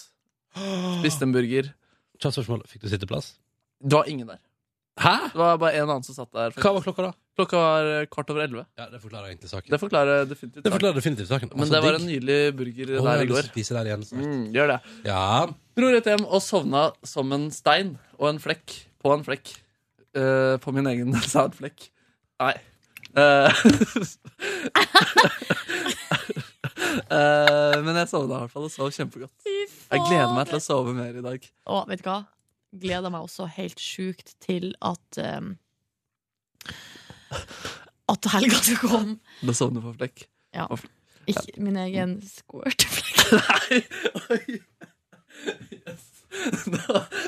[1.00, 1.70] Spiste en burger.
[2.18, 2.66] Kjapt spørsmål.
[2.70, 3.36] Fikk du sitteplass?
[3.80, 4.42] Det var ingen der.
[5.00, 5.16] Hæ?
[5.30, 6.54] Det var bare en annen som satt der.
[6.56, 7.14] Hva var klokka da?
[7.36, 8.64] Klokka var eh, kvart over elleve.
[8.80, 9.68] Ja, Det forklarer egentlig saken.
[9.74, 11.50] Det forklarer definitivt Det forklarer definitivt saken.
[11.52, 13.42] Men Altså, det var en nydelig burger Å, der i går.
[13.42, 14.24] til å spise der igjen snart.
[14.24, 14.78] Mm, gjør det.
[15.04, 15.24] Ja.
[15.76, 19.52] Dro rett hjem og sovna som en stein og en flekk på en flekk.
[20.16, 21.90] Uh, på min egen sædflekk.
[22.40, 22.54] Nei.
[23.16, 23.52] Uh,
[27.12, 29.36] uh, men jeg sovna i hvert fall og sov kjempegodt.
[29.44, 31.44] Jeg gleder meg til å sove mer i dag.
[31.68, 32.22] Og vet du hva?
[32.76, 35.54] Gleder meg også helt sjukt til at um,
[38.12, 39.16] At helga skal komme.
[39.42, 40.26] Da sovner du på flekk.
[40.54, 40.66] Ja.
[40.70, 40.92] På flekk.
[41.26, 43.16] Ikke min egen squirteflekk.
[43.40, 43.80] Nei!
[44.30, 44.60] Oi.
[45.74, 46.04] Yes.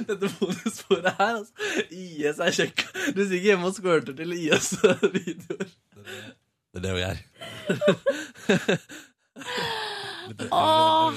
[0.06, 1.52] Dette bonussporet her, altså.
[1.90, 2.84] IS er kjekk.
[3.14, 5.68] Du sitter ikke hjemme og squirter til IS-videoer.
[6.68, 7.18] Det er det hun gjør.
[10.52, 11.12] Å,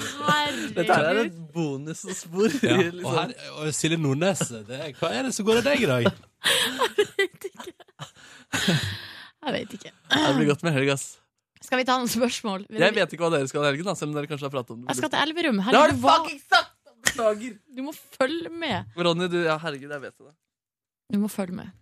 [0.72, 2.54] Dette her er et bonusspor.
[2.64, 2.76] Ja.
[2.80, 3.04] liksom.
[3.04, 6.08] Og, her, og Silje Nordnes, det hva er det som går av deg i dag?
[6.98, 7.74] Jeg vet ikke.
[8.52, 11.06] Det blir godt med helg, ass.
[11.62, 12.64] Skal vi ta noen spørsmål?
[12.70, 14.74] Jeg vet ikke hva dere skal i helgen, da, selv om dere kanskje har pratet
[14.74, 14.88] om det.
[14.92, 15.60] Jeg skal til Elverum.
[15.62, 16.72] Det har du hva- fucking sagt!
[17.02, 17.54] Beklager.
[17.74, 18.92] Du må følge med.
[18.96, 20.32] Ronny, du, ja, herregud, jeg vet det.
[21.12, 21.72] Du må følge med.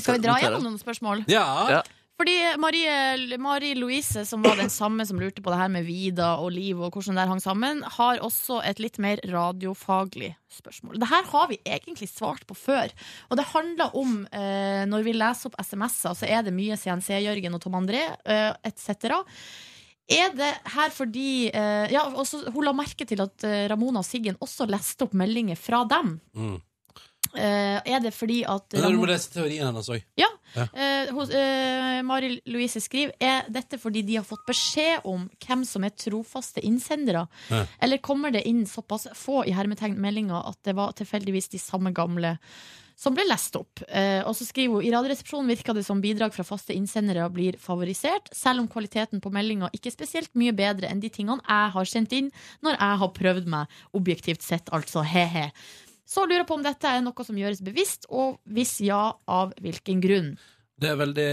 [0.00, 1.22] Skal vi dra gjennom noen spørsmål?
[1.30, 1.44] Ja.
[1.70, 1.82] Ja.
[2.16, 6.30] Fordi Marie, Marie, Louise, som var den samme som lurte på det her med Vida
[6.40, 10.96] og liv og hvordan det hang sammen, har også et litt mer radiofaglig spørsmål.
[11.02, 12.94] Det her har vi egentlig svart på før.
[13.28, 17.58] Og det handler om eh, når vi leser opp SMS-er, så er det mye CNC-Jørgen
[17.58, 19.20] og Tom André eh, etc.
[20.06, 24.08] Er det her fordi eh, Ja, også, hun la merke til at eh, Ramona og
[24.08, 26.16] Siggen også leste opp meldinger fra dem.
[26.32, 26.56] Mm.
[27.36, 30.02] Eh, er det fordi at Men du må lese teorien hennes òg.
[30.16, 30.30] ja.
[30.56, 30.62] Ja.
[30.72, 35.84] Uh, eh, Mari Louise skriver Er dette fordi de har fått beskjed om hvem som
[35.84, 37.26] er trofaste innsendere?
[37.50, 37.66] Ja.
[37.82, 41.92] Eller kommer det inn såpass få i hermetegn meldinger at det var tilfeldigvis de samme
[41.92, 42.36] gamle
[42.96, 43.82] som ble lest opp?
[43.84, 48.30] Og så skriver hun i Radioresepsjonen virker det som bidrag fra faste innsendere blir favorisert,
[48.32, 51.90] selv om kvaliteten på meldinga ikke er spesielt mye bedre enn de tingene jeg har
[51.90, 52.30] sendt inn
[52.64, 55.50] når jeg har prøvd meg, objektivt sett, altså he-he.
[56.06, 59.56] Så lurer jeg på om dette er noe som gjøres bevisst, og hvis ja, av
[59.62, 60.36] hvilken grunn.
[60.76, 61.32] Det er veldig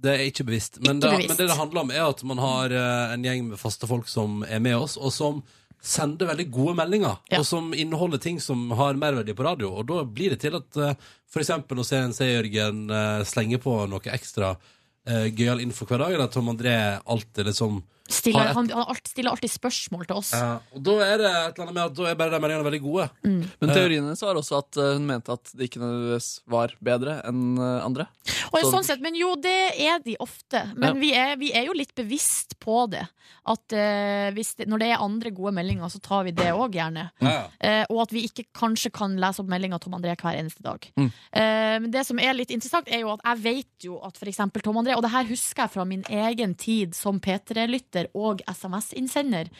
[0.00, 0.78] Det er ikke bevisst.
[0.80, 1.28] Men, Ikke det, bevisst.
[1.28, 4.08] men det det handler om, er at man har eh, en gjeng med faste folk
[4.08, 5.42] som er med oss, og som
[5.80, 9.70] sender veldig gode meldinger, og som inneholder ting som har merverdi på radio.
[9.80, 10.92] Og da blir det til at uh,
[11.30, 16.28] for eksempel når CNC-Jørgen eh, slenger på noe ekstra uh, gøyal info hver dag, eller
[16.32, 17.80] Tom André alltid liksom
[18.10, 20.32] Stiller, et- han, han alt- stiller alltid spørsmål til oss.
[20.34, 22.66] Ja, og da er det et eller annet med at da er bare de meldingene
[22.66, 23.06] veldig gode.
[23.24, 23.40] Mm.
[23.60, 27.20] Men teorien hennes var også at eh, hun mente at det ikke nødvendigvis var bedre
[27.30, 28.08] enn eh, andre.
[28.50, 30.64] Og Så- sånn sett, men jo, det er de ofte.
[30.76, 31.00] Men Ja.
[31.00, 33.06] vi, er, vi er jo litt bevisst på det.
[33.46, 36.74] At uh, hvis det, når det er andre gode meldinger, så tar vi det òg
[36.76, 37.06] gjerne.
[37.24, 37.46] Ja.
[37.62, 40.84] Uh, og at vi ikke kanskje kan lese opp meldinger Tom André hver eneste dag.
[40.98, 41.06] Mm.
[41.32, 44.62] Uh, men det som er litt interessant, er jo at jeg vet jo at eksempel
[44.62, 49.50] Tom André, og det her husker jeg fra min egen tid som P3-lytter og SMS-innsender,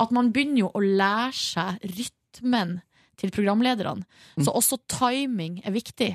[0.00, 2.78] at man begynner jo å lære seg rytmen
[3.20, 4.06] til programlederne.
[4.40, 6.10] Så også timing er viktig.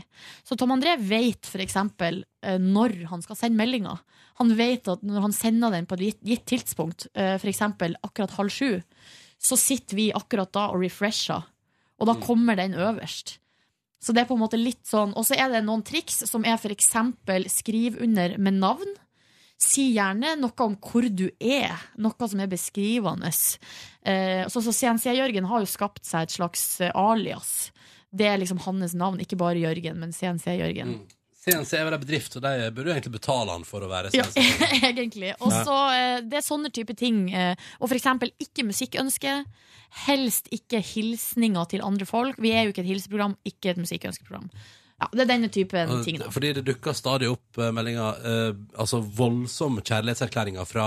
[0.45, 4.01] Så Tom André vet eksempel eh, når han skal sende meldinger.
[4.41, 7.41] Han vet at når han sender den på et gitt, tidspunkt, f.eks.
[7.43, 8.81] for eksempel akkurat halv sju,
[9.37, 11.45] så sitter vi akkurat da og refresher.
[12.01, 13.37] Og da kommer den øverst.
[14.03, 16.43] Så det er på en måte litt sånn Og så er det noen triks som
[16.45, 18.91] er eksempel skriv under med navn.
[19.61, 21.71] Si gjerne noe om hvor du er,
[22.01, 23.31] noe som er beskrivende.
[24.03, 27.71] Eh, så så CNC-Jørgen har jo skapt seg et slags eh, alias.
[28.11, 30.97] Det er liksom hans navn, ikke bare Jørgen, men CNC-Jørgen.
[31.45, 34.37] CNC er vel en bedrift, og de burde egentlig betale han for å være CNC.
[34.43, 35.33] Ja, egentlig.
[35.39, 37.27] Og så eh, Det er sånne type ting.
[37.79, 39.37] Og for eksempel ikke musikkønske.
[40.05, 42.41] Helst ikke hilsninger til andre folk.
[42.43, 44.49] Vi er jo ikke et hilseprogram, ikke et musikkønskeprogram.
[44.95, 46.15] Ja, det er denne typen Og ting.
[46.21, 50.85] da Fordi det dukker stadig opp eh, meldinger eh, Altså voldsomme kjærlighetserklæringer fra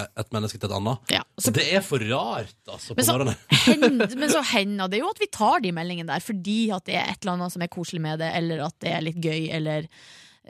[0.00, 1.14] eh, et menneske til et annet.
[1.38, 4.18] og det er for rart, altså, på Men så, morgenen.
[4.24, 7.12] men så hender det jo at vi tar de meldingene der fordi at det er
[7.12, 9.86] et eller annet som er koselig med det, eller at det er litt gøy, eller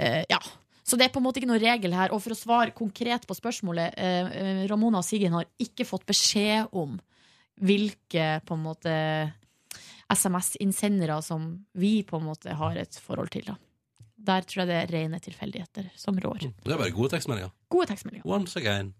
[0.00, 0.40] eh, Ja.
[0.84, 2.12] Så det er på en måte ikke noen regel her.
[2.12, 6.04] Og for å svare konkret på spørsmålet, eh, eh, Ramona og Siggen har ikke fått
[6.08, 6.98] beskjed om
[7.64, 8.92] hvilke på en måte
[10.12, 13.46] SMS-innsendere som vi på en måte har et forhold til.
[13.48, 13.56] Da.
[14.24, 16.46] Der tror jeg det er rene tilfeldigheter som rår.
[16.64, 17.52] Det er bare gode tekstmeldinger.
[17.72, 18.26] Gode tekstmeldinger.
[18.28, 18.94] Once again.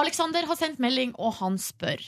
[0.00, 2.02] Alexander har sendt melding, og han spør.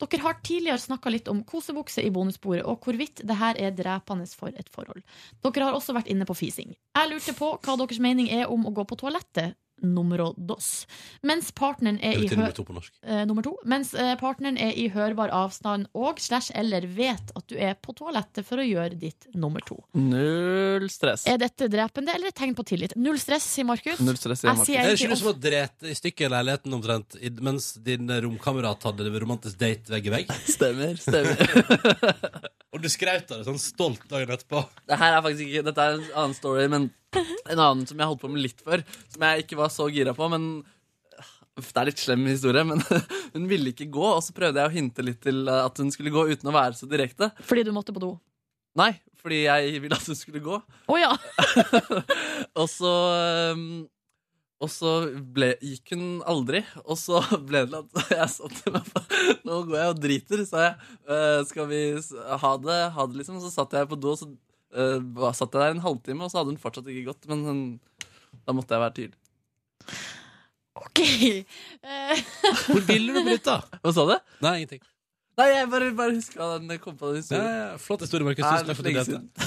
[0.00, 4.26] Dere har tidligere snakka litt om kosebukse i bonusbordet, og hvorvidt det her er drepende
[4.32, 5.04] for et forhold.
[5.44, 6.72] Dere har også vært inne på fising.
[6.96, 10.86] Jeg lurte på hva deres mening er om å gå på toalettet numero dos.
[11.26, 12.92] Mens partneren er i hø- nummer to på norsk.
[13.02, 13.56] eh, nummer to.
[13.68, 17.94] Mens eh, partneren er i hørbar avstand og slash eller vet at du er på
[17.98, 19.80] toalettet for å gjøre ditt nummer to.
[19.98, 21.26] Null stress.
[21.30, 22.94] Er dette drepende eller et tegn på tillit?
[22.96, 24.00] Null stress, sier Markus.
[24.00, 24.66] Null stress, sier Markus.
[24.70, 29.06] Det er ikke du som har drept i stykker leiligheten omtrent mens din romkamerat hadde
[29.10, 30.32] det romantisk date vegg i vegg?
[30.56, 31.38] Stemmer, stemmer.
[32.72, 34.62] Og du skrøt av det sånn stolt dagen etterpå.
[34.88, 38.22] Dette er faktisk ikke, Dette er en annen story, men en annen som jeg holdt
[38.22, 38.84] på med litt før.
[39.12, 40.48] Som jeg ikke var så gira på, men
[41.60, 42.80] Det er litt slem historie, men
[43.34, 44.04] hun ville ikke gå.
[44.16, 46.78] Og så prøvde jeg å hinte litt til at hun skulle gå uten å være
[46.78, 47.30] så direkte.
[47.44, 48.14] Fordi du måtte på do?
[48.78, 50.60] Nei, fordi jeg ville at hun skulle gå.
[50.88, 51.12] Oh, ja!
[52.60, 52.92] Og så
[53.52, 53.82] um,
[54.62, 54.92] Og så
[55.34, 56.62] ble, gikk hun aldri.
[56.86, 58.88] Og så ble det at jeg sa til meg
[59.44, 60.88] Nå går jeg og driter, sa jeg.
[61.04, 61.82] «Øh, skal vi
[62.46, 62.80] ha det?
[62.96, 63.42] Ha det, liksom.
[63.42, 64.30] Så satt jeg på do, og så
[64.72, 67.28] var- satt jeg der en halvtime, og så hadde hun fortsatt ikke gått.
[67.30, 67.62] Men hun,
[68.46, 69.18] da måtte jeg være tydelig.
[70.82, 71.00] Ok.
[71.02, 72.22] Eh,
[72.70, 73.66] Hvor ville du blitt, av?
[73.82, 74.14] Hva sa du?
[74.44, 74.82] Nei, ingenting.
[75.40, 77.46] Nei, jeg bare, bare huska den kom på den historien.
[77.48, 78.44] ja, flott historie, Markus.
[78.68, 79.46] Tusen takk.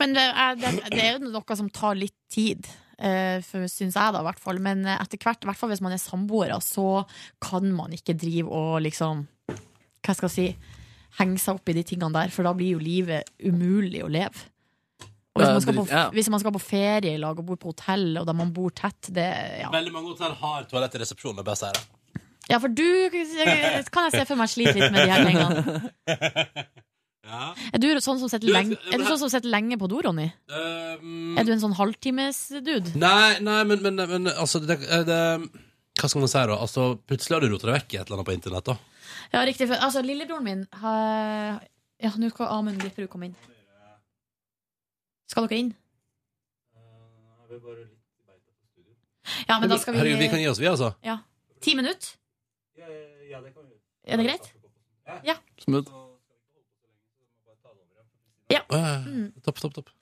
[0.00, 2.68] Men det er, det, det er jo noe som tar litt tid,
[3.04, 4.60] uh, syns jeg da, i hvert fall.
[4.64, 7.02] Men eh, etter hvert, i hvert fall hvis man er samboere, så
[7.44, 9.26] kan man ikke drive og liksom
[10.06, 10.48] Hva skal jeg si
[11.18, 14.44] henge seg opp i de tingene der, for da blir jo livet umulig å leve.
[15.36, 16.04] Hvis man, skal på, ja.
[16.14, 18.72] hvis man skal på ferie i lag og bor på hotell, og da man bor
[18.76, 19.28] tett det,
[19.60, 19.70] ja.
[19.74, 21.44] Veldig mange hotell har toalett i resepsjonen.
[21.46, 22.22] Bare sier det.
[22.52, 26.66] ja, for du kan jeg se for meg sliter litt med de her tingene.
[27.26, 30.28] Er du sånn som sitter lenge, er du sånn som sitter lenge på do, Ronny?
[30.46, 32.94] Um, Er du en sånn halvtimes-dude?
[33.02, 35.18] Nei, nei, men, men, men altså det, det,
[35.98, 36.58] Hva skal man si, da?
[36.60, 38.70] Altså, plutselig har du rota deg vekk i et eller annet på internett.
[38.70, 38.76] da
[39.34, 39.66] Ja, riktig.
[39.66, 41.58] For, altså, lillebroren min har
[42.02, 43.36] Ja, nå skal Amund Gripperud komme inn.
[45.30, 45.74] Skal dere inn?
[49.46, 50.92] Ja, men da skal vi Herregud, vi kan gi oss, vi, altså.
[51.06, 51.18] Ja.
[51.62, 52.14] Ti minutter?
[52.78, 53.74] Ja, det kan vi.
[54.06, 54.50] Er det greit?
[55.26, 55.36] Ja.
[55.62, 55.90] Smooth.
[58.50, 58.62] ja.
[58.70, 59.32] Mm.
[59.42, 59.92] Topp, topp, topp.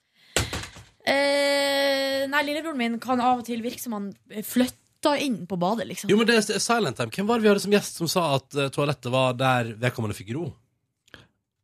[1.05, 4.11] Eh, nei, lillebroren min kan av og til virke som han
[4.45, 6.09] flytter inn på badet, liksom.
[6.09, 7.13] Jo, men det er Silent Time.
[7.13, 10.17] Hvem var det vi hadde som gjest som sa at eh, toalettet var der vedkommende
[10.17, 10.47] fikk ro?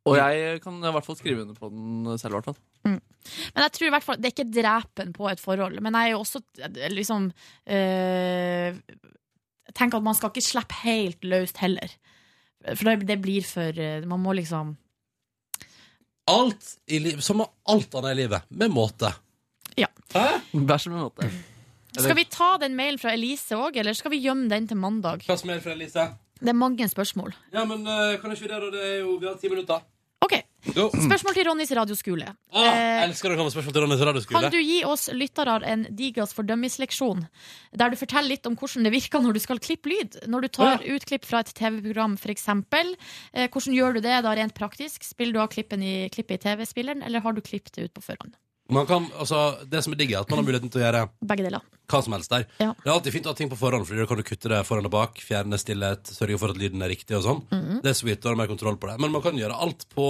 [0.10, 2.34] Og jeg kan i hvert fall skrive under på den selv.
[2.34, 2.96] i hvert fall
[3.54, 6.10] Men jeg tror i hvert fall Det er ikke drepen på et forhold, men jeg
[6.10, 7.28] er jo også eh, liksom
[7.68, 8.80] øh,
[9.70, 11.94] Jeg tenker at man skal ikke slippe helt løst heller.
[12.74, 14.76] For det, det blir for eh, Man må liksom
[16.32, 19.10] Alt i livet, Som med alt annet i livet, med måte.
[19.78, 19.88] Ja.
[20.54, 21.28] Bæsj med måte.
[21.98, 25.26] Skal vi ta den mailen fra Elise òg, eller skal vi gjemme den til mandag?
[25.28, 26.06] Hva som er fra Elise?
[26.42, 27.34] Det er mange spørsmål.
[27.54, 28.70] Ja, men eh, kan ikke vi det, da?
[28.74, 29.84] Det er jo, vi har ti minutter.
[30.22, 30.36] Ok.
[30.62, 32.28] Spørsmål til Ronnys radioskole.
[32.54, 34.42] Ah, Eh, elsker å komme med spørsmål til Ronnys radioskole.
[34.42, 37.24] Kan du gi oss lyttere en Digas fordømmisleksjon,
[37.74, 40.20] der du forteller litt om hvordan det virker når du skal klippe lyd?
[40.30, 42.48] Når du tar ut klipp fra et TV-program, f.eks.
[42.48, 45.04] Eh, hvordan gjør du det da rent praktisk?
[45.04, 48.06] Spiller du av klippen i, klippet i TV-spilleren, eller har du klippet det ut på
[48.06, 48.38] forhånd?
[48.72, 51.02] Man kan, altså, det som er digg, er at man har muligheten til å gjøre
[51.28, 51.62] Begge deler.
[51.92, 52.46] hva som helst der.
[52.62, 52.70] Ja.
[52.80, 54.62] Det er alltid fint å ha ting på forhånd, Fordi da kan du kutte det
[54.68, 57.42] foran og bak, fjerne stillhet, sørge for at lyden er riktig og sånn.
[57.52, 57.82] Mhm.
[57.84, 59.00] Det er sweet, da har du mer kontroll på det.
[59.04, 60.08] Men man kan gjøre alt på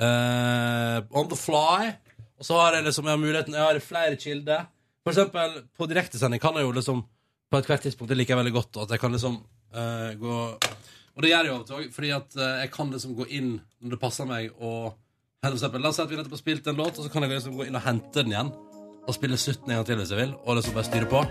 [0.00, 1.92] uh, on the fly.
[2.40, 4.64] Og så har jeg liksom jeg har muligheten Jeg har flere kilder.
[5.04, 7.04] For eksempel på direktesending kan jeg jo liksom
[7.52, 9.36] På ethvert tidspunkt det liker jeg veldig godt, at jeg kan liksom
[9.76, 10.36] uh, gå
[11.14, 13.12] Og det gjør jeg jo av og til òg, fordi at uh, jeg kan liksom
[13.14, 13.50] gå inn
[13.84, 14.96] når det passer meg, og
[15.50, 17.26] for eksempel, La oss si at vi nettopp har spilt en låt, og så kan
[17.26, 18.50] jeg liksom gå inn og hente den igjen.
[19.04, 21.22] Og spille slutten en gang til hvis jeg vil, og liksom bare styre på.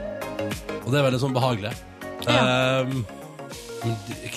[0.83, 1.73] Og det er veldig sånn behagelig.
[2.27, 2.83] Ja.
[2.85, 3.03] Um,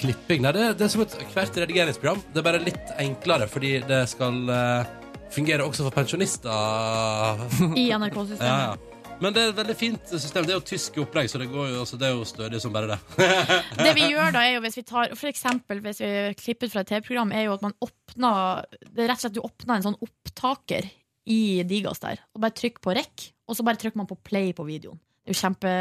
[0.00, 2.24] klipping Nei, det, det er som et hvert redigeringsprogram.
[2.32, 4.88] Det er bare litt enklere, fordi det skal uh,
[5.34, 7.46] fungere også for pensjonister.
[7.82, 8.46] I NRK-systemet.
[8.46, 8.85] Ja, ja.
[9.22, 10.44] Men det er et veldig fint system.
[10.44, 12.74] Det er jo tysk opplegg, så det, går jo, altså, det er jo stødig som
[12.74, 12.98] bare det.
[13.86, 16.84] Det vi gjør da, er jo hvis vi tar For eksempel hvis vi klipper fra
[16.84, 19.86] et TV-program, er jo at man åpner Det er rett og slett du åpner en
[19.88, 20.90] sånn opptaker
[21.32, 24.52] i Digas der, og bare trykker på rekk, og så bare trykker man på play
[24.54, 25.00] på videoen.
[25.24, 25.72] Det er jo kjempe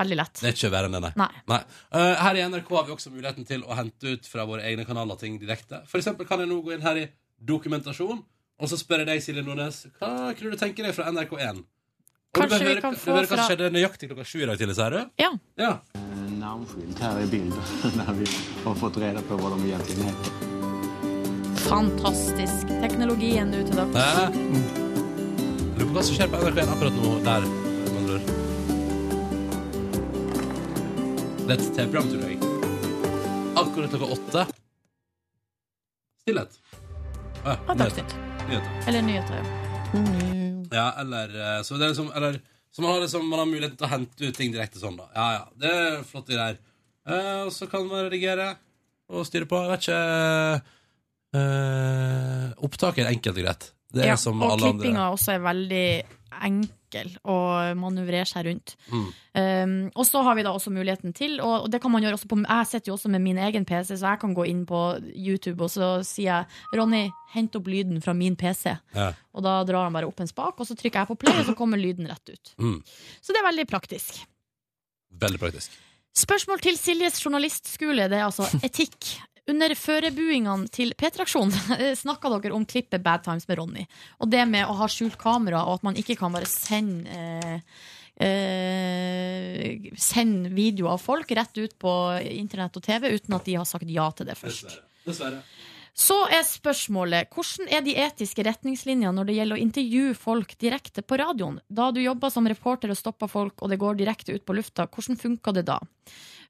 [0.00, 0.38] Veldig lett.
[0.40, 1.26] Det er ikke verre enn det, nei.
[1.52, 1.58] Nei.
[1.92, 4.86] Eh, her i NRK har vi også muligheten til å hente ut fra våre egne
[4.88, 5.82] kanaler ting direkte.
[5.90, 7.04] For eksempel kan jeg nå gå inn her i
[7.44, 8.22] dokumentasjon,
[8.56, 11.60] og så spør jeg deg, Silje Nordnes, hva kunne du tenke deg fra NRK1?
[12.32, 14.90] Kanskje vi kan få hva fra- som skjedde nøyaktig klokka sju i dag tidlig, sier
[14.94, 15.00] du?
[15.20, 15.30] Ja.
[15.60, 15.72] ja.
[16.40, 17.64] Namnskylt her i bildet
[17.98, 18.26] der vi
[18.64, 20.32] har fått reda på hva de egentlig heter.
[21.68, 22.72] Fantastisk.
[22.82, 23.96] Teknologien nå til dags.
[23.96, 24.24] Hæ?
[25.76, 28.24] Lurer på hva som skjer på NRK1 akkurat nå der, med andre ord.
[31.42, 32.36] Det er et TV-program, tror jeg.
[33.62, 34.46] Akkurat klokka åtte.
[36.24, 36.52] Stillhet.
[37.44, 38.16] Ja, Ja, Dagsnytt.
[38.48, 38.72] Nyheter.
[38.88, 40.41] Eller nyheter, ja.
[40.72, 42.40] Ja, eller eh, Så det er liksom Eller
[42.72, 45.10] så man har, liksom, man har muligheten til å hente ut ting direkte sånn, da.
[45.12, 45.42] Ja, ja.
[45.60, 46.56] Det er flott greier.
[47.04, 48.46] Uh, og så kan man redigere
[49.12, 49.58] og styre på.
[49.60, 49.98] Jeg vet ikke
[51.36, 53.66] uh, Opptaket er enkelt og greit.
[53.92, 55.84] Det er ja, som og alle klippinga også er veldig
[56.46, 57.36] enkel å
[57.78, 58.74] manøvrere seg rundt.
[58.92, 59.06] Mm.
[59.32, 62.28] Um, og så har vi da også muligheten til, og det kan man gjøre også
[62.28, 64.82] på Jeg sitter jo også med min egen PC, så jeg kan gå inn på
[65.12, 68.74] YouTube og så sier jeg Ronny, hent opp lyden fra min PC.
[68.96, 69.12] Ja.
[69.32, 71.48] Og da drar han bare opp en spak, og så trykker jeg på play, og
[71.48, 72.54] så kommer lyden rett ut.
[72.60, 72.78] Mm.
[73.20, 74.22] Så det er veldig praktisk.
[75.22, 75.80] Veldig praktisk.
[76.12, 79.14] Spørsmål til Siljes journalistskole, det er altså etikk.
[79.50, 83.86] Under førebuingene til P3-aksjonen snakka dere om klippet Bad Times med Ronny.
[84.22, 87.58] Og det med å ha skjult kamera, og at man ikke kan bare sende eh,
[88.22, 91.92] eh, Sende video av folk rett ut på
[92.30, 94.78] internett og TV uten at de har sagt ja til det først.
[95.02, 95.42] Dessverre.
[95.92, 101.04] Så er spørsmålet hvordan er de etiske retningslinjene når det gjelder å intervjue folk direkte
[101.04, 101.58] på radioen?
[101.68, 104.86] Da du jobber som reporter og stopper folk, og det går direkte ut på lufta,
[104.88, 105.82] hvordan funka det da?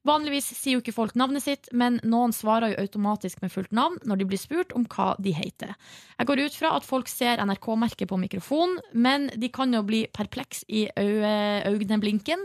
[0.03, 3.95] Vanligvis sier jo ikke folk navnet sitt, men noen svarer jo automatisk med fullt navn
[4.03, 5.71] når de blir spurt om hva de heter.
[6.17, 10.03] Jeg går ut fra at folk ser NRK-merket på mikrofonen, men de kan jo bli
[10.11, 12.43] perpleks i øyeblinken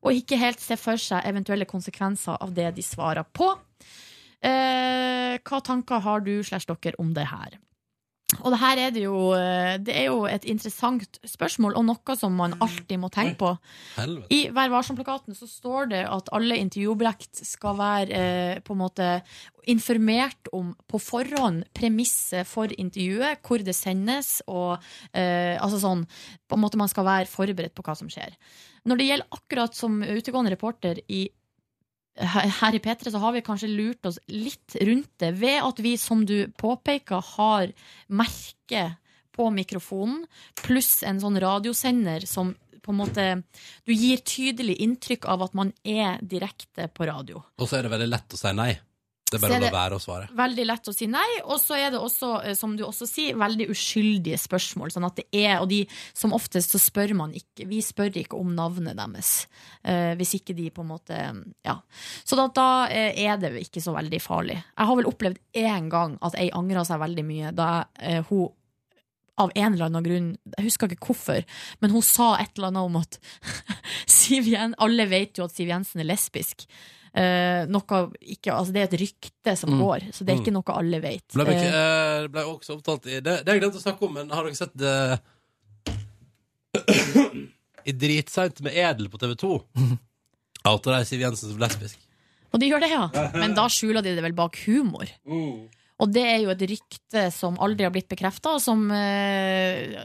[0.00, 3.50] og ikke helt se for seg eventuelle konsekvenser av det de svarer på.
[4.40, 7.58] Eh, hva tanker har du slash dere om det her?
[8.38, 12.16] Og det her er det jo eh, Det er jo et interessant spørsmål, og noe
[12.18, 13.50] som man alltid må tenke på.
[14.32, 19.10] I Vær varsom-plakaten så står det at alle intervjuobjekt skal være eh, på en måte
[19.70, 24.78] informert om på forhånd premisset for intervjuet, hvor det sendes, og
[25.12, 26.06] eh, altså sånn
[26.48, 28.34] På en måte man skal være forberedt på hva som skjer.
[28.88, 31.26] Når det gjelder akkurat som utegående reporter i
[32.18, 35.96] her i P3 så har vi kanskje lurt oss litt rundt det ved at vi,
[36.00, 37.70] som du påpeker, har
[38.08, 38.84] merke
[39.36, 40.24] på mikrofonen,
[40.64, 43.24] pluss en sånn radiosender som på en måte
[43.84, 47.42] Du gir tydelig inntrykk av at man er direkte på radio.
[47.60, 48.72] Og så er det veldig lett å si nei.
[49.30, 50.28] Det er bare å la være å svare.
[50.36, 53.38] Veldig lett å si nei, og så er det også, eh, som du også sier,
[53.38, 54.92] veldig uskyldige spørsmål.
[54.94, 55.84] Sånn at det er, og de,
[56.16, 59.32] som oftest så spør man ikke, vi spør ikke om navnet deres.
[59.86, 61.16] Uh, hvis ikke de på en måte
[61.64, 61.78] Ja.
[62.26, 64.58] Så da, da eh, er det ikke så veldig farlig.
[64.60, 68.50] Jeg har vel opplevd én gang at ei angra seg veldig mye da uh, hun
[69.40, 71.44] av en eller annen grunn, jeg husker ikke hvorfor,
[71.80, 73.16] men hun sa et eller annet om at
[74.20, 76.66] Siv Jensen alle vet jo at Siv Jensen er lesbisk.
[77.12, 79.80] Eh, noe ikke, altså det er et rykte som Mm.
[79.82, 80.58] går, så det er ikke Mm.
[80.60, 81.26] noe alle vet.
[81.34, 81.70] Ble, ikke,
[82.22, 84.44] det ble også omtalt i Det, det har jeg glemt å snakke om, men har
[84.44, 85.20] dere sett det
[87.84, 89.50] I Dritseint med Edel på TV 2?
[90.70, 91.98] Outa Siv Jensen som lesbisk.
[92.52, 93.08] og de gjør det, ja.
[93.40, 95.08] Men da skjuler de det vel bak humor.
[96.00, 99.96] Og det er jo et rykte som aldri har blitt bekrefta, og som eh,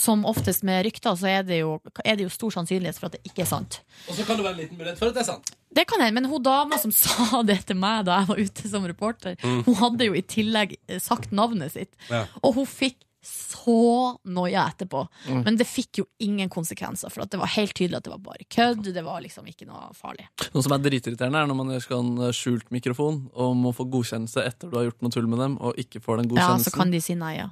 [0.00, 3.16] som oftest med rykter, så er det, jo, er det jo stor sannsynlighet for at
[3.18, 3.80] det ikke er sant.
[4.10, 5.50] Og så kan det være en liten mulighet for at det er sant.
[5.76, 8.68] Det kan hende, men hun dama som sa det til meg da jeg var ute
[8.74, 9.62] som reporter, Mm.
[9.66, 11.92] hun hadde jo i tillegg eh, sagt navnet sitt.
[12.10, 12.24] Ja.
[12.42, 15.00] Og hun fikk så noia etterpå.
[15.26, 15.40] Mm.
[15.42, 18.20] Men det fikk jo ingen konsekvenser, for at det var helt tydelig at det var
[18.22, 18.84] bare kødd.
[18.94, 20.28] Det var liksom ikke noe farlig.
[20.54, 23.88] Noe som er dritirriterende, er når man skal ha en skjult mikrofon og må få
[23.90, 26.70] godkjennelse etter du har gjort noe tull med dem, og ikke får den godkjennelsen.
[26.70, 27.48] Ja, så kan de si nei, ja.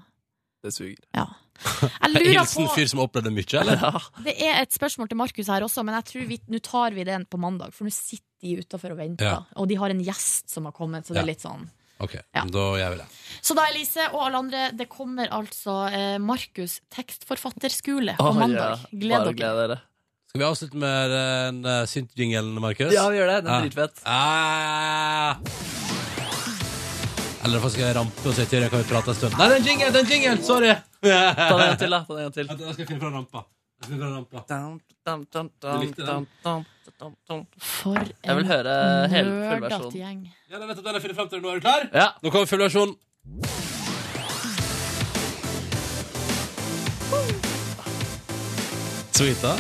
[0.65, 1.03] Det suger.
[1.13, 1.27] Ja.
[2.25, 3.79] Hilsen fyr som opplevde mye, eller?
[4.27, 7.03] Det er et spørsmål til Markus her også, men jeg tror vi, nå tar vi
[7.09, 7.73] den på mandag.
[7.77, 9.39] For nå sitter de utafor og venter, Ja.
[9.57, 11.07] og de har en gjest som har kommet.
[11.07, 11.25] Så det Ja.
[11.25, 11.65] er litt sånn
[12.03, 12.43] Ok, Ja.
[12.45, 13.07] da gjør vi det.
[13.41, 18.79] Så da, Elise og alle andre, det kommer altså eh, Markus tekstforfatterskole på oh, mandag.
[18.83, 18.99] ja.
[18.99, 19.35] Gled Bare dere.
[19.39, 19.79] gled dere.
[20.29, 22.93] Skal vi avslutte med den uh, synt-jingelen, Markus?
[22.93, 23.39] Ja, vi gjør det.
[23.45, 23.61] Den er ja.
[23.69, 24.03] dritfett.
[24.05, 26.04] Ah.
[27.45, 29.35] Eller faktisk skal jeg rampe og si til deg kan vi prate en stund.
[29.39, 29.89] Nei, det er en jingle!
[29.93, 30.37] Det er en jingle!
[30.47, 30.71] Sorry!
[31.05, 32.01] Ta den en til, da.
[32.09, 32.49] Ta den en til.
[32.49, 33.43] Vent, Jeg skal finne fra rampa.
[33.83, 36.27] Jeg skal fra rampa Dum, dum, dum, Du dum, likte den?
[36.45, 37.43] dum, dum, dum, dum.
[37.61, 38.77] For en Jeg vil høre
[39.13, 39.99] hele nerdete fullversjonen.
[40.01, 40.23] gjeng.
[40.51, 41.43] Ja, da vet du den jeg finner frem til.
[41.45, 41.89] Nå er du klar?
[41.93, 42.07] Ja.
[42.25, 42.97] Nå kommer fullversjon.
[49.15, 49.55] Sweet, da.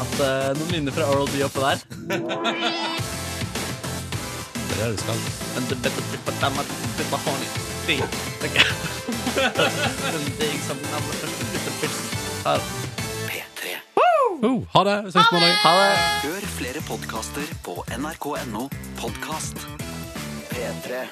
[0.00, 1.82] At uh, noen minner fra RLD oppå der.
[4.70, 5.18] Det er det du skal.
[5.54, 6.62] Men det better be på damma,
[6.98, 7.48] be på honey.
[7.86, 8.64] Det er ikke.
[10.12, 11.98] Men det er ikke sammen med alle første lyttepils.
[12.46, 12.60] Her.
[13.28, 13.74] P3.
[14.48, 14.98] Oh, ha det.
[15.12, 15.56] Ses på mandag.
[15.64, 15.96] Ha det.
[16.26, 18.68] Hør flere podkaster på nrk.no
[19.02, 19.66] podkast.
[20.52, 21.02] P3.